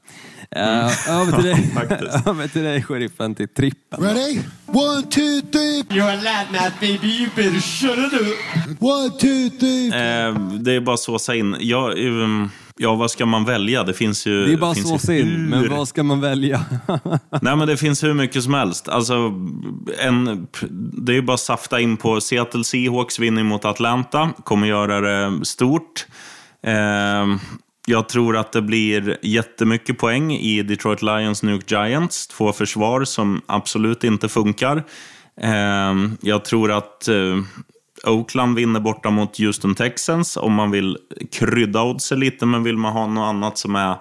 Uh, 0.57 1.11
över, 1.11 1.33
till 1.33 1.45
dig, 1.45 1.71
över 2.27 2.49
till 2.49 2.63
dig, 2.63 2.83
sheriffen, 2.83 3.35
till 3.35 3.49
trippen. 3.49 4.05
Ready? 4.05 4.39
One, 4.67 5.03
two, 5.03 5.41
three. 5.53 5.83
You're 5.83 6.19
a 6.19 6.47
lad 6.53 6.73
baby. 6.81 7.07
You 7.07 7.29
better 7.37 7.61
shut 7.61 7.99
it 7.99 8.21
up. 8.21 8.83
One, 8.83 9.11
two, 9.11 9.51
three. 9.59 9.87
Uh, 9.87 10.53
det 10.61 10.73
är 10.73 10.81
bara 10.81 10.95
att 10.95 11.01
såsa 11.01 11.35
in. 11.35 11.57
Jag, 11.61 11.99
um, 11.99 12.51
Ja, 12.79 12.95
vad 12.95 13.11
ska 13.11 13.27
man 13.27 13.45
välja? 13.45 13.83
Det 13.83 13.95
finns 13.95 14.27
ju... 14.27 14.47
Det 14.47 14.53
är 14.53 14.57
bara 14.57 14.75
så 14.75 15.13
in, 15.13 15.27
hur... 15.27 15.49
men 15.49 15.71
vad 15.71 15.89
ska 15.89 16.03
man 16.03 16.21
välja? 16.21 16.65
Nej, 17.43 17.57
men 17.57 17.69
det 17.69 17.77
finns 17.77 18.05
hur 18.05 18.15
mycket 18.15 18.43
som 18.43 18.55
helst. 18.55 18.89
Alltså, 18.89 19.15
en, 19.99 20.47
det 20.93 21.13
är 21.13 21.15
ju 21.15 21.23
bara 21.23 21.35
att 21.35 21.41
safta 21.41 21.81
in 21.81 21.97
på 21.97 22.21
Seattle 22.21 22.65
Seahawks 22.65 23.19
vinner 23.19 23.43
mot 23.43 23.65
Atlanta. 23.65 24.31
Kommer 24.45 24.67
göra 24.67 25.01
det 25.01 25.45
stort. 25.45 26.07
Eh, 26.63 27.37
jag 27.89 28.09
tror 28.09 28.37
att 28.37 28.53
det 28.53 28.63
blir 28.63 29.19
jättemycket 29.23 29.99
poäng 29.99 30.33
i 30.33 30.63
Detroit 30.63 31.03
Lions 31.03 31.43
Nuke 31.43 31.75
Giants. 31.75 32.27
Två 32.27 32.53
försvar 32.53 33.05
som 33.05 33.41
absolut 33.47 34.05
inte 34.05 34.29
funkar. 34.29 34.85
Ehm, 35.41 36.17
jag 36.21 36.45
tror 36.45 36.73
att 36.73 37.09
eh, 37.09 37.39
Oakland 38.05 38.57
vinner 38.57 38.81
borta 38.81 39.11
mot 39.11 39.39
Houston 39.39 39.75
Texans 39.75 40.37
om 40.37 40.53
man 40.53 40.71
vill 40.71 40.99
krydda 41.33 41.83
oddsen 41.83 42.21
lite, 42.21 42.47
men 42.47 42.63
vill 42.63 42.77
man 42.77 42.93
ha 42.93 43.07
något 43.07 43.29
annat 43.29 43.59
som 43.59 43.77
är 43.77 43.97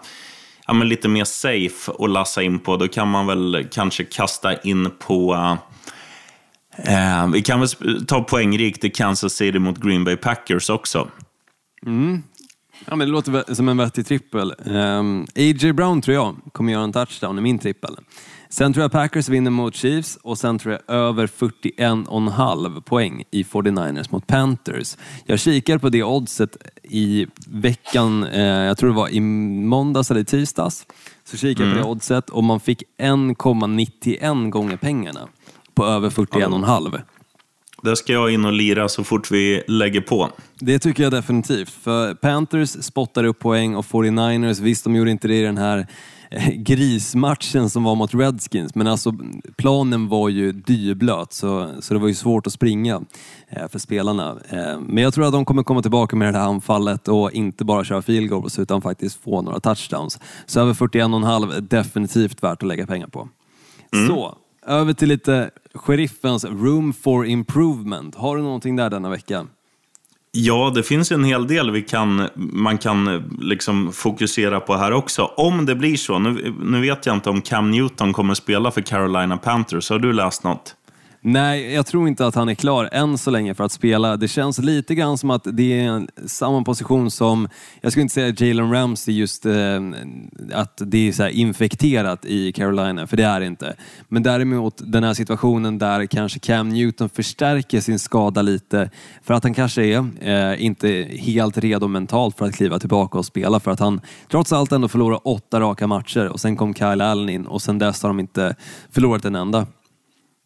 ja, 0.67 0.73
men 0.73 0.89
lite 0.89 1.07
mer 1.07 1.23
safe 1.23 1.91
att 1.99 2.09
lassa 2.09 2.43
in 2.43 2.59
på, 2.59 2.77
då 2.77 2.87
kan 2.87 3.07
man 3.07 3.27
väl 3.27 3.67
kanske 3.71 4.03
kasta 4.03 4.57
in 4.57 4.91
på 4.99 5.33
eh, 6.77 7.27
vi 7.33 7.41
kan 7.41 7.59
väl 7.59 8.05
ta 8.05 8.23
poängrikt 8.23 8.83
i 8.83 8.89
Kansas 8.89 9.33
City 9.33 9.59
mot 9.59 9.77
Green 9.77 10.03
Bay 10.03 10.15
Packers 10.15 10.69
också. 10.69 11.07
Mm. 11.85 12.23
Ja, 12.85 12.95
men 12.95 13.07
det 13.07 13.11
låter 13.11 13.53
som 13.53 13.69
en 13.69 13.77
vettig 13.77 14.05
trippel. 14.05 14.53
Um, 14.65 14.75
ehm, 14.75 15.23
A.J. 15.35 15.73
Brown 15.73 16.01
tror 16.01 16.15
jag 16.15 16.35
kommer 16.51 16.73
göra 16.73 16.83
en 16.83 16.93
touchdown 16.93 17.39
i 17.39 17.41
min 17.41 17.59
trippel. 17.59 17.97
Sen 18.49 18.73
tror 18.73 18.83
jag 18.83 18.91
Packers 18.91 19.29
vinner 19.29 19.51
mot 19.51 19.75
Chiefs 19.75 20.17
och 20.21 20.37
sen 20.37 20.59
tror 20.59 20.73
jag 20.73 20.95
över 20.95 21.27
41,5 21.27 22.81
poäng 22.81 23.23
i 23.31 23.43
49ers 23.43 24.11
mot 24.11 24.27
Panthers. 24.27 24.97
Jag 25.25 25.39
kikar 25.39 25.77
på 25.77 25.89
det 25.89 26.03
oddset 26.03 26.57
i 26.83 27.27
veckan, 27.47 28.23
eh, 28.23 28.43
jag 28.43 28.77
tror 28.77 28.89
det 28.89 28.95
var 28.95 29.09
i 29.09 29.19
måndags 29.19 30.11
eller 30.11 30.23
tisdags. 30.23 30.85
Så 31.23 31.37
kikade 31.37 31.69
jag 31.69 31.71
mm. 31.71 31.83
på 31.83 31.87
det 31.87 31.91
oddset 31.91 32.29
och 32.29 32.43
man 32.43 32.59
fick 32.59 32.83
1,91 32.97 34.49
gånger 34.49 34.77
pengarna 34.77 35.27
på 35.73 35.85
över 35.85 36.09
41,5. 36.09 37.01
Det 37.85 37.95
ska 37.95 38.13
jag 38.13 38.31
in 38.31 38.45
och 38.45 38.53
lira 38.53 38.89
så 38.89 39.03
fort 39.03 39.31
vi 39.31 39.63
lägger 39.67 40.01
på. 40.01 40.29
Det 40.59 40.79
tycker 40.79 41.03
jag 41.03 41.11
definitivt. 41.11 41.69
För 41.69 42.13
Panthers 42.13 42.69
spottar 42.69 43.23
upp 43.23 43.39
poäng 43.39 43.75
och 43.75 43.85
49ers, 43.85 44.61
visst 44.61 44.83
de 44.83 44.95
gjorde 44.95 45.11
inte 45.11 45.27
det 45.27 45.35
i 45.35 45.41
den 45.41 45.57
här 45.57 45.87
eh, 46.31 46.49
grismatchen 46.49 47.69
som 47.69 47.83
var 47.83 47.95
mot 47.95 48.13
Redskins, 48.13 48.75
men 48.75 48.87
alltså 48.87 49.13
planen 49.57 50.07
var 50.07 50.29
ju 50.29 50.51
dyblöt 50.51 51.33
så, 51.33 51.71
så 51.79 51.93
det 51.93 51.99
var 51.99 52.07
ju 52.07 52.13
svårt 52.13 52.47
att 52.47 52.53
springa 52.53 53.01
eh, 53.49 53.67
för 53.67 53.79
spelarna. 53.79 54.37
Eh, 54.49 54.79
men 54.79 55.03
jag 55.03 55.13
tror 55.13 55.25
att 55.25 55.33
de 55.33 55.45
kommer 55.45 55.63
komma 55.63 55.81
tillbaka 55.81 56.15
med 56.15 56.33
det 56.33 56.39
här 56.39 56.47
anfallet 56.47 57.07
och 57.07 57.31
inte 57.31 57.65
bara 57.65 57.83
köra 57.83 58.01
field 58.01 58.29
goals 58.29 58.59
utan 58.59 58.81
faktiskt 58.81 59.23
få 59.23 59.41
några 59.41 59.59
touchdowns. 59.59 60.19
Så 60.45 60.59
över 60.59 60.73
41,5 60.73 61.57
är 61.57 61.61
definitivt 61.61 62.43
värt 62.43 62.63
att 62.63 62.67
lägga 62.67 62.87
pengar 62.87 63.07
på. 63.07 63.29
Så, 64.07 64.37
över 64.67 64.93
till 64.93 65.09
lite 65.09 65.51
sheriffens 65.75 66.45
room 66.45 66.93
for 66.93 67.25
improvement. 67.25 68.15
Har 68.15 68.37
du 68.37 68.43
någonting 68.43 68.75
där 68.75 68.89
denna 68.89 69.09
vecka? 69.09 69.47
Ja, 70.31 70.71
det 70.75 70.83
finns 70.83 71.11
en 71.11 71.23
hel 71.23 71.47
del 71.47 71.71
vi 71.71 71.81
kan, 71.81 72.29
man 72.35 72.77
kan 72.77 73.23
liksom 73.39 73.91
fokusera 73.91 74.59
på 74.59 74.75
här 74.75 74.91
också. 74.91 75.23
Om 75.23 75.65
det 75.65 75.75
blir 75.75 75.97
så. 75.97 76.19
Nu, 76.19 76.55
nu 76.61 76.81
vet 76.81 77.05
jag 77.05 77.15
inte 77.15 77.29
om 77.29 77.41
Cam 77.41 77.71
Newton 77.71 78.13
kommer 78.13 78.33
spela 78.33 78.71
för 78.71 78.81
Carolina 78.81 79.37
Panthers. 79.37 79.89
Har 79.89 79.99
du 79.99 80.13
läst 80.13 80.43
något? 80.43 80.75
Nej, 81.27 81.73
jag 81.73 81.85
tror 81.85 82.07
inte 82.07 82.27
att 82.27 82.35
han 82.35 82.49
är 82.49 82.55
klar 82.55 82.89
än 82.91 83.17
så 83.17 83.31
länge 83.31 83.53
för 83.53 83.63
att 83.63 83.71
spela. 83.71 84.17
Det 84.17 84.27
känns 84.27 84.59
lite 84.59 84.95
grann 84.95 85.17
som 85.17 85.29
att 85.29 85.47
det 85.53 85.79
är 85.79 86.07
samma 86.27 86.63
position 86.63 87.11
som, 87.11 87.47
jag 87.81 87.91
skulle 87.91 88.01
inte 88.01 88.13
säga 88.13 88.33
Jalen 88.37 88.71
Ramsey 88.71 89.15
just 89.15 89.45
eh, 89.45 89.53
att 90.53 90.81
det 90.85 91.07
är 91.07 91.11
så 91.11 91.23
här 91.23 91.29
infekterat 91.29 92.25
i 92.25 92.51
Carolina, 92.51 93.07
för 93.07 93.17
det 93.17 93.23
är 93.23 93.39
det 93.39 93.45
inte. 93.45 93.75
Men 94.07 94.23
däremot 94.23 94.81
den 94.85 95.03
här 95.03 95.13
situationen 95.13 95.77
där 95.77 96.05
kanske 96.05 96.39
Cam 96.39 96.69
Newton 96.69 97.09
förstärker 97.09 97.81
sin 97.81 97.99
skada 97.99 98.41
lite 98.41 98.89
för 99.23 99.33
att 99.33 99.43
han 99.43 99.53
kanske 99.53 99.83
är 99.83 100.09
eh, 100.21 100.65
inte 100.65 101.07
helt 101.09 101.57
redo 101.57 101.87
mentalt 101.87 102.37
för 102.37 102.45
att 102.45 102.55
kliva 102.55 102.79
tillbaka 102.79 103.17
och 103.17 103.25
spela 103.25 103.59
för 103.59 103.71
att 103.71 103.79
han 103.79 104.01
trots 104.31 104.53
allt 104.53 104.71
ändå 104.71 104.87
förlorar 104.87 105.19
åtta 105.23 105.59
raka 105.59 105.87
matcher 105.87 106.27
och 106.27 106.39
sen 106.39 106.55
kom 106.55 106.73
Kyle 106.73 107.01
Allen 107.01 107.29
in 107.29 107.45
och 107.45 107.61
sen 107.61 107.79
dess 107.79 108.01
har 108.03 108.09
de 108.09 108.19
inte 108.19 108.55
förlorat 108.91 109.25
en 109.25 109.35
enda. 109.35 109.65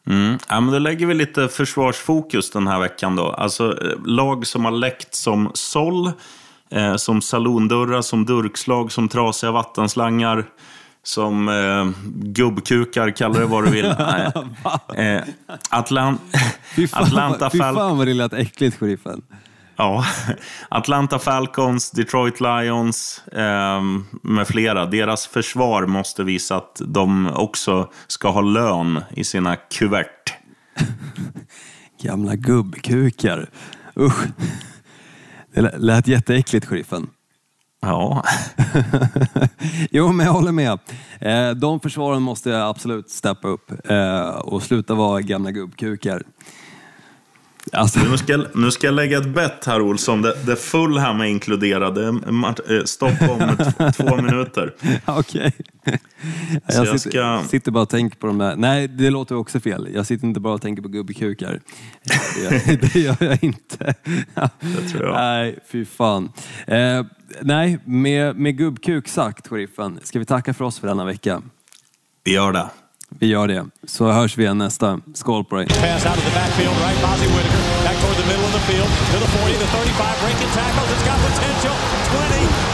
Mm. 0.09 0.37
Ja, 0.49 0.59
men 0.61 0.73
då 0.73 0.79
lägger 0.79 1.05
vi 1.05 1.13
lite 1.13 1.47
försvarsfokus 1.47 2.51
den 2.51 2.67
här 2.67 2.79
veckan 2.79 3.15
då. 3.15 3.27
Alltså 3.31 3.85
eh, 3.85 4.05
lag 4.05 4.47
som 4.47 4.65
har 4.65 4.71
läckt 4.71 5.15
som 5.15 5.51
såll, 5.53 6.11
eh, 6.71 6.95
som 6.95 7.21
salondörrar, 7.21 8.01
som 8.01 8.25
durkslag, 8.25 8.91
som 8.91 9.09
trasiga 9.09 9.51
vattenslangar, 9.51 10.45
som 11.03 11.49
eh, 11.49 11.89
gubbkukar, 12.23 13.11
kalla 13.11 13.39
det 13.39 13.45
vad 13.45 13.63
du 13.65 13.71
vill. 13.71 13.85
Eh, 14.95 15.21
Atlant 15.69 16.21
Fy 16.75 16.87
fan, 16.87 17.03
Atlanta 17.03 17.49
fy 17.49 17.57
Fal- 17.59 17.75
fan 17.75 17.97
vad 17.97 18.07
det 18.07 18.13
lät 18.13 18.33
äckligt, 18.33 18.79
sheriffen. 18.79 19.21
Ja, 19.79 20.05
Atlanta 20.69 21.19
Falcons, 21.19 21.91
Detroit 21.91 22.41
Lions 22.41 23.23
eh, 23.31 23.81
med 24.23 24.47
flera. 24.47 24.85
Deras 24.85 25.27
försvar 25.27 25.85
måste 25.85 26.23
visa 26.23 26.55
att 26.57 26.81
de 26.85 27.27
också 27.35 27.89
ska 28.07 28.29
ha 28.29 28.41
lön 28.41 29.03
i 29.11 29.23
sina 29.23 29.55
kuvert. 29.55 30.33
Gamla 32.03 32.35
gubbkukar. 32.35 33.49
Usch. 33.97 34.23
Det 35.53 35.61
lä- 35.61 35.77
lät 35.77 36.07
jätteäckligt, 36.07 36.65
sheriffen. 36.65 37.07
Ja, 37.81 38.23
Jo, 39.91 40.11
men 40.11 40.25
jag 40.25 40.33
håller 40.33 40.51
med. 40.51 40.79
Eh, 41.21 41.49
De 41.51 41.79
försvaren 41.79 42.21
måste 42.21 42.63
absolut 42.65 43.09
steppa 43.09 43.47
upp 43.47 43.89
eh, 43.89 44.29
och 44.29 44.63
sluta 44.63 44.93
vara 44.93 45.21
gamla 45.21 45.51
gubbkukar. 45.51 46.23
Alltså, 47.73 47.99
nu 47.99 48.17
ska, 48.17 48.43
nu 48.55 48.71
ska 48.71 48.87
jag 48.87 48.93
lägga 48.93 49.17
ett 49.17 49.29
bett 49.29 49.65
här 49.65 49.81
Olsson. 49.81 50.21
Det, 50.21 50.35
det 50.45 50.51
är 50.51 50.55
Fulham 50.55 51.21
är 51.21 51.25
inkluderade. 51.25 52.07
Eh, 52.07 52.83
Stopp 52.85 53.21
om 53.21 53.57
två 53.93 54.15
minuter. 54.15 54.73
okej. 55.05 55.51
Så 55.85 55.91
Jag 56.77 56.87
jag 56.87 56.99
sitter, 56.99 57.09
ska- 57.39 57.47
sitter 57.49 57.71
bara 57.71 57.81
och 57.83 57.89
tänker 57.89 58.17
på 58.17 58.27
de 58.27 58.37
där. 58.37 58.55
Nej, 58.55 58.87
det 58.87 59.09
låter 59.09 59.35
också 59.35 59.59
fel. 59.59 59.87
Jag 59.93 60.05
sitter 60.05 60.27
inte 60.27 60.39
bara 60.39 60.53
och 60.53 60.61
tänker 60.61 60.81
på 60.83 60.87
gubbkukar. 60.89 61.59
Det 62.65 62.81
det 62.93 62.99
gör 62.99 63.15
jag 63.19 63.43
inte. 63.43 63.93
Det 64.61 64.89
tror 64.91 65.03
jag. 65.05 65.13
Nej, 65.15 65.59
fy 65.67 65.85
fan. 65.85 66.31
Eh, 66.67 67.03
nej, 67.41 67.79
med, 67.85 68.35
med 68.35 68.57
gubbkuk 68.57 69.07
sagt, 69.07 69.47
sheriffen, 69.47 69.99
ska 70.03 70.19
vi 70.19 70.25
tacka 70.25 70.53
för 70.53 70.65
oss 70.65 70.79
för 70.79 70.87
denna 70.87 71.05
vecka. 71.05 71.41
Vi 72.23 72.33
gör 72.33 72.51
det. 72.51 72.69
Vi 73.09 73.27
gör 73.27 73.47
det. 73.47 73.65
Så 73.87 74.11
hörs 74.11 74.37
vi 74.37 74.43
igen 74.43 74.57
nästa. 74.57 74.99
Skål 75.13 75.43
på 75.45 75.55
dig! 75.55 75.67
Pass 75.67 76.05
out 76.05 76.17
of 76.17 76.23
the 76.25 76.33
backfield, 76.39 76.75
right? 76.85 77.01
Bozzy 77.01 77.27
Whitaker. 77.27 77.61
Back 77.83 77.97
toward 78.01 78.17
the 78.21 78.27
middle 78.31 78.45
of 78.49 78.53
the 78.53 78.63
field. 78.69 78.89
To 79.11 79.17
the 79.25 79.29
40, 79.37 79.53
the 79.53 79.69
35. 79.77 80.21
Breaking 80.23 80.51
tackles. 80.59 80.89
It's 80.93 81.05
got 81.09 81.17
potential. 81.27 81.75
20. 82.65 82.68